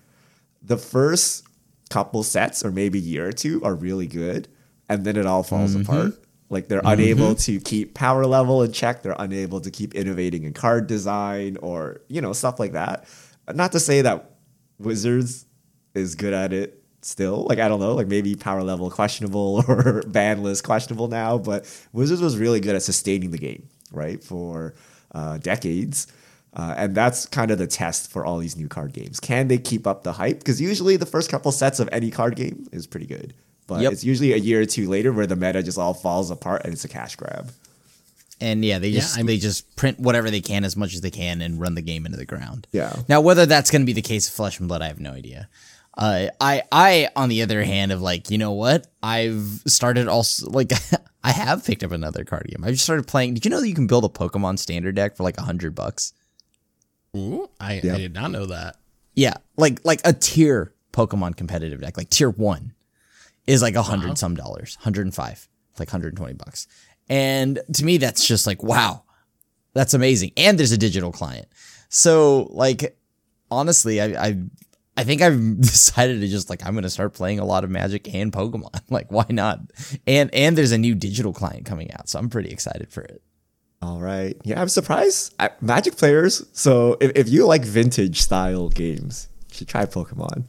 the 0.61 0.77
first 0.77 1.43
couple 1.89 2.23
sets 2.23 2.63
or 2.63 2.71
maybe 2.71 2.99
year 2.99 3.27
or 3.27 3.31
two 3.33 3.63
are 3.63 3.75
really 3.75 4.07
good, 4.07 4.47
and 4.89 5.03
then 5.05 5.17
it 5.17 5.25
all 5.25 5.43
falls 5.43 5.75
apart. 5.75 6.13
Like 6.49 6.69
they're 6.69 6.81
unable 6.85 7.35
to 7.35 7.59
keep 7.59 7.93
power 7.93 8.25
level 8.25 8.63
in 8.63 8.71
check. 8.71 9.03
They're 9.03 9.15
unable 9.19 9.59
to 9.61 9.69
keep 9.69 9.93
innovating 9.95 10.43
in 10.43 10.53
card 10.53 10.87
design 10.87 11.57
or 11.61 12.01
you 12.07 12.21
know 12.21 12.33
stuff 12.33 12.59
like 12.59 12.71
that. 12.73 13.05
Not 13.53 13.73
to 13.73 13.79
say 13.79 14.01
that 14.01 14.31
Wizards 14.79 15.45
is 15.93 16.15
good 16.15 16.33
at 16.33 16.53
it 16.53 16.83
still. 17.01 17.45
Like 17.49 17.59
I 17.59 17.67
don't 17.67 17.79
know, 17.79 17.93
like 17.93 18.07
maybe 18.07 18.35
power 18.35 18.63
level 18.63 18.89
questionable 18.89 19.63
or 19.67 20.03
ban 20.07 20.43
list 20.43 20.63
questionable 20.63 21.07
now, 21.07 21.37
but 21.37 21.65
Wizards 21.91 22.21
was 22.21 22.37
really 22.37 22.59
good 22.59 22.75
at 22.75 22.83
sustaining 22.83 23.31
the 23.31 23.37
game, 23.37 23.67
right, 23.91 24.23
for 24.23 24.75
uh, 25.13 25.37
decades. 25.37 26.07
Uh, 26.53 26.73
and 26.77 26.95
that's 26.95 27.25
kind 27.27 27.51
of 27.51 27.59
the 27.59 27.67
test 27.67 28.09
for 28.09 28.25
all 28.25 28.39
these 28.39 28.57
new 28.57 28.67
card 28.67 28.91
games. 28.93 29.19
Can 29.19 29.47
they 29.47 29.59
keep 29.59 29.85
up 29.85 30.03
the 30.03 30.13
hype? 30.13 30.39
Because 30.39 30.59
usually 30.59 30.97
the 30.97 31.05
first 31.05 31.29
couple 31.29 31.51
sets 31.51 31.79
of 31.79 31.87
any 31.91 32.09
card 32.09 32.35
game 32.35 32.67
is 32.71 32.87
pretty 32.87 33.05
good, 33.05 33.33
but 33.67 33.81
Yep. 33.81 33.91
it's 33.93 34.03
usually 34.03 34.33
a 34.33 34.37
year 34.37 34.61
or 34.61 34.65
two 34.65 34.89
later 34.89 35.11
where 35.13 35.27
the 35.27 35.35
meta 35.35 35.61
just 35.61 35.77
all 35.77 35.93
falls 35.93 36.31
apart 36.31 36.63
and 36.63 36.73
it's 36.73 36.85
a 36.85 36.87
cash 36.89 37.15
grab. 37.15 37.51
And 38.39 38.63
yeah, 38.63 38.79
they 38.79 38.91
just 38.91 39.15
I 39.15 39.19
mean- 39.19 39.27
they 39.27 39.37
just 39.37 39.75
print 39.75 39.99
whatever 39.99 40.29
they 40.31 40.41
can 40.41 40.63
as 40.63 40.75
much 40.77 40.93
as 40.93 41.01
they 41.01 41.09
can 41.11 41.41
and 41.41 41.59
run 41.59 41.75
the 41.75 41.81
game 41.81 42.05
into 42.05 42.17
the 42.17 42.25
ground. 42.25 42.67
Yeah. 42.71 42.95
Now 43.09 43.21
whether 43.21 43.45
that's 43.45 43.69
going 43.71 43.81
to 43.81 43.85
be 43.85 43.93
the 43.93 44.01
case 44.01 44.27
of 44.27 44.33
Flesh 44.33 44.59
and 44.59 44.67
Blood, 44.67 44.81
I 44.81 44.87
have 44.87 44.99
no 44.99 45.11
idea. 45.11 45.49
Uh, 45.97 46.27
I 46.39 46.61
I 46.71 47.09
on 47.15 47.29
the 47.29 47.41
other 47.41 47.63
hand 47.63 47.91
of 47.91 48.01
like 48.01 48.29
you 48.29 48.37
know 48.37 48.51
what 48.51 48.85
I've 49.01 49.63
started 49.65 50.07
also 50.07 50.47
like 50.51 50.71
I 51.23 51.31
have 51.31 51.65
picked 51.65 51.83
up 51.83 51.91
another 51.91 52.23
card 52.23 52.45
game. 52.47 52.63
I 52.63 52.69
just 52.69 52.83
started 52.83 53.07
playing. 53.07 53.33
Did 53.33 53.45
you 53.45 53.49
know 53.51 53.59
that 53.59 53.67
you 53.67 53.73
can 53.73 53.87
build 53.87 54.05
a 54.05 54.07
Pokemon 54.09 54.59
standard 54.59 54.93
deck 54.95 55.17
for 55.17 55.23
like 55.23 55.39
a 55.39 55.41
hundred 55.41 55.73
bucks? 55.73 56.13
Ooh, 57.15 57.49
I, 57.59 57.81
Yeah. 57.83 57.95
I 57.95 57.97
did 57.97 58.13
not 58.13 58.29
know 58.31 58.45
that. 58.45 58.75
Yeah, 59.15 59.33
like 59.57 59.83
like 59.83 60.01
a 60.05 60.13
tier 60.13 60.71
Pokemon 60.93 61.35
competitive 61.35 61.81
deck, 61.81 61.97
like 61.97 62.11
tier 62.11 62.29
one, 62.29 62.73
is 63.47 63.61
like 63.61 63.75
a 63.75 63.81
hundred 63.81 64.07
uh-huh. 64.07 64.15
some 64.15 64.35
dollars, 64.35 64.77
hundred 64.81 65.05
and 65.05 65.15
five, 65.15 65.47
like 65.79 65.89
hundred 65.89 66.09
and 66.09 66.17
twenty 66.17 66.33
bucks. 66.33 66.67
And 67.09 67.59
to 67.73 67.85
me, 67.85 67.97
that's 67.97 68.27
just 68.27 68.45
like 68.45 68.61
wow, 68.61 69.03
that's 69.73 69.93
amazing. 69.93 70.31
And 70.37 70.59
there's 70.59 70.73
a 70.73 70.77
digital 70.77 71.11
client, 71.11 71.47
so 71.89 72.49
like 72.51 72.97
honestly, 73.49 74.01
I 74.01 74.27
I 74.27 74.37
I 74.97 75.03
think 75.03 75.21
I've 75.21 75.61
decided 75.61 76.21
to 76.21 76.27
just 76.27 76.49
like 76.49 76.65
I'm 76.65 76.75
gonna 76.75 76.89
start 76.89 77.13
playing 77.13 77.39
a 77.39 77.45
lot 77.45 77.63
of 77.63 77.69
Magic 77.69 78.13
and 78.13 78.31
Pokemon. 78.31 78.81
Like 78.89 79.11
why 79.11 79.25
not? 79.29 79.59
And 80.05 80.33
and 80.33 80.57
there's 80.57 80.71
a 80.71 80.77
new 80.77 80.95
digital 80.95 81.33
client 81.33 81.65
coming 81.65 81.91
out, 81.93 82.09
so 82.09 82.19
I'm 82.19 82.29
pretty 82.29 82.49
excited 82.49 82.91
for 82.91 83.01
it. 83.01 83.21
All 83.81 83.99
right. 83.99 84.35
Yeah, 84.43 84.59
I'm 84.59 84.69
surprised. 84.69 85.35
I, 85.39 85.51
Magic 85.61 85.97
players. 85.97 86.43
So 86.51 86.97
if, 86.99 87.11
if 87.15 87.29
you 87.29 87.45
like 87.45 87.63
vintage 87.63 88.21
style 88.21 88.69
games, 88.69 89.27
you 89.57 89.65
should 89.65 89.67
try 89.67 89.85
Pokemon. 89.85 90.43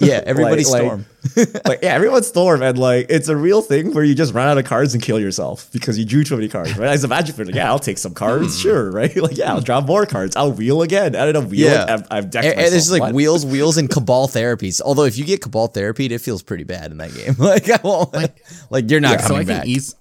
yeah, 0.00 0.20
everybody 0.26 0.64
Like- 0.64 0.82
storm. 0.82 1.06
like 1.64 1.80
yeah, 1.82 1.94
everyone's 1.94 2.26
storm, 2.26 2.60
and 2.62 2.78
like 2.78 3.06
it's 3.08 3.28
a 3.28 3.36
real 3.36 3.62
thing 3.62 3.94
where 3.94 4.04
you 4.04 4.14
just 4.14 4.34
run 4.34 4.46
out 4.46 4.58
of 4.58 4.66
cards 4.66 4.92
and 4.92 5.02
kill 5.02 5.18
yourself 5.18 5.70
because 5.72 5.98
you 5.98 6.04
drew 6.04 6.22
too 6.22 6.36
many 6.36 6.48
cards. 6.50 6.76
Right? 6.76 6.90
As 6.90 7.02
a 7.02 7.08
magic 7.08 7.34
player, 7.34 7.46
like, 7.46 7.54
yeah, 7.54 7.68
I'll 7.70 7.78
take 7.78 7.96
some 7.96 8.12
cards, 8.12 8.48
mm-hmm. 8.48 8.60
sure, 8.68 8.90
right? 8.90 9.16
Like 9.24 9.36
yeah, 9.38 9.52
I'll 9.54 9.62
draw 9.62 9.80
more 9.80 10.04
cards. 10.04 10.36
I'll 10.36 10.52
wheel 10.52 10.82
again. 10.82 11.16
I 11.16 11.24
don't 11.24 11.32
know, 11.32 11.48
wheel. 11.48 11.70
Yeah. 11.70 11.86
I've, 11.88 12.06
I've 12.10 12.30
decked 12.30 12.44
And, 12.44 12.52
and 12.52 12.56
myself. 12.58 12.70
there's 12.72 12.92
like 12.92 13.00
What? 13.00 13.14
wheels, 13.14 13.46
wheels, 13.46 13.78
and 13.78 13.88
cabal 13.90 14.28
therapies. 14.28 14.82
Although 14.82 15.04
if 15.04 15.16
you 15.16 15.24
get 15.24 15.40
cabal 15.40 15.68
therapy, 15.68 16.04
it 16.06 16.20
feels 16.20 16.42
pretty 16.42 16.64
bad 16.64 16.90
in 16.92 16.98
that 16.98 17.14
game. 17.14 17.34
Like, 17.38 17.70
I 17.70 17.80
won't, 17.82 18.12
like, 18.70 18.90
you're 18.90 19.00
not 19.00 19.20
so 19.22 19.28
coming 19.28 19.40
I 19.42 19.44
can 19.44 19.58
back. 19.60 19.66
eas- 19.66 19.94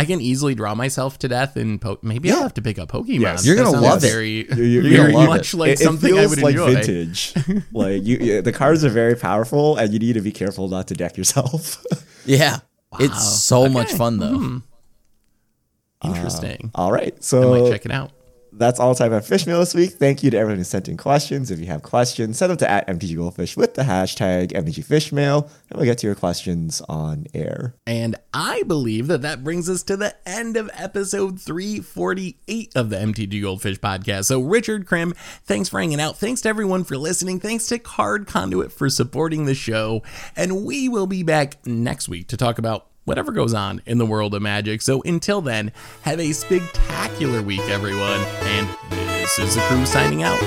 I 0.00 0.04
can 0.06 0.20
easily 0.20 0.54
draw 0.54 0.74
myself 0.74 1.18
to 1.18 1.28
death 1.28 1.56
in 1.58 1.78
po- 1.78 1.98
maybe 2.02 2.32
I'll 2.32 2.42
have 2.42 2.54
to 2.54 2.62
pick 2.62 2.78
up 2.78 2.90
Pokemon. 2.90 3.20
Yes. 3.20 3.44
You're 3.44 3.56
gonna 3.56 3.70
sounds 3.70 3.82
love 3.82 4.02
it. 4.04 4.10
very, 4.10 4.46
You're- 4.54 4.66
you're 4.88 4.96
gonna 5.06 5.18
love 5.18 5.28
much 5.28 5.52
it. 5.52 5.56
like 5.58 5.68
It- 5.72 5.80
it 5.80 5.84
something 5.84 6.18
I 6.18 6.26
would 6.26 6.40
like 6.42 6.54
enjoy. 6.54 6.74
vintage. 6.74 7.34
like 7.72 8.02
you, 8.04 8.16
yeah, 8.20 8.40
the 8.40 8.52
cards 8.52 8.84
are 8.84 8.88
very 8.88 9.14
powerful, 9.14 9.76
and 9.76 9.92
you 9.92 9.98
need 9.98 10.14
to 10.14 10.20
be 10.22 10.32
careful 10.32 10.68
not 10.68 10.88
to 10.88 10.94
deck 10.94 11.16
yourself. 11.18 11.84
yeah, 12.24 12.60
it's 12.98 13.42
so 13.42 13.68
much 13.68 13.92
fun 13.92 14.18
though. 14.18 14.38
Hmm. 14.38 14.58
Interesting. 16.02 16.70
all 16.74 16.90
right, 16.92 17.12
I 17.14 17.20
so 17.20 17.50
might 17.50 17.70
check 17.70 17.84
it 17.84 17.92
out. 17.92 18.10
That's 18.52 18.80
all 18.80 18.94
time 18.94 19.12
at 19.12 19.24
Fish 19.24 19.46
Mail 19.46 19.60
this 19.60 19.74
week. 19.74 19.92
Thank 19.92 20.22
you 20.22 20.30
to 20.30 20.38
everyone 20.38 20.58
who 20.58 20.64
sent 20.64 20.88
in 20.88 20.96
questions. 20.96 21.50
If 21.50 21.58
you 21.58 21.66
have 21.66 21.82
questions, 21.82 22.38
send 22.38 22.50
them 22.50 22.56
to 22.58 22.70
at 22.70 22.86
MTG 22.88 23.16
Goldfish 23.16 23.56
with 23.56 23.74
the 23.74 23.82
hashtag 23.82 24.52
MTG 24.52 24.84
Fishmail, 24.84 25.44
and 25.70 25.76
we'll 25.76 25.84
get 25.84 25.98
to 25.98 26.06
your 26.06 26.14
questions 26.14 26.80
on 26.88 27.26
air. 27.34 27.74
And 27.86 28.16
I 28.34 28.62
believe 28.64 29.06
that 29.08 29.22
that 29.22 29.44
brings 29.44 29.68
us 29.68 29.82
to 29.84 29.96
the 29.96 30.14
end 30.28 30.56
of 30.56 30.70
episode 30.74 31.40
348 31.40 32.72
of 32.74 32.90
the 32.90 32.96
MTG 32.96 33.42
Goldfish 33.42 33.78
podcast. 33.78 34.26
So, 34.26 34.40
Richard 34.40 34.86
Krim, 34.86 35.14
thanks 35.44 35.68
for 35.68 35.80
hanging 35.80 36.00
out. 36.00 36.16
Thanks 36.16 36.40
to 36.42 36.48
everyone 36.48 36.84
for 36.84 36.96
listening. 36.96 37.40
Thanks 37.40 37.66
to 37.68 37.78
Card 37.78 38.26
Conduit 38.26 38.72
for 38.72 38.88
supporting 38.90 39.44
the 39.44 39.54
show. 39.54 40.02
And 40.36 40.64
we 40.64 40.88
will 40.88 41.06
be 41.06 41.22
back 41.22 41.64
next 41.66 42.08
week 42.08 42.28
to 42.28 42.36
talk 42.36 42.58
about 42.58 42.89
whatever 43.10 43.32
goes 43.32 43.54
on 43.54 43.82
in 43.86 43.98
the 43.98 44.06
world 44.06 44.32
of 44.34 44.40
magic. 44.40 44.80
So, 44.80 45.02
until 45.02 45.40
then, 45.40 45.72
have 46.02 46.20
a 46.20 46.30
spectacular 46.30 47.42
week, 47.42 47.62
everyone. 47.62 48.20
And 48.42 48.68
this 48.88 49.36
is 49.36 49.56
the 49.56 49.62
crew 49.62 49.84
signing 49.84 50.22
out. 50.22 50.40